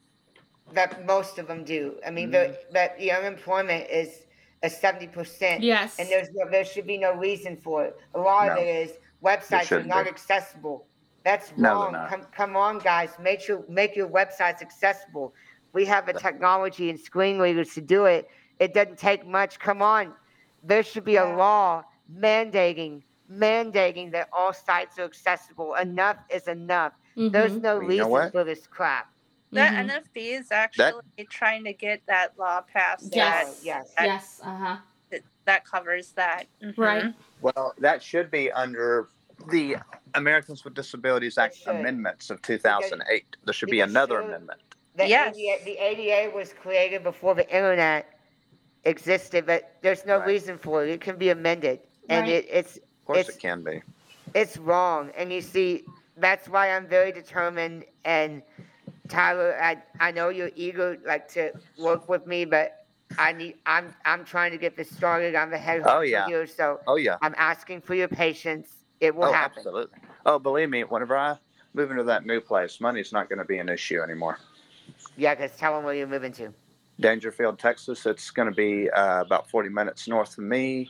that 0.72 1.05
most 1.05 1.38
of 1.38 1.49
them 1.49 1.64
do. 1.64 1.99
I 2.07 2.11
mean, 2.11 2.28
Mm. 2.28 2.32
the 2.32 2.59
that 2.72 2.99
the 2.99 3.11
unemployment 3.12 3.90
is 3.90 4.26
a 4.62 4.70
seventy 4.70 5.09
percent, 5.09 5.62
Yes. 5.62 5.99
and 5.99 6.09
there's 6.09 6.28
no, 6.32 6.49
there 6.49 6.64
should 6.64 6.86
be 6.86 6.97
no 6.99 7.14
reason 7.14 7.57
for 7.57 7.84
it. 7.84 7.97
A 8.14 8.20
lot 8.20 8.51
of 8.51 8.59
it 8.59 8.68
is 8.68 8.99
websites 9.22 9.62
are 9.62 9.64
shouldn't 9.64 9.92
be. 9.92 10.09
accessible. 10.09 10.86
That's 11.24 11.53
wrong. 11.57 11.92
not. 11.92 12.09
Come 12.11 12.22
come 12.32 12.57
on, 12.57 12.78
guys, 12.78 13.11
make 13.18 13.49
your 13.49 13.64
make 13.68 13.97
your 13.97 14.09
websites 14.09 14.61
accessible. 14.62 15.34
We 15.72 15.84
have 15.86 16.07
the 16.07 16.12
technology 16.12 16.88
and 16.90 17.01
screen 17.01 17.38
readers 17.38 17.74
to 17.74 17.80
do 17.80 18.05
it. 18.07 18.28
It 18.61 18.74
doesn't 18.74 18.99
take 18.99 19.26
much. 19.26 19.59
Come 19.59 19.82
on, 19.82 20.14
there 20.62 20.82
should 20.82 21.05
be 21.05 21.16
a 21.16 21.24
law 21.24 21.82
mandating 22.14 23.03
mandating 23.31 24.12
that 24.12 24.29
all 24.33 24.53
sites 24.53 24.99
are 24.99 25.05
accessible. 25.05 25.75
Enough 25.75 26.18
is 26.31 26.49
enough. 26.49 26.93
There's 27.16 27.53
Mhm. 27.53 27.62
no 27.62 27.81
You 27.81 27.99
know 27.99 28.11
reason 28.16 28.31
for 28.33 28.45
this 28.45 28.66
crap. 28.66 29.11
That 29.53 29.72
Mhm. 29.72 29.91
NFB 29.91 30.33
is 30.33 30.51
actually 30.51 31.03
trying 31.31 31.64
to 31.64 31.72
get 31.72 32.05
that 32.07 32.37
law 32.39 32.61
passed. 32.62 33.14
Yes. 33.14 33.59
That, 33.61 33.64
yes. 33.64 33.95
that, 33.97 34.07
Yes. 34.07 34.41
Uh 34.43 34.57
huh. 34.57 34.77
that, 35.11 35.20
that 35.45 35.64
covers 35.64 36.12
that. 36.12 36.47
Mhm. 36.61 36.77
Right. 36.77 37.14
Well, 37.41 37.75
that 37.79 38.03
should 38.03 38.31
be 38.31 38.51
under 38.51 39.09
the 39.51 39.77
Americans 40.14 40.64
with 40.64 40.75
Disabilities 40.75 41.39
Act 41.39 41.59
amendments 41.66 42.31
of 42.31 42.43
2008. 42.43 43.37
There 43.45 43.55
should 43.55 43.70
be 43.70 43.81
another 43.81 44.16
soon- 44.20 44.27
amendment. 44.31 44.61
The, 44.97 45.09
Yes. 45.09 45.37
ADA, 45.37 45.64
the 45.64 45.79
ADA 45.79 46.31
was 46.35 46.53
created 46.53 47.03
before 47.03 47.35
the 47.35 47.49
internet 47.49 48.07
existed, 48.85 49.47
but 49.47 49.77
there's 49.83 50.05
no 50.05 50.18
Right. 50.18 50.27
reason 50.29 50.59
for 50.59 50.85
it. 50.85 50.91
It 50.91 51.01
can 51.01 51.16
be 51.16 51.31
amended, 51.31 51.81
and 52.09 52.27
Right. 52.27 52.45
it, 52.45 52.47
it's 52.49 52.79
Of 53.05 53.07
course, 53.09 53.28
it 53.28 53.38
can 53.38 53.62
be. 53.62 53.82
it's 54.34 54.57
wrong. 54.57 55.11
And 55.16 55.30
you 55.30 55.42
see, 55.42 55.84
that's 56.16 56.48
why 56.48 56.74
I'm 56.74 56.86
very 56.86 57.12
determined. 57.12 57.84
And 58.07 58.42
Tyler, 59.09 59.59
I 59.61 59.76
I 60.00 60.11
know 60.11 60.30
you're 60.30 60.50
eager 60.57 60.96
like 61.05 61.28
to 61.34 61.52
work 61.76 62.09
with 62.09 62.26
me, 62.26 62.46
but 62.46 62.86
I 63.18 63.32
need 63.32 63.57
I'm 63.66 63.94
I'm 64.07 64.24
trying 64.24 64.52
to 64.52 64.59
get 64.59 64.74
this 64.74 64.90
started. 64.90 65.34
I'm 65.34 65.50
the 65.50 65.59
head 65.59 65.82
Oh, 65.84 66.00
yeah. 66.00 66.26
here, 66.26 66.46
so 66.46 66.80
Oh 66.86 66.96
yeah. 66.96 67.18
I'm 67.20 67.34
asking 67.36 67.82
for 67.82 67.94
your 67.94 68.09
patience. 68.09 68.68
It 69.00 69.14
will 69.14 69.26
oh, 69.26 69.32
happen. 69.32 69.59
absolutely. 69.59 69.98
Oh, 70.24 70.38
believe 70.38 70.70
me, 70.70 70.84
whenever 70.84 71.14
I 71.14 71.36
move 71.74 71.90
into 71.90 72.05
that 72.05 72.24
new 72.24 72.40
place, 72.40 72.80
money's 72.80 73.12
not 73.12 73.28
going 73.28 73.38
to 73.38 73.44
be 73.44 73.59
an 73.59 73.68
issue 73.68 74.00
anymore. 74.00 74.38
Yeah, 75.18 75.34
because 75.34 75.55
tell 75.59 75.74
them 75.74 75.84
where 75.84 75.94
you're 75.94 76.07
moving 76.07 76.32
to. 76.32 76.55
Daingerfield, 77.02 77.59
Texas. 77.59 78.07
It's 78.07 78.30
going 78.30 78.48
to 78.48 78.55
be 78.55 78.88
uh, 78.90 79.20
about 79.20 79.50
40 79.50 79.68
minutes 79.68 80.09
north 80.09 80.38
of 80.38 80.44
me. 80.44 80.88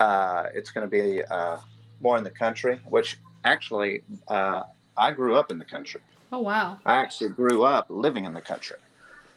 Uh, 0.00 0.44
it's 0.54 0.70
going 0.70 0.88
to 0.88 0.90
be 0.90 1.22
uh, 1.24 1.56
more 2.00 2.16
in 2.16 2.24
the 2.24 2.30
country, 2.30 2.80
which 2.88 3.18
actually 3.44 4.02
uh, 4.28 4.62
I 4.96 5.10
grew 5.12 5.34
up 5.36 5.50
in 5.50 5.58
the 5.58 5.64
country. 5.64 6.00
Oh 6.30 6.40
wow. 6.40 6.78
I 6.84 6.96
actually 6.96 7.30
grew 7.30 7.64
up 7.64 7.86
living 7.88 8.24
in 8.24 8.32
the 8.34 8.40
country. 8.40 8.76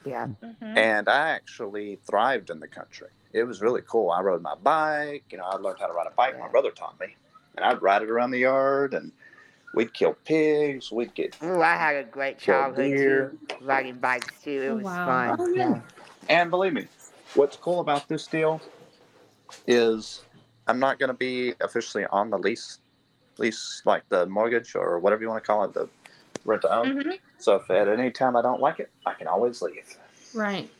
Yeah. 0.03 0.27
Mhm. 0.43 0.77
and 0.77 1.07
I 1.09 1.29
actually 1.29 1.97
thrived 2.07 2.49
in 2.49 2.59
the 2.59 2.67
country. 2.67 3.07
It 3.33 3.43
was 3.43 3.61
really 3.61 3.81
cool. 3.87 4.09
I 4.11 4.21
rode 4.21 4.41
my 4.41 4.55
bike. 4.55 5.23
You 5.31 5.37
know, 5.37 5.45
I 5.45 5.55
learned 5.55 5.77
how 5.79 5.87
to 5.87 5.93
ride 5.93 6.07
a 6.07 6.11
bike. 6.11 6.37
My 6.39 6.47
brother 6.49 6.71
taught 6.71 6.99
me, 6.99 7.15
and 7.55 7.63
I'd 7.65 7.81
ride 7.81 8.01
it 8.01 8.09
around 8.09 8.31
the 8.31 8.39
yard, 8.39 8.93
and 8.93 9.11
we'd 9.73 9.93
kill 9.93 10.15
pigs. 10.25 10.91
We'd 10.91 11.13
get 11.13 11.35
Ooh, 11.43 11.61
I 11.61 11.75
had 11.75 11.95
a 11.95 12.03
great 12.03 12.39
Kill 12.39 12.55
childhood 12.55 12.85
deer. 12.85 13.35
too, 13.49 13.65
riding 13.65 13.99
bikes 13.99 14.41
too. 14.43 14.61
It 14.63 14.69
Oh, 14.69 14.75
was 14.77 14.85
wow. 14.85 15.05
fun. 15.05 15.37
Oh, 15.39 15.47
yeah. 15.55 15.81
And 16.29 16.49
believe 16.49 16.73
me, 16.73 16.87
what's 17.35 17.55
cool 17.57 17.79
about 17.79 18.07
this 18.07 18.27
deal 18.27 18.59
is 19.67 20.23
I'm 20.71 20.79
not 20.79 20.99
going 20.99 21.09
to 21.09 21.13
be 21.13 21.53
officially 21.59 22.05
on 22.05 22.29
the 22.29 22.37
lease, 22.37 22.79
lease 23.37 23.81
like 23.83 24.07
the 24.07 24.25
mortgage 24.27 24.73
or 24.73 24.99
whatever 24.99 25.21
you 25.21 25.27
want 25.27 25.43
to 25.43 25.45
call 25.45 25.65
it, 25.65 25.73
the 25.73 25.89
rent 26.45 26.61
to 26.61 26.73
own. 26.73 27.03
Mhm. 27.03 27.19
So 27.39 27.55
if 27.55 27.69
at 27.69 27.89
any 27.89 28.09
time 28.09 28.37
I 28.37 28.41
don't 28.41 28.61
like 28.61 28.79
it, 28.79 28.89
I 29.05 29.13
can 29.13 29.27
always 29.27 29.61
leave. 29.61 29.97
Right. 30.33 30.71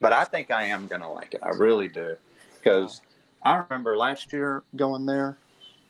But 0.00 0.12
I 0.12 0.22
think 0.22 0.52
I 0.52 0.62
am 0.62 0.86
going 0.86 1.00
to 1.02 1.08
like 1.08 1.34
it. 1.34 1.40
I 1.42 1.48
really 1.48 1.88
do. 1.88 2.16
Because 2.54 3.00
I 3.42 3.56
remember 3.56 3.96
last 3.96 4.32
year 4.32 4.62
going 4.76 5.06
there 5.06 5.36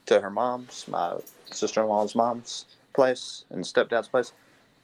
to 0.06 0.22
her 0.22 0.30
mom's, 0.30 0.88
my 0.88 1.18
sister 1.50 1.82
in 1.82 1.88
law's 1.88 2.14
mom's 2.14 2.64
place 2.94 3.44
and 3.50 3.62
stepdad's 3.62 4.08
place. 4.08 4.32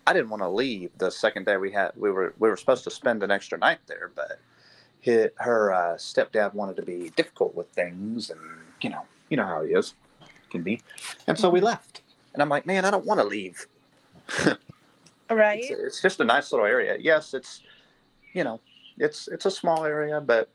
I 0.07 0.13
didn't 0.13 0.29
want 0.29 0.43
to 0.43 0.49
leave 0.51 0.91
the 0.99 1.11
second 1.11 1.47
day 1.47 1.57
we 1.57 1.73
had 1.73 1.93
we 1.97 2.11
were 2.11 2.35
we 2.39 2.51
were 2.51 2.59
supposed 2.59 2.85
to 2.85 2.91
spend 2.91 3.23
an 3.23 3.31
extra 3.31 3.57
night 3.57 3.79
there, 3.87 4.11
but 4.15 4.41
hit 5.05 5.35
her 5.37 5.71
uh, 5.73 5.95
stepdad 5.97 6.55
wanted 6.55 6.77
to 6.77 6.83
be 6.83 7.11
difficult 7.11 7.55
with 7.55 7.69
things 7.69 8.31
and 8.31 8.41
you 8.81 8.89
know 8.89 9.03
you 9.29 9.37
know 9.37 9.45
how 9.47 9.63
he 9.63 9.73
is 9.75 9.93
can 10.51 10.63
be, 10.63 10.81
and 11.27 11.39
so 11.39 11.51
we 11.51 11.61
left. 11.61 12.01
And 12.33 12.43
I'm 12.43 12.49
like, 12.49 12.65
man, 12.67 12.85
I 12.85 12.91
don't 12.91 13.05
want 13.07 13.21
to 13.21 13.25
leave. 13.27 13.67
Right. 15.31 15.61
It's, 15.65 15.71
it's 15.71 16.03
just 16.03 16.21
a 16.21 16.25
nice 16.25 16.53
little 16.53 16.67
area. 16.67 16.97
Yes, 17.01 17.33
it's 17.35 17.63
you 18.35 18.45
know 18.45 18.61
it's 18.99 19.27
it's 19.29 19.47
a 19.47 19.51
small 19.51 19.85
area, 19.85 20.21
but 20.21 20.49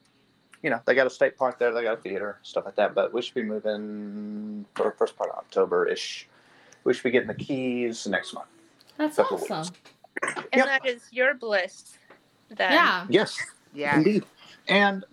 you 0.62 0.70
know 0.70 0.80
they 0.86 0.93
got 0.93 1.08
a 1.08 1.10
state 1.10 1.36
park 1.38 1.58
there, 1.60 1.74
they 1.74 1.82
got 1.84 1.97
a 1.97 2.02
theater, 2.02 2.38
stuff 2.43 2.66
like 2.66 2.76
that. 2.76 2.93
But 2.93 3.12
we 3.12 3.22
should 3.24 3.34
be 3.34 3.43
moving 3.43 4.66
for 4.76 4.84
the 4.86 4.91
first 4.91 5.18
part 5.18 5.32
of 5.32 5.38
October 5.38 5.88
ish. 5.88 6.28
We 6.84 6.93
should 6.93 7.04
be 7.04 7.10
getting 7.12 7.28
the 7.28 7.34
keys 7.34 8.06
next 8.08 8.34
month. 8.34 8.47
That's 8.97 9.16
Couple 9.18 9.38
weeks. 9.38 9.52
awesome. 9.52 9.76
And 10.22 10.36
Yep. 10.56 10.66
that 10.66 10.86
is 10.86 11.02
your 11.12 11.34
bliss. 11.34 11.97
Then. 12.50 12.72
Yeah. 12.72 13.06
Yes, 13.10 13.38
Yeah. 13.74 13.97
indeed. 13.97 14.24
And 14.70 15.03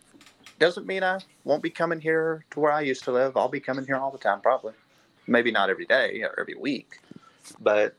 doesn't 0.58 0.86
mean 0.86 1.02
I 1.02 1.20
won't 1.44 1.62
be 1.62 1.70
coming 1.70 2.00
here 2.00 2.44
to 2.50 2.60
where 2.60 2.72
I 2.72 2.82
used 2.82 3.04
to 3.04 3.12
live. 3.12 3.36
I'll 3.36 3.48
be 3.48 3.60
coming 3.60 3.86
here 3.86 3.96
all 3.96 4.10
the 4.10 4.18
time, 4.18 4.40
probably. 4.40 4.74
Maybe 5.26 5.50
not 5.50 5.70
every 5.70 5.86
day 5.86 6.22
or 6.22 6.38
every 6.38 6.54
week, 6.54 7.00
but 7.60 7.96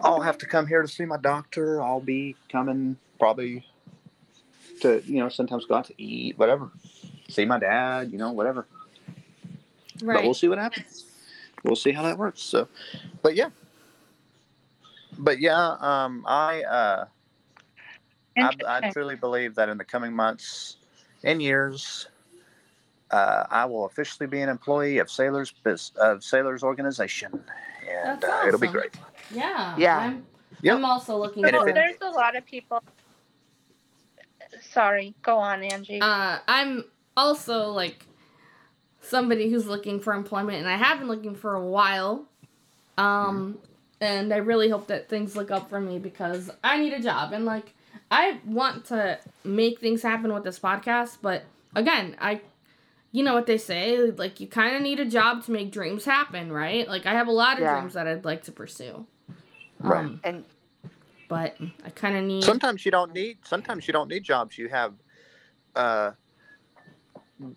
I'll 0.00 0.20
have 0.20 0.38
to 0.38 0.46
come 0.46 0.66
here 0.66 0.82
to 0.82 0.88
see 0.88 1.04
my 1.04 1.16
doctor. 1.16 1.82
I'll 1.82 2.00
be 2.00 2.36
coming 2.50 2.96
probably 3.18 3.64
to, 4.80 5.02
you 5.06 5.20
know, 5.20 5.28
sometimes 5.28 5.66
go 5.66 5.76
out 5.76 5.86
to 5.86 6.02
eat, 6.02 6.38
whatever. 6.38 6.70
See 7.28 7.44
my 7.44 7.58
dad, 7.58 8.10
you 8.10 8.18
know, 8.18 8.32
whatever. 8.32 8.66
Right. 10.02 10.16
But 10.16 10.24
we'll 10.24 10.34
see 10.34 10.48
what 10.48 10.58
happens. 10.58 11.04
We'll 11.62 11.76
see 11.76 11.92
how 11.92 12.02
that 12.02 12.18
works. 12.18 12.42
So, 12.42 12.68
but 13.22 13.36
yeah. 13.36 13.50
But 15.16 15.38
yeah, 15.38 15.76
um, 15.80 16.24
I, 16.26 16.62
uh, 16.64 17.04
I, 18.36 18.50
I 18.66 18.90
truly 18.90 19.14
believe 19.14 19.54
that 19.54 19.68
in 19.68 19.78
the 19.78 19.84
coming 19.84 20.12
months 20.12 20.76
and 21.24 21.42
years, 21.42 22.06
uh, 23.10 23.44
I 23.50 23.64
will 23.64 23.86
officially 23.86 24.26
be 24.26 24.40
an 24.40 24.48
employee 24.48 24.98
of 24.98 25.08
Saylor's 25.08 25.52
Biz, 25.64 25.92
of 26.00 26.18
Saylor's 26.20 26.62
Organization, 26.62 27.32
and 27.88 28.22
That's 28.22 28.24
uh, 28.24 28.46
it'll 28.48 28.60
be 28.60 28.68
great. 28.68 28.94
Yeah. 29.32 29.74
Yeah. 29.76 29.98
I'm, 29.98 30.26
Yep. 30.62 30.76
I'm 30.76 30.84
also 30.84 31.16
looking 31.18 31.44
And 31.44 31.54
if 31.56 31.60
So 31.60 31.64
for. 31.64 31.68
it- 31.70 31.74
there's 31.74 31.96
a 32.00 32.10
lot 32.10 32.36
of 32.36 32.46
people. 32.46 32.82
Sorry, 34.72 35.14
go 35.22 35.36
on, 35.36 35.62
Angie. 35.62 36.00
Uh, 36.00 36.38
I'm 36.46 36.84
also 37.16 37.68
like 37.70 38.06
somebody 39.00 39.50
who's 39.50 39.66
looking 39.66 40.00
for 40.00 40.14
employment, 40.14 40.58
and 40.58 40.68
I 40.68 40.76
have 40.76 41.00
been 41.00 41.08
looking 41.08 41.34
for 41.34 41.54
a 41.54 41.64
while. 41.66 42.24
Um, 42.96 43.58
and 44.00 44.32
I 44.32 44.36
really 44.38 44.68
hope 44.70 44.86
that 44.86 45.08
things 45.08 45.34
look 45.36 45.50
up 45.50 45.68
for 45.68 45.80
me 45.80 45.98
because 45.98 46.50
I 46.62 46.78
need 46.78 46.92
a 46.92 47.00
job, 47.02 47.32
and 47.32 47.44
like 47.44 47.74
I 48.14 48.40
want 48.46 48.84
to 48.86 49.18
make 49.44 49.80
things 49.80 50.02
happen 50.02 50.32
with 50.32 50.44
this 50.44 50.58
podcast, 50.58 51.18
but 51.22 51.44
again, 51.74 52.16
I. 52.20 52.40
You 53.16 53.22
know 53.22 53.34
what 53.34 53.46
they 53.46 53.58
say, 53.58 54.10
like 54.10 54.40
you 54.40 54.48
kind 54.48 54.74
of 54.74 54.82
need 54.82 54.98
a 54.98 55.04
job 55.04 55.44
to 55.44 55.52
make 55.52 55.70
dreams 55.70 56.04
happen, 56.04 56.50
right? 56.50 56.88
Like 56.88 57.06
I 57.06 57.12
have 57.12 57.28
a 57.28 57.32
lot 57.32 57.52
of 57.58 57.60
Yeah. 57.62 57.74
dreams 57.78 57.94
that 57.94 58.08
I'd 58.08 58.24
like 58.24 58.42
to 58.44 58.52
pursue. 58.52 59.06
Right. 59.78 60.00
Um, 60.04 60.20
And 60.24 60.44
but 61.28 61.56
I 61.86 61.90
kind 61.90 62.16
of 62.16 62.24
need 62.24 62.42
Sometimes 62.42 62.84
you 62.84 62.90
don't 62.90 63.12
need. 63.14 63.38
Sometimes 63.46 63.86
you 63.86 63.92
don't 63.92 64.08
need 64.08 64.24
jobs. 64.24 64.58
You 64.58 64.68
have, 64.68 64.94
uh, 65.76 66.10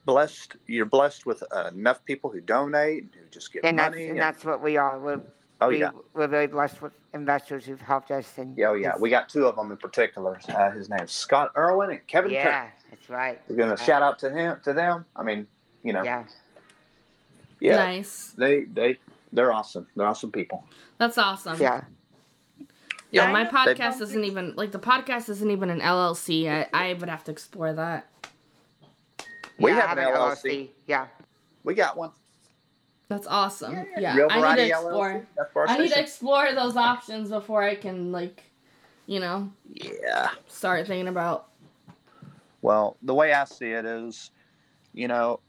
blessed. 0.06 0.58
You're 0.68 0.86
blessed 0.86 1.26
with 1.26 1.44
enough 1.74 2.04
people 2.06 2.30
who 2.30 2.40
donate, 2.42 3.06
who 3.14 3.28
just 3.32 3.52
give 3.52 3.66
and 3.66 3.80
that's 3.80 3.92
money. 3.94 4.04
and 4.04 4.12
and- 4.12 4.20
that's 4.22 4.46
what 4.46 4.62
we 4.62 4.78
are. 4.78 5.00
We're 5.00 5.22
oh 5.62 5.70
we, 5.70 5.80
yeah. 5.80 5.92
we're 6.14 6.28
very 6.28 6.48
blessed 6.48 6.82
with 6.82 6.94
investors 7.14 7.66
who've 7.66 7.82
helped 7.82 8.12
us. 8.12 8.38
And 8.38 8.58
Yeah, 8.58 8.70
oh 8.70 8.74
yeah. 8.74 8.90
it's- 8.90 9.02
We 9.02 9.10
got 9.10 9.30
two 9.30 9.46
of 9.48 9.56
them 9.56 9.72
in 9.72 9.78
particular. 9.78 10.40
Uh, 10.50 10.72
his 10.72 10.90
name's 10.90 11.12
Scott 11.12 11.52
Irwin 11.58 11.90
and 11.92 12.06
Kevin 12.08 12.32
Turner. 12.32 12.44
yeah, 12.44 12.68
that's 12.90 13.10
right. 13.10 13.42
We're 13.48 13.56
gonna 13.58 13.78
shout 13.78 14.02
out 14.02 14.20
to 14.20 14.30
him 14.30 14.60
to 14.64 14.74
them. 14.74 15.06
I 15.16 15.24
mean, 15.24 15.48
you 15.84 15.94
know, 15.94 16.04
yeah, 16.04 16.24
Yeah, 17.60 17.78
nice. 17.78 18.34
they 18.38 18.66
they 18.66 19.00
they're 19.34 19.52
awesome. 19.52 19.88
They're 19.96 20.08
awesome 20.08 20.32
people. 20.32 20.64
That's 20.98 21.18
awesome. 21.18 21.60
yeah. 21.60 21.82
Yeah, 23.10 23.32
my 23.32 23.46
podcast 23.46 23.94
people- 23.94 24.04
isn't 24.04 24.24
even 24.26 24.54
like 24.56 24.72
the 24.72 24.80
podcast 24.80 25.30
isn't 25.30 25.50
even 25.50 25.70
an 25.70 25.80
LLC. 25.80 26.50
I, 26.50 26.68
I 26.74 26.94
would 26.94 27.08
have 27.10 27.24
to 27.26 27.32
explore 27.32 27.72
that. 27.74 28.08
We 29.60 29.72
yeah, 29.72 29.88
have 29.88 29.98
I 29.98 30.02
an 30.04 30.14
LLC. 30.14 30.70
Yeah, 30.88 31.08
We 31.64 31.74
got 31.74 31.98
one. 31.98 32.12
That's 33.10 33.28
awesome. 33.28 33.86
Yeah, 33.98 34.16
Real 34.16 34.28
I 34.30 34.56
need 34.56 34.62
to 34.64 34.68
explore. 34.68 35.28
That's 35.38 35.50
I 35.56 35.78
need 35.78 35.92
to 35.94 36.00
explore 36.00 36.54
those 36.54 36.76
options 36.76 37.30
before 37.30 37.64
I 37.64 37.76
can 37.76 38.12
like, 38.12 38.44
you 39.06 39.20
know, 39.20 39.50
Yeah. 39.74 40.32
start 40.48 40.88
thinking 40.88 41.08
about. 41.08 41.48
Well, 42.62 42.98
the 43.02 43.14
way 43.14 43.34
I 43.34 43.46
see 43.46 43.72
it 43.72 43.86
is, 43.86 44.32
you 44.94 45.08
know, 45.08 45.40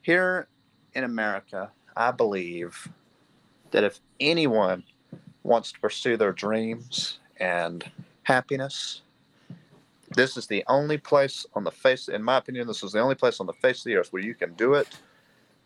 here 0.00 0.48
in 0.94 1.04
America, 1.04 1.70
I 1.94 2.10
believe 2.10 2.88
that 3.72 3.84
if 3.84 4.00
anyone 4.18 4.84
wants 5.42 5.72
to 5.72 5.80
pursue 5.80 6.16
their 6.16 6.32
dreams 6.32 7.18
and 7.38 7.84
happiness, 8.22 9.02
this 10.14 10.38
is 10.38 10.46
the 10.46 10.64
only 10.68 10.96
place 10.96 11.44
on 11.54 11.64
the 11.64 11.70
face, 11.70 12.08
in 12.08 12.22
my 12.22 12.38
opinion, 12.38 12.66
this 12.66 12.82
is 12.82 12.92
the 12.92 13.00
only 13.00 13.14
place 13.14 13.40
on 13.40 13.46
the 13.46 13.52
face 13.54 13.80
of 13.80 13.84
the 13.84 13.96
earth 13.96 14.12
where 14.12 14.22
you 14.22 14.34
can 14.34 14.54
do 14.54 14.74
it 14.74 14.88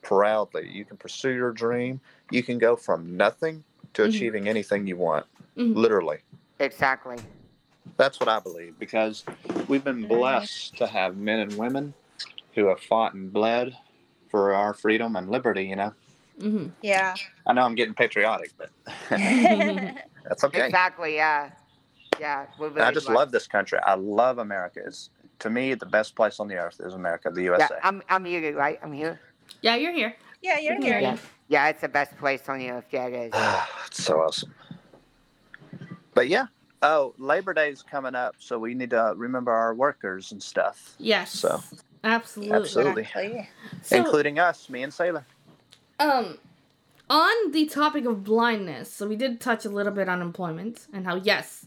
proudly. 0.02 0.68
You 0.68 0.84
can 0.84 0.96
pursue 0.96 1.30
your 1.30 1.52
dream. 1.52 2.00
You 2.30 2.42
can 2.42 2.58
go 2.58 2.76
from 2.76 3.16
nothing 3.16 3.64
to 3.94 4.02
Mhm. 4.02 4.08
achieving 4.08 4.48
anything 4.48 4.86
you 4.86 4.96
want, 4.96 5.26
Mhm. 5.56 5.74
literally. 5.74 6.18
Exactly. 6.58 7.16
That's 7.96 8.20
what 8.20 8.28
I 8.28 8.38
believe 8.38 8.78
because 8.78 9.24
we've 9.68 9.84
been 9.84 10.06
blessed 10.06 10.76
to 10.78 10.86
have 10.86 11.16
men 11.16 11.40
and 11.40 11.56
women 11.56 11.94
who 12.54 12.66
have 12.66 12.80
fought 12.80 13.14
and 13.14 13.32
bled 13.32 13.76
for 14.30 14.52
our 14.54 14.72
freedom 14.74 15.16
and 15.16 15.30
liberty, 15.30 15.64
you 15.64 15.76
know. 15.76 15.94
hmm 16.40 16.68
Yeah. 16.82 17.14
I 17.46 17.52
know 17.52 17.62
I'm 17.62 17.74
getting 17.74 17.94
patriotic, 17.94 18.52
but 18.56 18.70
that's 19.10 20.44
okay. 20.44 20.66
Exactly. 20.66 21.16
Yeah. 21.16 21.50
Yeah. 22.18 22.46
We're 22.58 22.68
really 22.68 22.82
I 22.82 22.92
just 22.92 23.06
blessed. 23.06 23.16
love 23.16 23.32
this 23.32 23.46
country. 23.46 23.78
I 23.82 23.94
love 23.94 24.38
America. 24.38 24.80
It's 24.86 25.10
to 25.40 25.50
me 25.50 25.74
the 25.74 25.86
best 25.86 26.14
place 26.14 26.38
on 26.38 26.48
the 26.48 26.56
earth 26.56 26.80
is 26.84 26.94
America, 26.94 27.30
the 27.30 27.42
Yeah, 27.42 27.52
USA. 27.52 27.76
I'm 27.82 28.02
I'm 28.08 28.22
muted, 28.22 28.54
right? 28.54 28.78
I'm 28.82 28.92
here. 28.92 29.20
Yeah, 29.62 29.76
you're 29.76 29.92
here. 29.92 30.16
yeah, 30.42 30.58
you're 30.58 30.80
here. 30.80 30.98
Yeah. 31.00 31.16
Yeah, 31.48 31.68
it's 31.68 31.80
the 31.80 31.88
best 31.88 32.16
place 32.18 32.48
on 32.48 32.58
the 32.58 32.70
earth. 32.70 32.84
Yeah, 32.90 33.06
it 33.06 33.14
is. 33.14 33.32
it's 33.86 34.04
so 34.04 34.20
awesome. 34.20 34.54
But 36.14 36.28
yeah. 36.28 36.46
Oh, 36.82 37.12
Labor 37.18 37.52
Day 37.52 37.68
is 37.70 37.82
coming 37.82 38.14
up, 38.14 38.36
so 38.38 38.58
we 38.58 38.72
need 38.74 38.90
to 38.90 39.12
remember 39.16 39.52
our 39.52 39.74
workers 39.74 40.32
and 40.32 40.42
stuff, 40.42 40.94
Yes. 40.98 41.30
So. 41.30 41.62
absolutely. 42.02 42.56
Absolutely. 42.56 43.02
Exactly. 43.02 43.48
So, 43.82 43.96
including 43.96 44.38
us, 44.38 44.70
me 44.70 44.82
and 44.82 44.90
Saylor. 44.90 45.24
um, 45.98 46.38
on 47.10 47.50
the 47.52 47.66
topic 47.66 48.06
of 48.06 48.24
blindness, 48.24 48.90
so 48.90 49.06
we 49.06 49.16
did 49.16 49.42
touch 49.42 49.66
a 49.66 49.68
little 49.68 49.92
bit 49.92 50.08
on 50.08 50.22
employment 50.22 50.86
and 50.94 51.04
how 51.04 51.16
yes, 51.16 51.66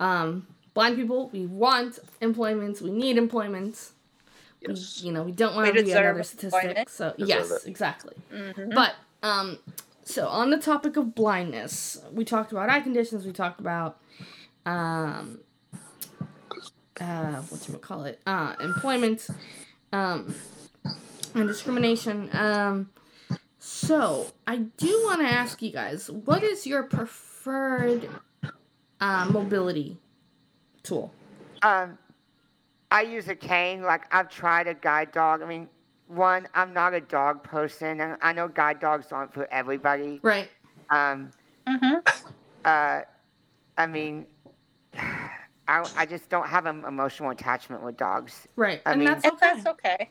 um, 0.00 0.46
blind 0.74 0.96
people 0.96 1.30
we 1.32 1.46
want 1.46 1.98
employment, 2.20 2.82
we 2.82 2.90
need 2.90 3.16
employment. 3.16 3.92
Yes. 4.66 5.00
We, 5.02 5.08
you 5.08 5.12
know, 5.14 5.22
we 5.22 5.32
don't 5.32 5.54
want 5.54 5.68
to 5.68 5.72
be 5.72 5.82
deserve 5.82 6.04
another 6.04 6.22
statistic. 6.22 6.88
So 6.88 7.14
Deserve 7.18 7.28
yes, 7.28 7.50
it. 7.50 7.68
exactly. 7.68 8.14
Mhm. 8.32 8.74
But 8.74 8.94
um, 9.22 9.58
so 10.04 10.26
on 10.28 10.50
the 10.50 10.58
topic 10.58 10.96
of 10.96 11.14
blindness, 11.14 12.00
we 12.12 12.24
talked 12.24 12.52
about 12.52 12.68
eye 12.68 12.80
conditions. 12.80 13.24
We 13.24 13.32
talked 13.32 13.60
about 13.60 13.98
um, 14.66 15.40
uh, 17.00 17.40
what 17.42 17.68
you 17.68 17.74
call 17.78 18.04
it, 18.04 18.20
uh, 18.26 18.54
employment, 18.60 19.26
um, 19.92 20.34
and 21.34 21.48
discrimination. 21.48 22.30
Um, 22.32 22.90
so 23.58 24.32
I 24.46 24.56
do 24.56 24.88
want 25.04 25.20
to 25.20 25.26
ask 25.26 25.62
you 25.62 25.70
guys, 25.70 26.10
what 26.10 26.42
is 26.42 26.66
your 26.66 26.82
preferred 26.84 28.08
uh, 29.00 29.26
mobility 29.30 29.98
tool? 30.82 31.12
Um, 31.62 31.96
I 32.92 33.02
use 33.02 33.28
a 33.28 33.34
cane. 33.34 33.82
Like 33.82 34.02
I've 34.14 34.28
tried 34.28 34.66
a 34.68 34.74
guide 34.74 35.12
dog. 35.12 35.42
I 35.42 35.46
mean, 35.46 35.68
one, 36.08 36.46
I'm 36.54 36.72
not 36.74 36.92
a 36.94 37.00
dog 37.00 37.42
person, 37.42 38.00
and 38.00 38.16
I 38.20 38.32
know 38.32 38.48
guide 38.48 38.80
dogs 38.80 39.06
aren't 39.10 39.32
for 39.32 39.48
everybody. 39.52 40.20
Right. 40.22 40.50
Um, 40.90 41.30
Mhm. 41.66 42.06
uh, 42.64 43.00
I 43.78 43.86
mean, 43.86 44.26
I, 45.68 45.88
I 45.96 46.06
just 46.06 46.28
don't 46.28 46.46
have 46.48 46.66
an 46.66 46.84
emotional 46.84 47.30
attachment 47.30 47.82
with 47.82 47.96
dogs. 47.96 48.46
Right. 48.56 48.82
I 48.84 48.90
and 48.92 49.00
mean- 49.00 49.08
that's 49.08 49.24
okay. 49.24 49.36
that's 49.40 49.66
okay. 49.66 50.10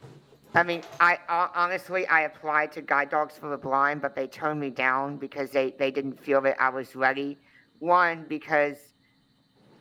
I 0.53 0.63
mean, 0.63 0.81
I 0.99 1.17
honestly 1.55 2.05
I 2.07 2.21
applied 2.21 2.73
to 2.73 2.81
guide 2.81 3.09
dogs 3.09 3.37
for 3.37 3.49
the 3.49 3.57
blind, 3.57 4.01
but 4.01 4.15
they 4.15 4.27
turned 4.27 4.59
me 4.59 4.69
down 4.69 5.15
because 5.17 5.51
they, 5.51 5.73
they 5.79 5.91
didn't 5.91 6.19
feel 6.21 6.41
that 6.41 6.59
I 6.59 6.67
was 6.69 6.93
ready. 6.93 7.37
One 7.79 8.25
because 8.27 8.75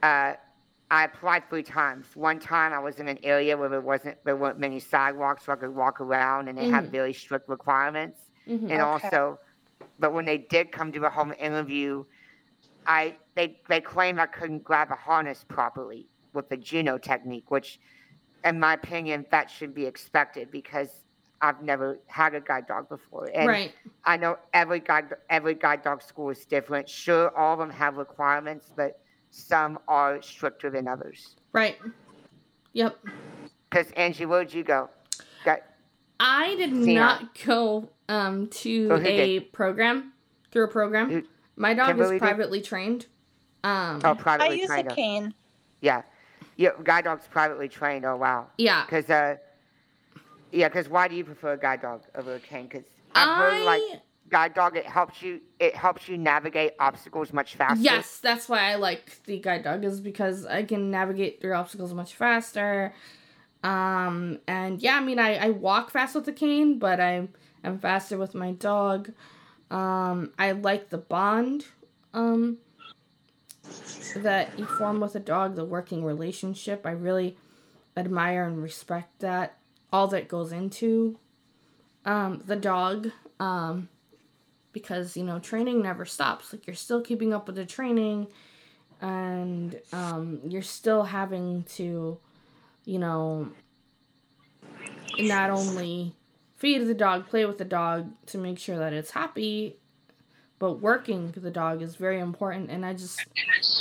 uh, 0.05 0.35
I 0.91 1.05
applied 1.05 1.49
three 1.49 1.63
times. 1.63 2.17
One 2.17 2.41
time 2.41 2.73
I 2.73 2.81
was 2.81 2.99
in 2.99 3.09
an 3.09 3.19
area 3.23 3.57
where 3.57 3.69
there 3.69 3.81
wasn't 3.81 4.19
there 4.25 4.37
weren't 4.37 4.59
many 4.59 4.81
sidewalks, 4.81 5.45
so 5.45 5.53
I 5.53 5.57
could 5.57 5.75
walk 5.75 6.01
around, 6.01 6.49
and 6.49 6.59
they 6.59 6.67
had 6.67 6.87
Mhm. 6.87 6.93
very 6.93 7.13
strict 7.13 7.49
requirements. 7.49 8.21
Mhm. 8.47 8.71
And 8.71 8.83
Okay. 8.83 9.11
also, 9.11 9.39
but 9.99 10.13
when 10.13 10.25
they 10.25 10.39
did 10.39 10.73
come 10.73 10.93
to 10.93 11.05
a 11.07 11.11
home 11.11 11.33
interview, 11.39 12.05
I 12.87 13.19
they 13.37 13.61
they 13.69 13.81
claimed 13.81 14.19
I 14.21 14.27
couldn't 14.27 14.65
grab 14.65 14.91
a 14.91 14.97
harness 14.97 15.45
properly 15.45 16.11
with 16.33 16.49
the 16.49 16.57
Juno 16.57 16.99
technique, 16.99 17.51
which, 17.51 17.79
in 18.45 18.61
my 18.61 18.75
opinion, 18.75 19.27
that 19.31 19.51
should 19.51 19.75
be 19.75 19.87
expected 19.87 20.51
because 20.51 20.91
I've 21.41 21.63
never 21.63 21.99
had 22.09 22.35
a 22.35 22.41
guide 22.41 22.67
dog 22.67 22.89
before, 22.89 23.31
and 23.35 23.47
right. 23.47 23.75
I 24.05 24.17
know 24.17 24.39
every 24.53 24.81
guide 24.81 25.15
every 25.29 25.55
guide 25.55 25.83
dog 25.83 26.03
school 26.03 26.31
is 26.31 26.47
different. 26.47 26.89
Sure, 26.89 27.37
all 27.37 27.55
of 27.55 27.59
them 27.61 27.71
have 27.71 27.97
requirements, 27.97 28.71
but 28.75 28.95
some 29.31 29.79
are 29.89 30.21
stricter 30.23 30.71
than 30.71 30.89
others. 30.89 31.35
Right. 31.53 31.77
Yep. 32.73 32.97
Because 33.69 33.91
Angie, 33.93 34.27
where'd 34.27 34.53
you 34.53 34.63
go? 34.65 34.91
Got, 35.45 35.61
I 36.19 36.55
did 36.57 36.71
Hang 36.71 36.95
not 36.95 37.39
go 37.45 37.89
um 38.09 38.49
to 38.49 38.89
Oh, 38.91 38.97
who 38.99 39.07
a 39.07 39.41
program 39.41 40.13
through 40.51 40.65
a 40.65 40.69
program. 40.69 41.11
Who- 41.11 41.23
My 41.57 41.75
dog 41.75 41.89
Kimberly 41.89 42.17
is 42.17 42.21
did? 42.21 42.27
privately 42.27 42.61
trained. 42.61 43.07
Um 43.65 44.01
oh, 44.05 44.11
I 44.11 44.15
privately 44.15 44.61
use 44.61 44.71
a 44.71 44.83
cane. 44.85 45.35
Yeah, 45.81 46.03
yeah, 46.57 46.71
guide 46.83 47.05
dogs 47.05 47.27
privately 47.31 47.69
trained. 47.69 48.05
Oh 48.05 48.17
wow. 48.17 48.49
yeah. 48.59 48.85
Because 48.85 49.09
uh, 49.11 49.37
yeah, 50.53 50.69
because 50.69 50.89
why 50.89 51.09
do 51.09 51.15
you 51.15 51.25
prefer 51.25 51.53
a 51.53 51.59
guide 51.59 51.83
dog 51.83 52.03
over 52.15 52.35
a 52.35 52.41
cane? 52.41 52.67
Because 52.67 52.85
I've 53.15 53.37
heard 53.39 53.65
like 53.65 53.83
I 53.83 54.01
guide 54.31 54.55
dog, 54.55 54.77
it 54.77 54.87
helps 54.87 55.23
you. 55.23 55.41
It 55.59 55.75
helps 55.75 56.09
you 56.09 56.17
navigate 56.17 56.73
obstacles 56.79 57.33
much 57.33 57.57
faster. 57.57 57.83
Yes, 57.83 58.19
that's 58.19 58.49
why 58.49 58.71
I 58.71 58.77
like 58.77 59.23
the 59.25 59.39
guide 59.39 59.65
dog 59.65 59.85
is 59.85 60.01
because 60.01 60.47
I 60.47 60.63
can 60.63 60.91
navigate 60.91 61.41
through 61.41 61.55
obstacles 61.55 61.93
much 61.93 62.15
faster. 62.15 62.95
Um 63.63 64.39
and 64.47 64.81
yeah, 64.81 64.97
I 64.97 65.01
mean 65.01 65.19
I, 65.19 65.37
I 65.37 65.51
walk 65.51 65.91
fast 65.91 66.15
with 66.15 66.25
the 66.25 66.33
cane, 66.33 66.79
but 66.79 67.01
I 67.01 67.29
am 67.63 67.79
faster 67.79 68.17
with 68.17 68.35
my 68.35 68.53
dog. 68.53 69.13
Um 69.71 70.33
I 70.39 70.53
like 70.53 70.89
the 70.89 70.99
bond 70.99 71.67
um 72.15 72.59
that 74.17 74.59
you 74.59 74.65
form 74.65 75.01
with 75.01 75.15
a 75.15 75.21
dog, 75.21 75.57
the 75.57 75.65
working 75.65 76.05
relationship. 76.05 76.87
I 76.87 76.93
really 76.93 77.37
admire 77.97 78.45
and 78.45 78.63
respect 78.63 79.21
that. 79.21 79.59
All 79.93 80.07
that 80.09 80.29
goes 80.29 80.53
into 80.53 81.19
um 82.07 82.43
the 82.47 82.57
dog. 82.57 83.11
Um 83.39 83.89
because 84.73 85.17
you 85.17 85.25
know 85.25 85.39
training 85.39 85.83
never 85.83 86.05
stops. 86.05 86.53
Like 86.53 86.67
you're 86.67 86.77
still 86.77 87.01
keeping 87.01 87.33
up 87.33 87.47
with 87.47 87.57
the 87.57 87.65
training 87.65 88.29
and 89.01 89.81
um, 89.93 90.41
you're 90.47 90.63
still 90.63 91.05
having 91.05 91.65
to 91.65 92.19
you 92.85 92.99
know 92.99 93.49
not 95.19 95.51
only 95.51 96.15
feed 96.57 96.87
the 96.87 96.95
dog 96.95 97.29
play 97.29 97.45
with 97.45 97.59
the 97.59 97.65
dog 97.65 98.11
to 98.27 98.39
make 98.39 98.59
sure 98.59 98.79
that 98.79 98.93
it's 98.93 99.11
happy 99.11 99.77
but 100.61 100.75
working 100.75 101.33
with 101.35 101.43
the 101.43 101.51
dog 101.51 101.81
is 101.83 101.97
very 101.97 102.21
important. 102.21 102.71
And 102.71 102.87
i 102.87 102.93
just 102.93 103.21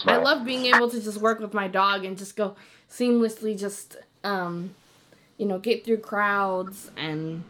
i 0.05 0.17
love 0.17 0.45
being 0.45 0.65
able 0.65 0.89
to 0.89 0.99
just 0.99 1.19
work 1.19 1.39
with 1.39 1.53
my 1.53 1.67
dog 1.67 2.05
and 2.05 2.17
just 2.17 2.35
go 2.35 2.55
seamlessly 2.89 3.59
just 3.59 3.97
um 4.23 4.73
you 5.37 5.45
know 5.45 5.59
get 5.59 5.85
through 5.85 5.97
crowds 5.97 6.89
and 6.97 7.43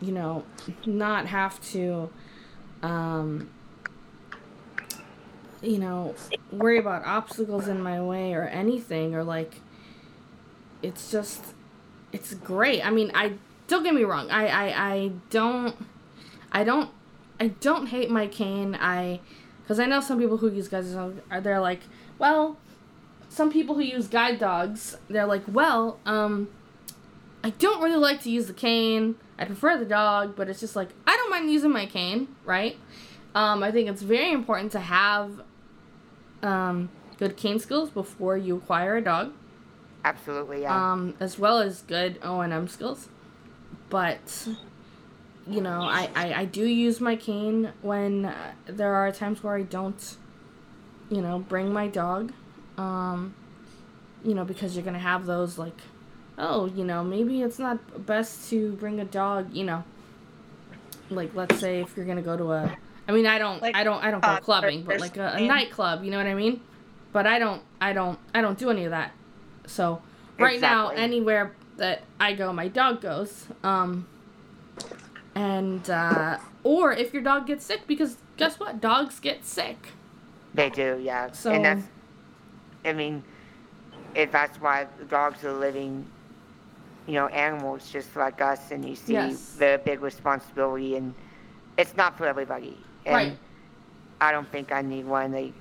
you 0.00 0.12
know 0.12 0.44
not 0.84 1.26
have 1.26 1.60
to 1.72 2.10
um, 2.86 3.50
you 5.60 5.78
know, 5.78 6.14
worry 6.52 6.78
about 6.78 7.04
obstacles 7.04 7.66
in 7.66 7.82
my 7.82 8.00
way 8.00 8.32
or 8.32 8.44
anything, 8.44 9.14
or 9.14 9.24
like, 9.24 9.56
it's 10.82 11.10
just, 11.10 11.42
it's 12.12 12.34
great. 12.34 12.86
I 12.86 12.90
mean, 12.90 13.10
I 13.12 13.32
don't 13.66 13.82
get 13.82 13.92
me 13.92 14.04
wrong. 14.04 14.30
I, 14.30 14.46
I, 14.46 14.92
I 14.92 15.12
don't, 15.30 15.74
I 16.52 16.62
don't, 16.62 16.90
I 17.40 17.48
don't 17.48 17.88
hate 17.88 18.08
my 18.08 18.28
cane. 18.28 18.76
I, 18.80 19.20
because 19.62 19.80
I 19.80 19.86
know 19.86 20.00
some 20.00 20.20
people 20.20 20.36
who 20.36 20.48
use 20.48 20.68
guide 20.68 20.84
dogs 20.92 21.18
are 21.28 21.40
they're 21.40 21.60
like, 21.60 21.80
well, 22.20 22.56
some 23.28 23.50
people 23.50 23.74
who 23.74 23.82
use 23.82 24.06
guide 24.06 24.38
dogs, 24.38 24.96
they're 25.10 25.26
like, 25.26 25.42
well, 25.48 25.98
um, 26.06 26.48
I 27.42 27.50
don't 27.50 27.82
really 27.82 27.96
like 27.96 28.22
to 28.22 28.30
use 28.30 28.46
the 28.46 28.52
cane. 28.52 29.16
I 29.38 29.44
prefer 29.44 29.76
the 29.76 29.84
dog, 29.84 30.36
but 30.36 30.48
it's 30.48 30.60
just 30.60 30.76
like 30.76 30.90
don't 31.26 31.40
mind 31.42 31.52
using 31.52 31.70
my 31.70 31.86
cane, 31.86 32.28
right? 32.44 32.76
Um, 33.34 33.62
I 33.62 33.70
think 33.70 33.88
it's 33.88 34.02
very 34.02 34.32
important 34.32 34.72
to 34.72 34.80
have 34.80 35.42
um, 36.42 36.88
good 37.18 37.36
cane 37.36 37.58
skills 37.58 37.90
before 37.90 38.36
you 38.36 38.56
acquire 38.56 38.96
a 38.96 39.02
dog, 39.02 39.32
Absolutely, 40.04 40.62
yeah. 40.62 40.92
um, 40.92 41.14
as 41.20 41.38
well 41.38 41.58
as 41.58 41.82
good 41.82 42.18
O 42.22 42.40
and 42.40 42.52
M 42.52 42.68
skills. 42.68 43.08
But 43.90 44.48
you 45.46 45.60
know, 45.60 45.82
I, 45.82 46.08
I, 46.14 46.34
I 46.34 46.44
do 46.44 46.64
use 46.64 47.00
my 47.00 47.16
cane 47.16 47.72
when 47.82 48.26
uh, 48.26 48.52
there 48.66 48.94
are 48.94 49.12
times 49.12 49.42
where 49.42 49.56
I 49.56 49.62
don't, 49.62 50.16
you 51.10 51.20
know, 51.20 51.38
bring 51.40 51.72
my 51.72 51.88
dog. 51.88 52.32
Um, 52.78 53.34
you 54.24 54.34
know, 54.34 54.44
because 54.44 54.74
you're 54.74 54.84
gonna 54.84 54.98
have 54.98 55.26
those 55.26 55.58
like 55.58 55.78
oh, 56.38 56.66
you 56.66 56.84
know, 56.84 57.02
maybe 57.02 57.42
it's 57.42 57.58
not 57.58 58.04
best 58.06 58.50
to 58.50 58.72
bring 58.72 59.00
a 59.00 59.04
dog, 59.04 59.54
you 59.54 59.64
know, 59.64 59.84
like 61.10 61.34
let's 61.34 61.58
say 61.58 61.80
if 61.80 61.96
you're 61.96 62.06
gonna 62.06 62.22
go 62.22 62.36
to 62.36 62.52
a, 62.52 62.76
I 63.08 63.12
mean, 63.12 63.26
I 63.26 63.38
don't, 63.38 63.62
Like 63.62 63.76
I 63.76 63.84
don't, 63.84 64.02
I 64.02 64.10
don't 64.10 64.22
go 64.22 64.36
clubbing, 64.42 64.82
but 64.82 65.00
like 65.00 65.16
a, 65.16 65.34
a 65.36 65.46
nightclub, 65.46 66.02
you 66.04 66.10
know 66.10 66.18
what 66.18 66.26
I 66.26 66.34
mean? 66.34 66.60
But 67.12 67.26
I 67.26 67.38
don't, 67.38 67.62
I 67.80 67.92
don't, 67.92 68.18
I 68.34 68.40
don't 68.40 68.58
do 68.58 68.70
any 68.70 68.84
of 68.84 68.90
that. 68.90 69.12
So 69.66 70.02
right 70.38 70.60
now, 70.60 70.88
anywhere 71.04 71.54
that 71.76 72.02
I 72.18 72.32
go, 72.34 72.52
my 72.52 72.68
dog 72.68 73.00
goes. 73.00 73.46
Um, 73.62 74.06
and 75.34 75.88
uh, 75.90 76.38
or 76.64 76.92
if 76.92 77.12
your 77.12 77.22
dog 77.22 77.46
gets 77.46 77.64
sick, 77.64 77.86
because 77.86 78.16
guess 78.36 78.58
what, 78.58 78.80
dogs 78.80 79.20
get 79.20 79.44
sick. 79.44 79.92
They 80.54 80.70
do, 80.70 80.98
yeah. 81.02 81.30
So- 81.32 81.52
and 81.52 81.64
that's, 81.64 81.82
I 82.84 82.92
mean, 82.92 83.22
if 84.14 84.32
that's 84.32 84.60
why 84.60 84.86
dogs 85.08 85.44
are 85.44 85.52
living, 85.52 86.06
you 87.06 87.14
know, 87.14 87.26
animals 87.28 87.90
just 87.90 88.14
like 88.16 88.40
us, 88.40 88.70
and 88.70 88.84
you 88.88 88.96
see 88.96 89.12
Yes. 89.14 89.54
the 89.58 89.80
big 89.84 90.00
responsibility, 90.02 90.96
and 90.96 91.14
it's 91.76 91.96
not 91.96 92.16
for 92.18 92.26
everybody. 92.26 92.76
And 93.04 93.14
Right. 93.14 93.38
I 94.20 94.32
don't 94.32 94.50
think 94.50 94.72
I 94.72 94.82
need 94.82 95.06
one. 95.06 95.30
They, 95.30 95.52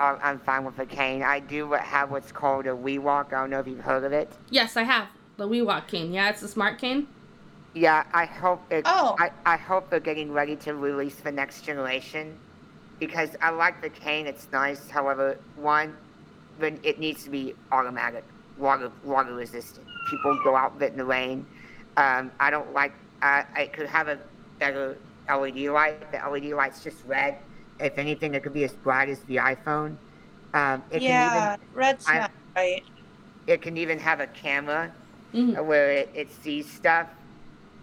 I'm 0.00 0.38
fine 0.40 0.64
with 0.64 0.78
a 0.78 0.86
cane. 0.86 1.22
I 1.22 1.38
do 1.40 1.72
have 1.72 2.10
what's 2.10 2.32
called 2.32 2.66
a 2.66 2.70
WeWalk. 2.70 3.28
I 3.32 3.40
don't 3.40 3.50
know 3.50 3.60
if 3.60 3.66
you've 3.66 3.80
heard 3.80 4.04
of 4.04 4.12
it. 4.12 4.30
Yes, 4.50 4.76
I 4.76 4.82
have 4.82 5.08
the 5.36 5.48
WeWalk 5.48 5.86
cane. 5.86 6.12
Yeah, 6.12 6.28
it's 6.30 6.42
a 6.42 6.48
smart 6.48 6.78
cane. 6.78 7.06
Yeah, 7.72 8.04
I 8.12 8.24
hope 8.26 8.60
it, 8.70 8.82
Oh. 8.86 9.16
I, 9.18 9.30
I 9.46 9.56
hope 9.56 9.90
they're 9.90 10.00
getting 10.00 10.32
ready 10.32 10.56
to 10.56 10.74
release 10.74 11.16
the 11.16 11.32
next 11.32 11.62
generation 11.62 12.36
because 13.00 13.30
I 13.40 13.50
like 13.50 13.80
the 13.80 13.88
cane. 13.90 14.26
It's 14.26 14.46
nice. 14.52 14.88
However, 14.90 15.38
one, 15.56 15.96
then 16.58 16.78
it 16.82 16.98
needs 17.00 17.24
to 17.24 17.30
be 17.30 17.54
automatic, 17.72 18.24
water 18.58 18.92
water 19.02 19.34
resistant. 19.34 19.83
People 20.10 20.38
go 20.44 20.56
out 20.56 20.80
in 20.82 20.96
the 20.96 21.04
rain. 21.04 21.46
Um, 21.96 22.30
I 22.40 22.50
don't 22.50 22.72
like. 22.72 22.92
Uh, 23.22 23.42
I 23.54 23.70
could 23.72 23.86
have 23.86 24.08
a 24.08 24.18
better 24.58 24.96
LED 25.28 25.56
light. 25.70 26.12
The 26.12 26.18
LED 26.28 26.52
light's 26.54 26.82
just 26.82 26.98
red. 27.06 27.38
If 27.80 27.98
anything, 27.98 28.34
it 28.34 28.42
could 28.42 28.52
be 28.52 28.64
as 28.64 28.72
bright 28.72 29.08
as 29.08 29.20
the 29.20 29.36
iPhone. 29.36 29.96
Um, 30.52 30.82
it 30.90 31.02
yeah, 31.02 31.56
red's 31.72 32.06
I- 32.08 32.18
not 32.20 32.30
right. 32.56 32.76
can 32.76 32.84
even 32.84 32.94
it 33.46 33.62
can 33.62 33.76
even 33.76 33.98
have 33.98 34.20
a 34.20 34.26
camera 34.28 34.92
uh, 35.34 35.62
where 35.62 35.90
it, 35.90 36.10
it 36.14 36.30
sees 36.42 36.70
stuff. 36.70 37.08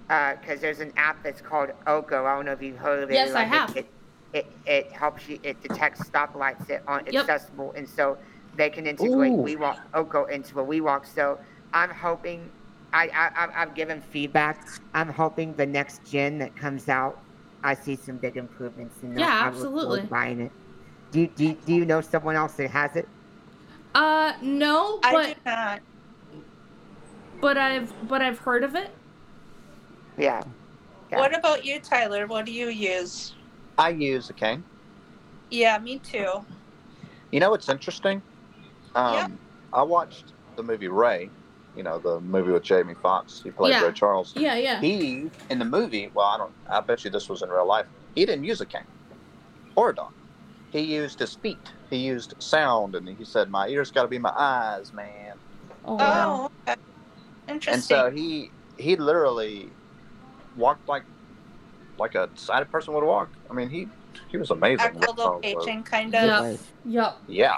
Because 0.08 0.60
there's 0.60 0.82
an 0.82 0.92
app 0.98 1.24
that's 1.24 1.40
called 1.42 1.70
Oko. 1.88 2.26
I 2.26 2.36
don't 2.36 2.46
know 2.46 2.52
if 2.52 2.62
you've 2.62 2.78
heard 2.78 3.02
of 3.04 3.12
it. 3.12 3.14
Yes, 3.14 3.34
I 3.34 3.44
have. 3.44 3.76
It, 3.78 3.88
it, 4.34 4.46
it, 4.46 4.52
it 4.66 4.92
helps 4.92 5.30
you. 5.30 5.40
It 5.42 5.62
detects 5.64 6.10
stoplights 6.10 6.68
that 6.68 6.84
aren't 6.86 7.12
Yep. 7.12 7.22
accessible, 7.30 7.72
and 7.78 7.88
so 7.88 8.18
they 8.58 8.70
can 8.70 8.88
integrate 8.88 9.32
Ooh. 9.32 9.38
WeWalk 9.44 9.78
Oko 9.94 10.26
into 10.26 10.60
a 10.60 10.66
WeWalk. 10.66 11.06
So 11.06 11.40
I'm 11.74 11.90
hoping. 11.90 12.50
I, 12.94 13.08
I 13.08 13.44
I've- 13.44 13.54
I've 13.56 13.74
given 13.76 14.02
feedback. 14.02 14.68
I'm 14.94 15.10
hoping 15.10 15.54
the 15.56 15.66
next 15.66 16.04
gen 16.10 16.38
that 16.40 16.56
comes 16.58 16.90
out, 16.90 17.20
I 17.64 17.74
see 17.74 17.96
some 17.96 18.18
big 18.18 18.36
improvements. 18.36 18.96
And 19.02 19.18
Yeah, 19.18 19.28
I 19.28 19.46
look 19.46 19.54
forward 19.54 19.72
to 19.72 19.78
absolutely. 19.80 20.02
Buying 20.08 20.42
it. 20.42 20.52
Do, 21.12 21.22
you- 21.22 21.28
do, 21.28 21.54
do 21.54 21.74
you 21.74 21.86
know 21.86 22.02
someone 22.02 22.36
else 22.36 22.54
that 22.54 22.70
has 22.72 22.96
it? 22.98 23.08
Uh, 23.96 24.34
no, 24.42 25.00
I 25.04 25.12
but 25.14 25.26
do 25.28 25.34
not. 25.46 25.80
but 27.42 27.58
I've 27.58 28.08
but 28.08 28.22
I've 28.22 28.40
heard 28.40 28.64
of 28.64 28.76
it. 28.76 28.90
Yeah. 30.18 30.42
Yeah. 31.10 31.20
What 31.20 31.38
about 31.38 31.66
you, 31.66 31.80
Tyler? 31.80 32.26
What 32.28 32.46
do 32.46 32.54
you 32.54 32.68
use? 32.70 33.34
I 33.78 33.90
use 33.90 34.30
a 34.30 34.34
cane. 34.34 34.64
Yeah, 35.50 35.78
me 35.80 36.00
too. 36.00 36.46
You 37.32 37.40
know 37.42 37.50
what's 37.50 37.68
interesting? 37.68 38.22
Um, 38.96 39.14
Yeah. 39.14 39.28
I 39.74 39.84
watched 39.84 40.34
the 40.56 40.64
movie 40.64 40.88
Ray. 40.88 41.30
You 41.76 41.84
know 41.84 42.00
the 42.00 42.20
movie 42.20 42.52
with 42.52 42.64
Jamie 42.64 42.96
Foxx. 43.02 43.42
He 43.44 43.52
played 43.52 43.72
Yeah. 43.72 43.86
Ray 43.86 43.94
Charles. 43.94 44.34
Yeah, 44.36 44.56
yeah. 44.56 44.82
He 44.82 45.32
in 45.50 45.60
the 45.60 45.66
movie. 45.66 46.12
Well, 46.14 46.26
I 46.28 46.38
don't. 46.38 46.54
I 46.70 46.82
bet 46.82 47.06
you 47.06 47.12
this 47.12 47.30
was 47.30 47.42
in 47.42 47.50
real 47.50 47.68
life. 47.68 47.88
He 48.14 48.26
didn't 48.26 48.44
use 48.44 48.60
a 48.60 48.66
cane 48.66 48.82
or 49.76 49.90
a 49.90 49.96
dog. 49.96 50.12
He 50.70 50.82
used 50.82 51.20
his 51.20 51.36
feet. 51.36 51.72
He 51.90 51.98
used 51.98 52.34
sound, 52.40 52.96
and 52.96 53.08
he 53.08 53.24
said, 53.24 53.50
"My 53.50 53.68
ears 53.68 53.92
got 53.92 54.04
to 54.04 54.08
be 54.08 54.20
my 54.20 54.34
eyes, 54.36 54.94
man." 54.94 55.36
Oh, 55.86 55.96
wow. 55.96 56.04
Oh, 56.08 56.50
okay. 56.68 56.80
Interesting. 57.48 57.74
And 57.74 57.84
so 57.84 58.12
he 58.12 58.52
he 58.78 58.96
literally 58.96 59.72
walked 60.56 60.88
like 60.90 61.06
like 61.98 62.16
a 62.16 62.30
sighted 62.36 62.70
person 62.70 62.94
would 62.94 63.04
walk. 63.04 63.32
I 63.50 63.54
mean, 63.54 63.70
he 63.70 63.88
he 64.30 64.38
was 64.38 64.52
amazing. 64.52 64.94
Echolocation, 64.94 65.86
kind 65.86 66.14
of. 66.16 66.22
Yeah. 66.24 66.58
Yup. 66.84 67.22
Yeah, 67.28 67.56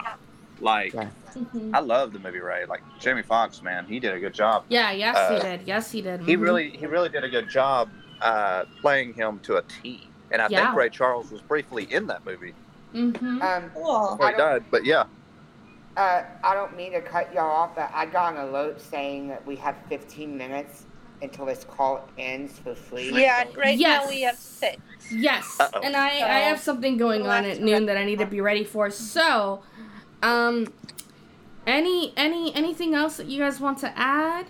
like 0.64 0.94
Yeah. 0.94 1.10
Mhm. 1.36 1.72
I 1.74 1.80
love 1.80 2.14
the 2.14 2.20
movie 2.20 2.40
Ray. 2.40 2.66
Like 2.66 2.82
Jamie 3.00 3.22
Foxx, 3.24 3.62
man, 3.62 3.86
he 3.86 4.00
did 4.00 4.14
a 4.14 4.20
good 4.20 4.34
job. 4.34 4.66
Yeah. 4.70 4.92
Yes, 4.92 5.18
he 5.30 5.36
Uh, 5.36 5.40
did. 5.58 5.68
Yes, 5.68 5.92
he 5.92 6.02
did. 6.02 6.22
He 6.22 6.36
Mhm. 6.38 6.42
really 6.42 6.70
he 6.72 6.86
really 6.86 7.10
did 7.10 7.24
a 7.24 7.30
good 7.30 7.50
job 7.50 7.90
uh, 8.22 8.64
playing 8.82 9.14
him 9.14 9.40
to 9.42 9.58
a 9.58 9.62
T. 9.64 10.08
And 10.32 10.42
I 10.42 10.48
Yeah. 10.48 10.66
think 10.68 10.76
Ray 10.76 10.90
Charles 10.90 11.30
was 11.32 11.42
briefly 11.42 11.84
in 11.92 12.08
that 12.08 12.26
movie 12.26 12.54
Mm-hmm. 12.96 13.42
Um, 13.42 13.72
Cool. 13.74 14.18
he 14.18 14.24
I 14.24 14.32
died. 14.34 14.66
But 14.72 14.86
yeah, 14.86 15.06
Uh, 15.98 16.24
I 16.44 16.54
don't 16.56 16.76
mean 16.78 16.92
to 16.94 17.02
cut 17.02 17.34
y'all 17.34 17.52
off, 17.52 17.76
but 17.76 17.92
I 17.94 18.06
got 18.06 18.34
an 18.36 18.40
alert 18.42 18.80
saying 18.82 19.28
that 19.30 19.46
we 19.46 19.56
have 19.58 19.76
15 19.90 20.38
minutes 20.38 20.86
until 21.22 21.46
this 21.46 21.64
call 21.64 22.08
ends 22.18 22.58
for 22.60 22.74
free. 22.76 23.22
Yeah, 23.22 23.44
right 23.56 23.78
Yes. 23.78 24.04
now 24.06 24.10
we 24.10 24.22
have 24.22 24.36
six. 24.38 24.80
Yes, 25.12 25.58
Uh-oh. 25.60 25.82
and 25.82 25.96
I, 25.96 26.08
I 26.08 26.40
have 26.50 26.60
something 26.60 26.98
going 26.98 27.28
on 27.28 27.46
at 27.46 27.60
noon 27.62 27.86
that 27.88 27.98
I 27.98 28.06
need 28.06 28.20
to 28.20 28.26
be 28.26 28.42
ready 28.42 28.64
for. 28.64 28.90
So, 28.90 29.64
um, 30.24 30.68
any 31.68 32.14
any 32.18 32.54
anything 32.56 32.96
else 32.96 33.18
that 33.18 33.28
you 33.28 33.40
guys 33.40 33.60
want 33.60 33.78
to 33.80 33.98
add? 33.98 34.48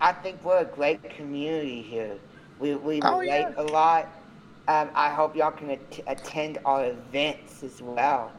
I 0.00 0.12
think 0.12 0.44
we're 0.44 0.58
a 0.58 0.64
great 0.64 1.02
community 1.16 1.82
here. 1.82 2.16
We, 2.58 2.74
we 2.74 3.00
Oh, 3.02 3.18
relate 3.18 3.40
yeah. 3.40 3.52
a 3.56 3.62
lot. 3.64 4.08
Um, 4.68 4.88
I 4.94 5.10
hope 5.10 5.34
y'all 5.36 5.50
can 5.50 5.70
at- 5.72 6.00
attend 6.06 6.58
our 6.64 6.86
events 6.86 7.62
as 7.62 7.80
well. 7.82 8.30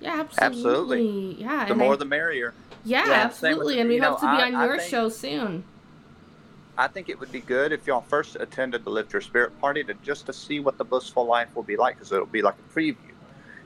Yeah, 0.00 0.20
absolutely. 0.20 0.46
Absolutely. 0.58 1.42
Yeah, 1.42 1.64
the 1.66 1.70
and 1.72 1.78
more 1.80 1.92
I- 1.94 1.96
the 1.96 2.04
merrier. 2.04 2.54
yeah, 2.84 2.98
yeah, 2.98 3.04
same 3.04 3.58
with- 3.58 3.68
absolutely. 3.68 3.80
And 3.80 3.88
we 3.88 3.98
hope 3.98 4.22
know, 4.22 4.28
to 4.28 4.36
be 4.36 4.42
I- 4.42 4.46
on 4.48 4.54
I 4.54 4.64
your 4.66 4.78
think- 4.78 4.90
show 4.90 5.08
soon. 5.08 5.64
I 6.76 6.88
think 6.88 7.08
it 7.08 7.20
would 7.20 7.30
be 7.30 7.40
good 7.40 7.70
if 7.72 7.86
y'all 7.86 8.00
first 8.00 8.36
attended 8.40 8.84
the 8.84 8.90
Lift 8.90 9.12
Your 9.12 9.22
Spirit 9.22 9.58
party 9.60 9.84
to 9.84 9.94
just 10.02 10.26
to 10.26 10.32
see 10.32 10.58
what 10.58 10.76
the 10.76 10.84
blissful 10.84 11.24
life 11.24 11.48
will 11.54 11.62
be 11.62 11.76
like, 11.76 11.94
because 11.96 12.10
it'll 12.12 12.26
be 12.26 12.42
like 12.42 12.54
a 12.58 12.74
preview. 12.78 12.96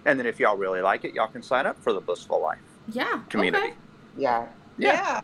And 0.09 0.19
then 0.19 0.27
if 0.27 0.41
y'all 0.41 0.57
really 0.57 0.81
like 0.81 1.05
it, 1.05 1.13
y'all 1.15 1.29
can 1.29 1.43
sign 1.43 1.67
up 1.67 1.79
for 1.83 1.93
the 1.93 2.01
blissful 2.01 2.41
life 2.41 2.59
Yeah. 2.91 3.21
community. 3.29 3.67
Okay. 3.69 3.75
Yeah. 4.17 4.47
Yeah. 4.79 4.93
Yeah. 4.93 5.21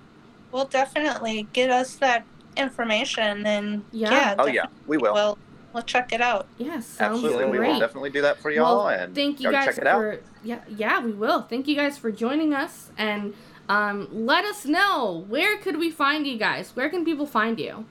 We'll 0.53 0.67
definitely 0.67 1.49
get 1.55 1.71
us 1.71 1.97
that 1.97 2.27
information 2.57 3.47
and 3.47 3.83
Yeah. 3.93 4.11
yeah. 4.13 4.35
Oh 4.39 4.47
yeah, 4.47 4.67
we 4.87 4.99
will. 4.99 5.15
We'll, 5.15 5.39
we'll 5.73 5.83
check 5.85 6.13
it 6.13 6.21
out. 6.21 6.47
Yeah, 6.59 6.81
sounds 6.81 7.25
Absolutely, 7.25 7.47
we 7.47 7.59
will 7.67 7.81
definitely 7.81 8.11
do 8.11 8.21
that 8.21 8.39
for 8.39 8.51
y'all. 8.51 8.85
Well, 8.85 8.89
and 8.91 9.15
thank 9.15 9.41
you 9.41 9.51
guys 9.51 9.65
check 9.65 9.79
it 9.79 9.87
out. 9.87 10.21
yeah 10.45 10.61
yeah 10.69 11.01
we 11.01 11.13
will. 11.13 11.41
Thank 11.43 11.67
you 11.67 11.75
guys 11.77 11.97
for 11.97 12.13
joining 12.13 12.53
us 12.53 12.91
and 12.99 13.33
um 13.71 14.07
let 14.13 14.45
us 14.45 14.67
know 14.67 15.25
where 15.29 15.57
could 15.57 15.79
we 15.79 15.91
find 15.91 16.27
you 16.27 16.37
guys? 16.37 16.73
Where 16.77 16.91
can 16.91 17.07
people 17.07 17.27
find 17.27 17.59
you? 17.59 17.87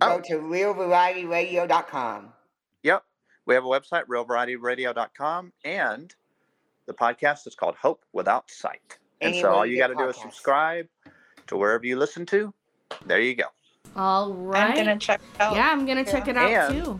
Go 0.00 0.16
Oh. 0.16 0.20
to 0.28 0.34
realvarietyradio.com. 0.40 2.32
Yep. 3.50 3.50
We 3.50 3.54
have 3.56 3.64
a 3.64 3.68
website, 3.68 4.04
realvarietyradio.com, 4.06 5.52
and 5.64 6.14
the 6.86 6.94
podcast 6.94 7.46
is 7.46 7.54
called 7.54 7.74
Hope 7.76 8.04
Without 8.12 8.50
Sight. 8.50 8.98
And 9.20 9.34
so 9.34 9.50
all 9.50 9.66
you 9.66 9.74
you 9.74 9.78
got 9.80 9.88
to 9.88 9.94
do 9.94 10.08
is 10.08 10.16
subscribe 10.16 10.86
to 11.48 11.56
wherever 11.56 11.84
you 11.84 11.96
listen 11.96 12.24
to. 12.26 12.54
There 13.06 13.20
you 13.20 13.34
go. 13.34 13.44
All 13.96 14.32
right. 14.32 14.70
I'm 14.70 14.76
gonna 14.76 14.98
check 14.98 15.20
out. 15.40 15.54
yeah, 15.56 15.70
I'm 15.72 15.84
gonna 15.84 16.04
check 16.04 16.28
it 16.28 16.36
out 16.36 16.50
And- 16.50 16.84
too. 16.84 16.98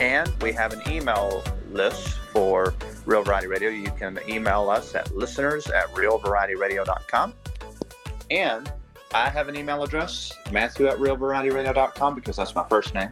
And 0.00 0.30
we 0.42 0.52
have 0.52 0.72
an 0.72 0.82
email 0.92 1.42
list 1.70 2.08
for 2.32 2.74
Real 3.06 3.22
Variety 3.22 3.46
Radio. 3.46 3.70
You 3.70 3.90
can 3.92 4.18
email 4.28 4.68
us 4.70 4.94
at 4.94 5.14
listeners 5.16 5.66
at 5.68 5.86
realvarietyradio.com. 5.88 7.32
And 8.30 8.70
I 9.14 9.30
have 9.30 9.48
an 9.48 9.56
email 9.56 9.82
address, 9.82 10.32
Matthew 10.52 10.86
at 10.86 10.98
realvarietyradio.com, 10.98 12.14
because 12.14 12.36
that's 12.36 12.54
my 12.54 12.66
first 12.68 12.94
name. 12.94 13.10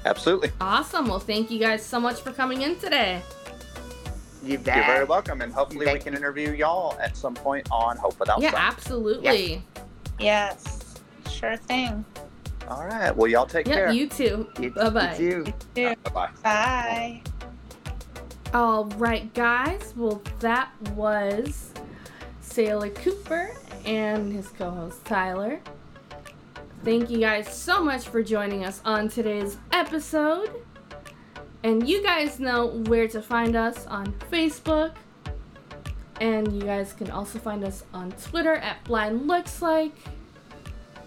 Absolutely. 0.04 0.50
Awesome. 0.60 1.08
Well, 1.08 1.18
thank 1.18 1.50
you 1.50 1.58
guys 1.58 1.84
so 1.84 1.98
much 1.98 2.20
for 2.20 2.30
coming 2.32 2.62
in 2.62 2.78
today. 2.78 3.20
You 4.44 4.58
bet. 4.58 4.76
You're 4.76 4.86
very 4.86 5.04
welcome. 5.04 5.40
And 5.40 5.52
hopefully 5.52 5.92
we 5.92 5.98
can 5.98 6.14
interview 6.14 6.52
y'all 6.52 6.96
at 7.00 7.16
some 7.16 7.34
point 7.34 7.66
on 7.72 7.96
Hope 7.96 8.20
Without 8.20 8.40
Yeah, 8.40 8.52
Sight. 8.52 8.60
absolutely. 8.60 9.64
Yes. 10.20 11.00
Sure 11.28 11.56
thing. 11.56 12.04
All 12.68 12.84
right. 12.86 13.14
Well, 13.16 13.28
y'all 13.30 13.46
take 13.46 13.66
Yeah, 13.68 13.74
care. 13.74 13.92
you 13.92 14.08
too. 14.08 14.48
You- 14.60 14.70
Bye 14.70 14.90
bye. 14.90 15.16
you 15.18 15.44
too. 15.74 15.94
Bye-bye. 16.04 16.30
Bye. 16.42 17.22
All 18.54 18.86
right, 18.96 19.32
guys. 19.34 19.92
Well, 19.96 20.22
that 20.40 20.70
was 20.94 21.72
Saylor 22.42 22.94
Cooper 22.94 23.54
and 23.84 24.32
his 24.32 24.48
co 24.48 24.70
host 24.70 25.04
Tyler. 25.04 25.60
Thank 26.84 27.10
you 27.10 27.18
guys 27.18 27.52
so 27.52 27.82
much 27.82 28.06
for 28.08 28.22
joining 28.22 28.64
us 28.64 28.80
on 28.84 29.08
today's 29.08 29.58
episode. 29.72 30.50
And 31.64 31.88
you 31.88 32.02
guys 32.02 32.38
know 32.38 32.66
where 32.86 33.08
to 33.08 33.20
find 33.20 33.56
us 33.56 33.86
on 33.86 34.06
Facebook. 34.30 34.94
And 36.20 36.52
you 36.52 36.62
guys 36.62 36.92
can 36.92 37.10
also 37.10 37.38
find 37.38 37.64
us 37.64 37.84
on 37.92 38.12
Twitter 38.12 38.54
at 38.54 38.82
Blind 38.84 39.26
Looks 39.26 39.60
Like. 39.60 39.92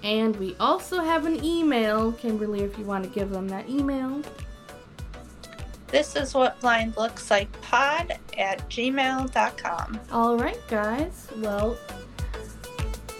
And 0.03 0.35
we 0.37 0.55
also 0.59 1.01
have 1.01 1.25
an 1.25 1.43
email, 1.43 2.11
Kimberly, 2.13 2.61
if 2.61 2.77
you 2.77 2.85
want 2.85 3.03
to 3.03 3.09
give 3.09 3.29
them 3.29 3.47
that 3.49 3.69
email. 3.69 4.21
This 5.87 6.15
is 6.15 6.33
what 6.33 6.59
blind 6.61 6.95
looks 6.97 7.31
like 7.31 7.51
pod 7.61 8.17
at 8.37 8.69
gmail.com. 8.69 9.99
All 10.11 10.37
right, 10.37 10.59
guys. 10.67 11.27
Well, 11.37 11.77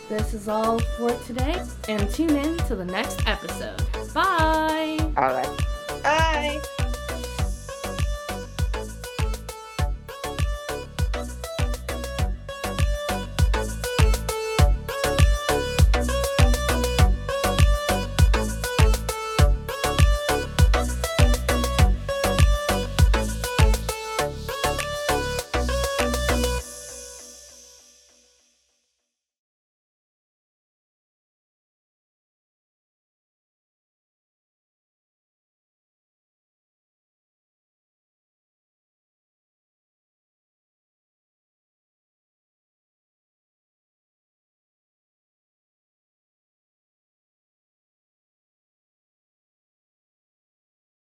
this 0.07 0.33
is 0.33 0.47
all 0.47 0.79
for 0.79 1.11
today. 1.25 1.63
And 1.87 2.09
tune 2.11 2.35
in 2.35 2.57
to 2.67 2.75
the 2.75 2.85
next 2.85 3.27
episode. 3.27 3.81
Bye. 4.13 4.97
All 5.17 5.33
right. 5.33 5.59
Bye. 6.03 6.85